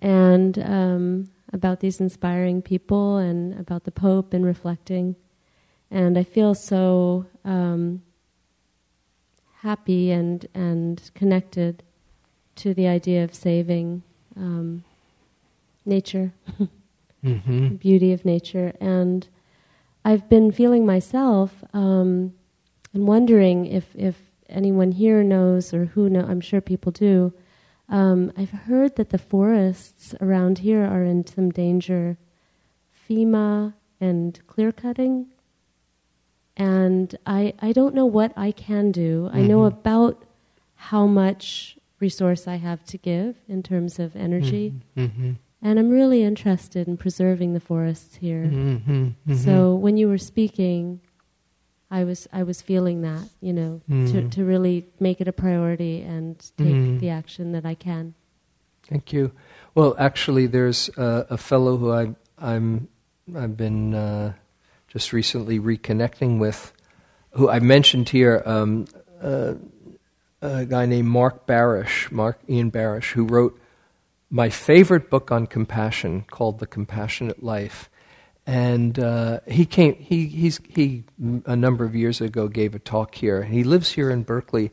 and 0.00 0.56
um, 0.60 1.30
about 1.52 1.80
these 1.80 2.00
inspiring 2.00 2.62
people 2.62 3.16
and 3.16 3.58
about 3.58 3.82
the 3.82 3.90
Pope 3.90 4.32
and 4.34 4.46
reflecting. 4.46 5.16
And 5.90 6.16
I 6.16 6.22
feel 6.22 6.54
so 6.54 7.26
um, 7.44 8.02
happy 9.62 10.12
and, 10.12 10.46
and 10.54 11.10
connected 11.14 11.82
to 12.58 12.74
the 12.74 12.88
idea 12.88 13.24
of 13.24 13.34
saving 13.34 14.02
um, 14.36 14.84
nature, 15.84 16.32
mm-hmm. 17.24 17.74
beauty 17.76 18.12
of 18.12 18.24
nature. 18.24 18.72
And 18.80 19.26
I've 20.04 20.28
been 20.28 20.52
feeling 20.52 20.84
myself 20.84 21.64
um, 21.72 22.34
and 22.92 23.06
wondering 23.06 23.66
if, 23.66 23.84
if 23.94 24.16
anyone 24.48 24.92
here 24.92 25.22
knows 25.22 25.72
or 25.72 25.86
who 25.86 26.08
know, 26.08 26.26
I'm 26.28 26.40
sure 26.40 26.60
people 26.60 26.92
do, 26.92 27.32
um, 27.88 28.32
I've 28.36 28.50
heard 28.50 28.96
that 28.96 29.10
the 29.10 29.18
forests 29.18 30.14
around 30.20 30.58
here 30.58 30.84
are 30.84 31.04
in 31.04 31.26
some 31.26 31.50
danger. 31.50 32.18
FEMA 33.08 33.74
and 34.00 34.38
clear 34.46 34.72
cutting. 34.72 35.26
And 36.56 37.16
I, 37.24 37.54
I 37.60 37.72
don't 37.72 37.94
know 37.94 38.06
what 38.06 38.32
I 38.36 38.50
can 38.50 38.92
do. 38.92 39.24
Mm-hmm. 39.24 39.36
I 39.36 39.40
know 39.42 39.60
mm-hmm. 39.60 39.78
about 39.78 40.24
how 40.74 41.06
much 41.06 41.77
resource 42.00 42.46
I 42.46 42.56
have 42.56 42.84
to 42.86 42.98
give 42.98 43.36
in 43.48 43.62
terms 43.62 43.98
of 43.98 44.16
energy. 44.16 44.74
Mm-hmm. 44.96 45.04
mm-hmm. 45.04 45.32
And 45.60 45.80
I'm 45.80 45.90
really 45.90 46.22
interested 46.22 46.86
in 46.86 46.96
preserving 46.96 47.52
the 47.52 47.58
forests 47.58 48.14
here. 48.14 48.44
Mm-hmm. 48.44 49.34
So 49.34 49.74
when 49.74 49.96
you 49.96 50.06
were 50.06 50.16
speaking, 50.16 51.00
I 51.90 52.04
was 52.04 52.28
I 52.32 52.44
was 52.44 52.62
feeling 52.62 53.02
that, 53.02 53.28
you 53.40 53.52
know, 53.52 53.80
mm. 53.90 54.08
to 54.12 54.28
to 54.28 54.44
really 54.44 54.86
make 55.00 55.20
it 55.20 55.26
a 55.26 55.32
priority 55.32 56.02
and 56.02 56.38
take 56.56 56.68
mm. 56.68 57.00
the 57.00 57.08
action 57.08 57.52
that 57.52 57.66
I 57.66 57.74
can. 57.74 58.14
Thank 58.88 59.12
you. 59.12 59.32
Well, 59.74 59.96
actually, 59.98 60.46
there's 60.46 60.90
uh, 60.96 61.24
a 61.28 61.36
fellow 61.36 61.76
who 61.76 61.92
I 61.92 62.14
I'm 62.38 62.88
I've 63.34 63.56
been 63.56 63.94
uh, 63.94 64.34
just 64.88 65.12
recently 65.12 65.58
reconnecting 65.58 66.38
with, 66.38 66.72
who 67.32 67.48
I 67.48 67.60
mentioned 67.60 68.08
here, 68.08 68.42
um, 68.46 68.86
uh, 69.22 69.54
a 70.40 70.64
guy 70.64 70.86
named 70.86 71.08
Marc 71.08 71.46
Barasch, 71.46 72.10
Marc 72.10 72.38
Ian 72.48 72.70
Barasch, 72.70 73.12
who 73.12 73.24
wrote 73.24 73.60
my 74.30 74.50
favorite 74.50 75.10
book 75.10 75.30
on 75.32 75.46
compassion 75.46 76.24
called 76.30 76.58
The 76.58 76.66
Compassionate 76.66 77.42
Life 77.42 77.88
and 78.48 78.98
uh, 78.98 79.40
he 79.46 79.66
came. 79.66 79.94
He 79.96 80.24
he's 80.24 80.58
he 80.66 81.04
a 81.44 81.54
number 81.54 81.84
of 81.84 81.94
years 81.94 82.22
ago 82.22 82.48
gave 82.48 82.74
a 82.74 82.78
talk 82.78 83.14
here. 83.14 83.42
He 83.42 83.62
lives 83.62 83.92
here 83.92 84.10
in 84.10 84.22
Berkeley, 84.22 84.70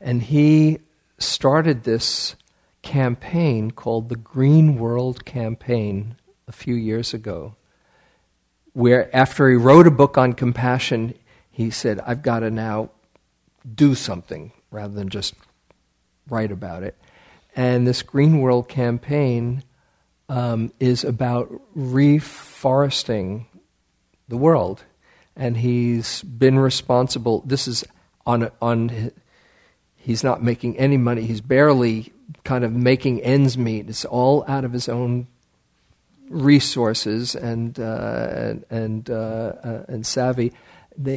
and 0.00 0.22
he 0.22 0.78
started 1.18 1.82
this 1.82 2.36
campaign 2.80 3.70
called 3.70 4.08
the 4.08 4.16
Green 4.16 4.78
World 4.78 5.26
Campaign 5.26 6.16
a 6.46 6.52
few 6.52 6.74
years 6.74 7.12
ago. 7.12 7.54
Where 8.72 9.14
after 9.14 9.50
he 9.50 9.56
wrote 9.56 9.86
a 9.86 9.90
book 9.90 10.16
on 10.16 10.32
compassion, 10.32 11.12
he 11.50 11.68
said, 11.68 12.00
"I've 12.00 12.22
got 12.22 12.40
to 12.40 12.50
now 12.50 12.92
do 13.74 13.94
something 13.94 14.52
rather 14.70 14.94
than 14.94 15.08
just 15.08 15.34
write 16.28 16.52
about 16.52 16.82
it." 16.82 16.96
And 17.54 17.86
this 17.86 18.02
Green 18.02 18.40
World 18.40 18.68
Campaign 18.68 19.62
um, 20.28 20.72
is 20.78 21.04
about 21.04 21.50
reforesting 21.76 23.46
the 24.28 24.36
world. 24.36 24.84
And 25.34 25.56
he's 25.56 26.22
been 26.22 26.58
responsible. 26.58 27.42
This 27.46 27.68
is 27.68 27.84
on, 28.26 28.50
on, 28.60 29.12
he's 29.96 30.22
not 30.22 30.42
making 30.42 30.78
any 30.78 30.96
money. 30.96 31.22
He's 31.22 31.40
barely 31.40 32.12
kind 32.44 32.64
of 32.64 32.72
making 32.72 33.22
ends 33.22 33.56
meet. 33.56 33.88
It's 33.88 34.04
all 34.04 34.44
out 34.48 34.64
of 34.64 34.72
his 34.72 34.88
own 34.88 35.28
resources 36.28 37.34
and, 37.34 37.78
uh, 37.78 38.54
and, 38.68 39.08
uh, 39.08 39.14
uh, 39.14 39.84
and 39.88 40.04
savvy. 40.04 40.52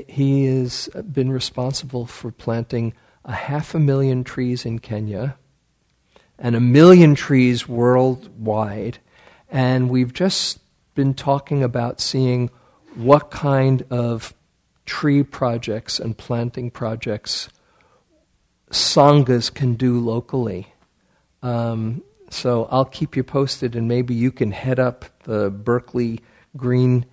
he 0.07 0.45
has 0.45 0.87
been 1.11 1.31
responsible 1.31 2.05
for 2.05 2.31
planting 2.31 2.93
a 3.25 3.33
half 3.33 3.75
a 3.75 3.79
million 3.79 4.23
trees 4.23 4.65
in 4.65 4.79
Kenya 4.79 5.35
and 6.39 6.55
a 6.55 6.59
million 6.59 7.15
trees 7.15 7.67
worldwide. 7.67 8.97
And 9.49 9.89
we've 9.89 10.13
just 10.13 10.59
been 10.95 11.13
talking 11.13 11.63
about 11.63 12.01
seeing 12.01 12.49
what 12.95 13.31
kind 13.31 13.85
of 13.89 14.33
tree 14.85 15.23
projects 15.23 15.99
and 15.99 16.17
planting 16.17 16.71
projects 16.71 17.49
sanghas 18.71 19.53
can 19.53 19.75
do 19.75 19.99
locally. 19.99 20.73
Um, 21.43 22.03
so 22.29 22.67
I'll 22.71 22.85
keep 22.85 23.15
you 23.15 23.23
posted, 23.23 23.75
and 23.75 23.87
maybe 23.87 24.13
you 24.13 24.31
can 24.31 24.51
head 24.51 24.79
up 24.79 25.05
the 25.23 25.49
Berkeley 25.49 26.21
Green, 26.55 27.05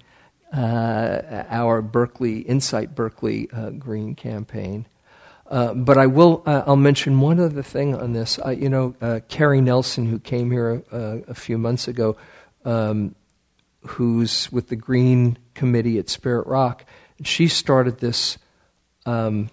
uh, 0.53 1.45
our 1.49 1.83
Berkeley 1.83 2.41
Insight 2.41 2.95
Berkeley 2.95 3.49
uh, 3.53 3.71
Green 3.71 4.15
campaign. 4.15 4.87
Uh, 5.49 5.73
but 5.73 5.97
I 5.97 6.07
will. 6.07 6.43
Uh, 6.45 6.63
I'll 6.67 6.77
mention 6.77 7.21
one 7.21 7.41
other 7.41 7.63
thing 7.63 7.95
on 7.95 8.13
this. 8.13 8.39
Uh, 8.39 8.51
you 8.51 8.69
know, 8.69 8.95
uh, 9.01 9.21
Carrie 9.29 9.63
Nelson, 9.63 10.07
who 10.07 10.19
came 10.19 10.51
here 10.51 10.83
uh, 10.93 11.19
a 11.27 11.35
few 11.35 11.57
months 11.57 11.89
ago, 11.89 12.19
um, 12.67 13.15
who's 13.81 14.53
with 14.53 14.69
the 14.69 14.77
Green 14.77 15.39
Committee 15.55 15.99
at 15.99 16.11
Spirit 16.11 16.47
Rock, 16.47 16.85
she 17.25 17.49
started 17.49 17.99
this 17.99 18.37
um, 19.07 19.49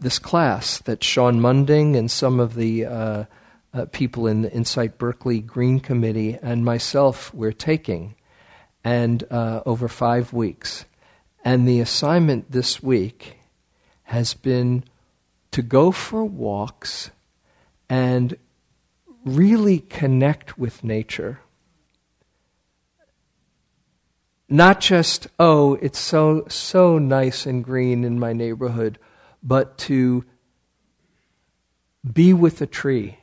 this 0.00 0.18
class 0.18 0.78
that 0.80 1.04
Sean 1.04 1.38
Munding 1.38 1.94
and 1.94 2.10
some 2.10 2.40
of 2.40 2.54
the 2.54 3.26
people 3.92 4.26
in 4.26 4.40
the 4.40 4.52
Insight 4.52 4.96
Berkeley 4.96 5.40
Green 5.40 5.80
Committee 5.80 6.38
and 6.40 6.64
myself 6.64 7.32
were 7.34 7.52
taking, 7.52 8.14
and 8.82 9.22
over 9.30 9.86
five 9.86 10.32
weeks. 10.32 10.86
And 11.44 11.68
the 11.68 11.80
assignment 11.80 12.50
this 12.50 12.82
week 12.82 13.37
has 14.08 14.32
been 14.32 14.82
to 15.50 15.60
go 15.60 15.92
for 15.92 16.24
walks 16.24 17.10
and 17.90 18.38
really 19.22 19.80
connect 19.80 20.56
with 20.56 20.82
nature. 20.82 21.40
Not 24.48 24.80
just, 24.80 25.26
oh, 25.38 25.74
it's 25.82 25.98
so, 25.98 26.46
so 26.48 26.98
nice 26.98 27.44
and 27.44 27.62
green 27.62 28.02
in 28.02 28.18
my 28.18 28.32
neighborhood, 28.32 28.98
but 29.42 29.76
to 29.78 30.24
be 32.10 32.32
with 32.32 32.62
a 32.62 32.66
tree, 32.66 33.18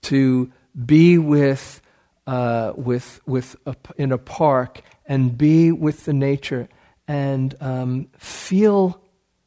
to 0.00 0.50
be 0.86 1.18
with, 1.18 1.82
uh, 2.26 2.72
with, 2.74 3.20
with 3.26 3.54
a, 3.66 3.76
in 3.98 4.12
a 4.12 4.18
park 4.18 4.80
and 5.04 5.36
be 5.36 5.72
with 5.72 6.06
the 6.06 6.14
nature 6.14 6.70
and 7.08 7.56
um, 7.60 8.08
feel 8.18 9.02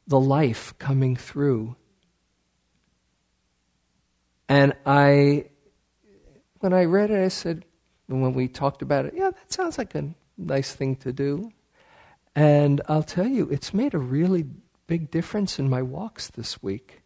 the 0.08 0.20
life 0.20 0.74
coming 0.78 1.16
through. 1.16 1.76
And 4.48 4.74
I 4.84 5.46
when 6.62 6.72
I 6.72 6.84
read 6.84 7.10
it, 7.10 7.24
I 7.24 7.28
said, 7.28 7.64
when 8.06 8.34
we 8.34 8.46
talked 8.46 8.82
about 8.82 9.04
it, 9.04 9.14
yeah, 9.16 9.30
that 9.30 9.52
sounds 9.52 9.78
like 9.78 9.94
a 9.96 10.10
nice 10.38 10.72
thing 10.72 10.96
to 10.96 11.12
do. 11.12 11.50
And 12.36 12.80
I'll 12.88 13.02
tell 13.02 13.26
you, 13.26 13.48
it's 13.50 13.74
made 13.74 13.94
a 13.94 13.98
really 13.98 14.44
big 14.86 15.10
difference 15.10 15.58
in 15.58 15.68
my 15.68 15.82
walks 15.82 16.28
this 16.28 16.62
week. 16.62 17.02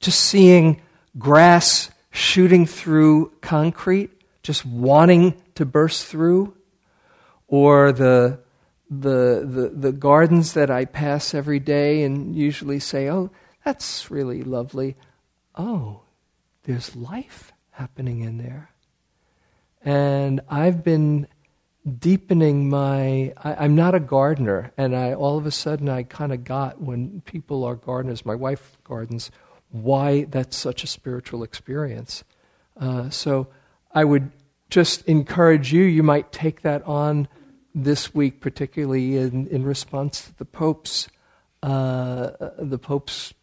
Just 0.00 0.20
seeing 0.20 0.82
grass 1.18 1.90
shooting 2.10 2.66
through 2.66 3.32
concrete, 3.40 4.10
just 4.42 4.66
wanting 4.66 5.40
to 5.54 5.64
burst 5.64 6.06
through, 6.06 6.56
or 7.50 7.90
the, 7.90 8.38
the, 8.88 9.44
the, 9.44 9.72
the 9.74 9.92
gardens 9.92 10.54
that 10.54 10.70
I 10.70 10.84
pass 10.84 11.34
every 11.34 11.58
day 11.58 12.04
and 12.04 12.34
usually 12.34 12.78
say, 12.78 13.10
oh, 13.10 13.30
that's 13.64 14.10
really 14.10 14.42
lovely. 14.42 14.96
Oh, 15.56 16.02
there's 16.62 16.94
life 16.94 17.52
happening 17.72 18.20
in 18.20 18.38
there. 18.38 18.70
And 19.82 20.40
I've 20.48 20.84
been 20.84 21.26
deepening 21.98 22.68
my 22.68 23.32
I, 23.42 23.64
am 23.64 23.74
not 23.74 23.94
a 23.94 24.00
gardener 24.00 24.70
and 24.76 24.94
i 24.94 25.14
all 25.14 25.38
of 25.38 25.46
a 25.46 25.50
sudden 25.50 25.88
i 25.88 26.02
kind 26.02 26.30
of 26.30 26.44
got 26.44 26.78
when 26.78 27.22
people 27.22 27.64
are 27.64 27.74
gardeners 27.74 28.26
my 28.26 28.34
wife 28.34 28.76
gardens 28.84 29.30
why 29.70 30.24
that's 30.24 30.58
such 30.58 30.84
a 30.84 30.86
spiritual 30.86 31.42
experience 31.42 32.22
uh, 32.78 33.08
so 33.08 33.48
i 33.94 34.04
would 34.04 34.30
just 34.68 35.06
encourage 35.06 35.72
you 35.72 35.82
you 35.82 36.02
might 36.02 36.30
take 36.32 36.60
that 36.60 36.82
on 36.86 37.26
this 37.74 38.14
week 38.14 38.40
particularly 38.40 39.16
in, 39.16 39.46
in 39.48 39.64
response 39.64 40.22
to 40.22 40.38
the 40.38 40.44
pope's 40.44 41.08
uh, 41.62 42.30
the 42.58 42.78
pope's 42.78 43.34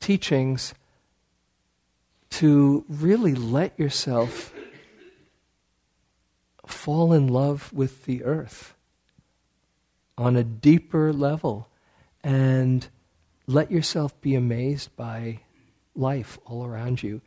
teachings 0.00 0.74
to 2.30 2.84
really 2.88 3.34
let 3.34 3.78
yourself 3.78 4.52
fall 6.66 7.12
in 7.12 7.28
love 7.28 7.72
with 7.72 8.04
the 8.04 8.24
earth 8.24 8.74
on 10.18 10.36
a 10.36 10.44
deeper 10.44 11.12
level 11.12 11.68
and 12.24 12.88
let 13.46 13.70
yourself 13.70 14.20
be 14.20 14.34
amazed 14.34 14.94
by 14.96 15.40
life 15.94 16.38
all 16.46 16.64
around 16.64 17.02
you. 17.02 17.20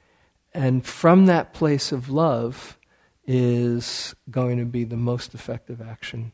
And 0.54 0.86
from 0.86 1.28
that 1.28 1.54
place 1.54 1.92
of 1.92 2.10
love 2.10 2.78
is 3.32 4.16
going 4.32 4.58
to 4.58 4.66
be 4.66 4.84
the 4.84 4.98
most 4.98 5.36
effective 5.36 5.82
action. 5.82 6.32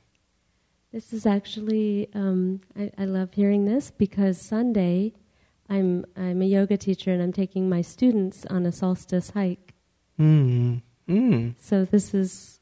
This 0.93 1.11
is 1.11 1.25
actually, 1.25 2.07
um, 2.13 2.61
I, 2.79 2.89
I, 2.97 3.03
love 3.03 3.33
hearing 3.33 3.65
this 3.65 3.91
because 3.91 4.39
Sunday 4.39 5.11
I'm, 5.69 6.05
I'm 6.15 6.41
a 6.41 6.45
yoga 6.45 6.77
teacher 6.77 7.11
and 7.11 7.21
I'm 7.21 7.33
taking 7.33 7.67
my 7.67 7.81
students 7.81 8.45
on 8.49 8.65
a 8.65 8.71
solstice 8.71 9.31
hike. 9.31 9.73
Mm. 10.17 10.83
Mm. 11.09 11.55
So 11.59 11.83
this 11.83 12.13
is 12.13 12.61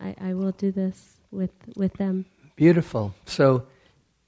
I, 0.00 0.14
I 0.20 0.34
will 0.34 0.52
do 0.52 0.72
this 0.72 1.20
with 1.30 1.52
with 1.76 1.94
them. 1.94 2.26
Beautiful. 2.56 3.14
So, 3.26 3.66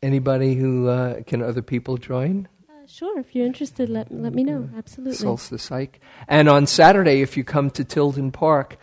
anybody 0.02 0.54
who 0.54 0.88
uh, 0.88 1.22
can 1.22 1.42
other 1.42 1.62
people 1.62 1.96
join? 1.96 2.48
Uh, 2.68 2.86
sure. 2.86 3.18
If 3.18 3.34
you're 3.34 3.46
interested, 3.46 3.88
let 3.88 4.10
let 4.12 4.34
me 4.34 4.44
know. 4.44 4.70
Absolutely. 4.76 5.16
Solstice 5.16 5.68
hike. 5.68 6.00
And 6.28 6.48
on 6.48 6.66
Saturday, 6.66 7.22
if 7.22 7.36
you 7.36 7.44
come 7.44 7.70
to 7.70 7.84
Tilden 7.84 8.30
Park 8.30 8.78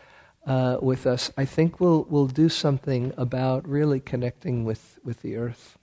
uh, 0.46 0.78
with 0.82 1.08
us, 1.08 1.32
I 1.38 1.46
think 1.46 1.80
we'll 1.80 2.06
we'll 2.10 2.28
do 2.28 2.50
something 2.50 3.14
about 3.18 3.68
really 3.68 4.00
connecting 4.00 4.66
with 4.66 5.00
with 5.04 5.22
the 5.22 5.38
earth 5.38 5.78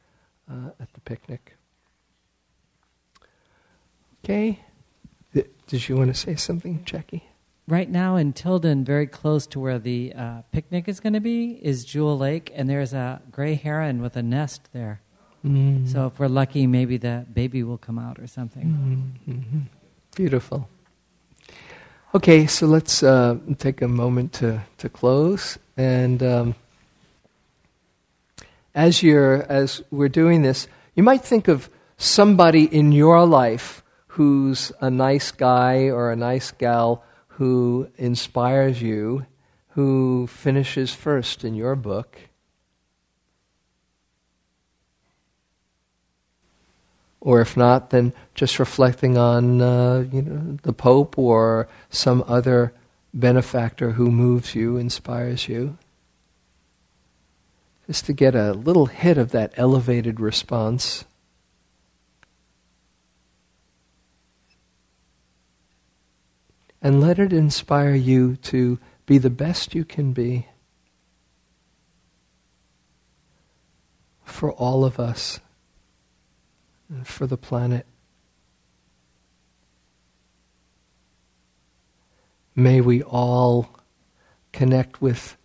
uh, 0.50 0.70
at 0.80 0.92
the 0.92 1.00
picnic. 1.00 1.56
Okay. 4.24 4.60
Did 5.32 5.88
you 5.88 5.96
want 5.96 6.12
to 6.12 6.20
say 6.20 6.34
something, 6.34 6.82
Jackie? 6.84 7.30
right 7.70 7.88
now 7.88 8.16
in 8.16 8.32
Tilden, 8.32 8.84
very 8.84 9.06
close 9.06 9.46
to 9.48 9.60
where 9.60 9.78
the 9.78 10.12
uh, 10.14 10.42
picnic 10.52 10.88
is 10.88 11.00
going 11.00 11.12
to 11.12 11.20
be, 11.20 11.52
is 11.62 11.84
Jewel 11.84 12.18
Lake, 12.18 12.52
and 12.54 12.68
there's 12.68 12.92
a 12.92 13.22
gray 13.30 13.54
heron 13.54 14.02
with 14.02 14.16
a 14.16 14.22
nest 14.22 14.68
there. 14.72 15.00
Mm. 15.44 15.90
So 15.90 16.06
if 16.06 16.18
we're 16.18 16.28
lucky, 16.28 16.66
maybe 16.66 16.98
the 16.98 17.24
baby 17.32 17.62
will 17.62 17.78
come 17.78 17.98
out 17.98 18.18
or 18.18 18.26
something. 18.26 19.14
Mm-hmm. 19.28 19.60
Beautiful. 20.14 20.68
Okay, 22.12 22.48
so 22.48 22.66
let's 22.66 23.04
uh, 23.04 23.38
take 23.58 23.82
a 23.82 23.86
moment 23.86 24.32
to, 24.32 24.62
to 24.78 24.88
close. 24.88 25.60
And 25.76 26.20
um, 26.24 26.54
as 28.74 29.00
you're 29.00 29.44
as 29.44 29.84
we're 29.92 30.08
doing 30.08 30.42
this, 30.42 30.66
you 30.96 31.04
might 31.04 31.22
think 31.22 31.46
of 31.46 31.70
somebody 31.98 32.64
in 32.64 32.90
your 32.90 33.24
life 33.26 33.84
who's 34.08 34.72
a 34.80 34.90
nice 34.90 35.30
guy 35.30 35.84
or 35.84 36.10
a 36.10 36.16
nice 36.16 36.50
gal 36.50 37.04
who 37.28 37.88
inspires 37.96 38.82
you, 38.82 39.24
who 39.68 40.26
finishes 40.26 40.92
first 40.92 41.44
in 41.44 41.54
your 41.54 41.76
book. 41.76 42.18
Or 47.20 47.40
if 47.40 47.56
not, 47.56 47.90
then 47.90 48.12
just 48.34 48.58
reflecting 48.58 49.18
on 49.18 49.60
uh, 49.60 50.06
you 50.10 50.22
know, 50.22 50.58
the 50.62 50.72
Pope 50.72 51.18
or 51.18 51.68
some 51.90 52.24
other 52.26 52.72
benefactor 53.12 53.92
who 53.92 54.10
moves 54.10 54.54
you, 54.54 54.76
inspires 54.76 55.48
you. 55.48 55.76
Just 57.86 58.06
to 58.06 58.12
get 58.12 58.34
a 58.34 58.52
little 58.52 58.86
hit 58.86 59.18
of 59.18 59.32
that 59.32 59.52
elevated 59.56 60.20
response. 60.20 61.04
and 66.82 67.00
let 67.00 67.18
it 67.18 67.32
inspire 67.32 67.94
you 67.94 68.36
to 68.36 68.78
be 69.06 69.18
the 69.18 69.30
best 69.30 69.74
you 69.74 69.84
can 69.84 70.12
be 70.12 70.46
for 74.24 74.52
all 74.52 74.84
of 74.84 74.98
us 74.98 75.40
and 76.90 77.06
for 77.06 77.26
the 77.26 77.38
planet. 77.38 77.86
May 82.54 82.80
we 82.80 83.02
all 83.02 83.70
connect 84.52 85.00
with 85.00 85.36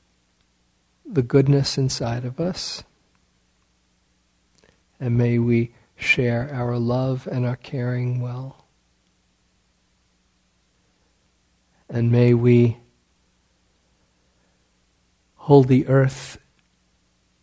the 1.06 1.22
goodness 1.22 1.78
inside 1.78 2.26
of 2.26 2.40
us. 2.40 2.84
And 5.00 5.18
may 5.18 5.38
we 5.40 5.74
share 5.96 6.50
our 6.52 6.78
love 6.78 7.28
and 7.32 7.46
our 7.46 7.56
caring 7.56 8.20
well. 8.20 8.66
And 11.88 12.12
may 12.12 12.34
we 12.34 12.78
hold 15.36 15.68
the 15.68 15.88
earth 15.88 16.40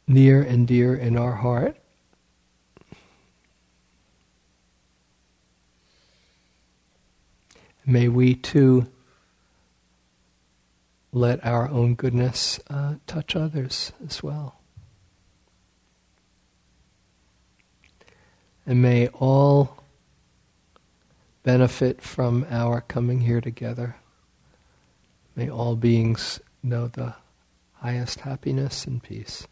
near 0.09 0.43
and 0.43 0.67
dear 0.67 0.95
in 0.95 1.17
our 1.17 1.37
heart. 1.37 1.77
May 7.85 8.09
we 8.09 8.35
too 8.35 8.87
let 11.13 11.45
our 11.45 11.69
own 11.69 11.95
goodness 11.95 12.59
uh, 12.71 12.95
touch 13.07 13.37
others 13.37 13.93
as 14.07 14.23
well. 14.23 14.61
And 18.65 18.81
may 18.81 19.09
all 19.09 19.83
benefit 21.43 22.01
from 22.01 22.47
our 22.49 22.81
coming 22.81 23.23
here 23.23 23.41
together. 23.41 23.97
May 25.35 25.51
all 25.51 25.75
beings 25.75 26.41
know 26.63 26.87
the 26.87 27.15
highest 27.75 28.21
happiness 28.21 28.87
and 28.87 29.03
peace. 29.03 29.47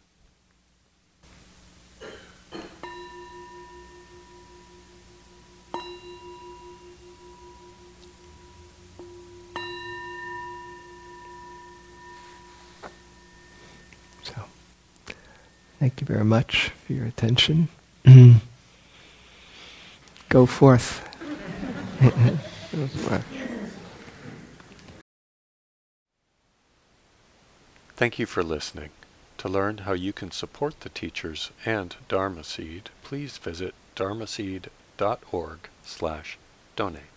Thank 15.81 15.99
you 15.99 16.05
very 16.05 16.23
much 16.23 16.69
for 16.85 16.93
your 16.93 17.07
attention. 17.07 17.67
Mm-hmm. 18.05 18.37
Go 20.29 20.45
forth. 20.45 21.01
Go 22.71 22.85
forth. 22.85 23.25
Thank 27.95 28.19
you 28.19 28.27
for 28.27 28.43
listening. 28.43 28.91
To 29.39 29.49
learn 29.49 29.79
how 29.79 29.93
you 29.93 30.13
can 30.13 30.29
support 30.29 30.81
the 30.81 30.89
teachers 30.89 31.49
and 31.65 31.95
Dharma 32.07 32.43
Seed, 32.43 32.91
please 33.01 33.39
visit 33.39 33.73
dharmaseed.org 33.95 35.59
slash 35.83 36.37
donate. 36.75 37.10